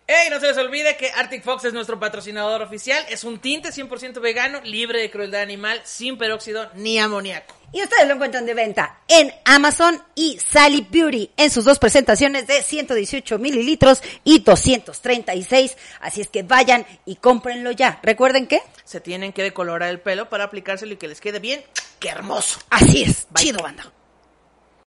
Ey, 0.06 0.30
no 0.30 0.40
se 0.40 0.48
les 0.48 0.58
olvide 0.58 0.96
que 0.96 1.10
Arctic 1.10 1.42
Fox 1.42 1.64
es 1.64 1.72
nuestro 1.72 1.98
patrocinador 1.98 2.60
oficial. 2.60 3.04
Es 3.08 3.24
un 3.24 3.38
tinte 3.38 3.70
100% 3.70 4.20
vegano, 4.20 4.60
libre 4.62 5.00
de 5.00 5.10
crueldad 5.10 5.40
animal, 5.40 5.80
sin 5.84 6.18
peróxido 6.18 6.70
ni 6.74 6.98
amoníaco. 6.98 7.54
Y 7.72 7.82
ustedes 7.82 8.06
lo 8.06 8.14
encuentran 8.14 8.44
de 8.44 8.52
venta 8.52 8.98
en 9.08 9.32
Amazon 9.46 10.02
y 10.14 10.38
Sally 10.38 10.86
Beauty 10.90 11.30
en 11.38 11.50
sus 11.50 11.64
dos 11.64 11.78
presentaciones 11.78 12.46
de 12.46 12.62
118 12.62 13.38
mililitros 13.38 14.02
y 14.24 14.40
236. 14.40 15.78
Así 16.00 16.20
es 16.20 16.28
que 16.28 16.42
vayan 16.42 16.84
y 17.06 17.16
cómprenlo 17.16 17.70
ya. 17.70 17.98
Recuerden 18.02 18.46
que 18.46 18.60
Se 18.84 19.00
tienen 19.00 19.32
que 19.32 19.42
decolorar 19.42 19.88
el 19.88 20.00
pelo 20.00 20.28
para 20.28 20.44
aplicárselo 20.44 20.92
y 20.92 20.96
que 20.96 21.08
les 21.08 21.20
quede 21.20 21.38
bien. 21.38 21.64
¡Qué 21.98 22.10
hermoso! 22.10 22.60
así 22.68 23.04
es. 23.04 23.26
Bye. 23.30 23.44
Chido, 23.44 23.62
banda. 23.62 23.90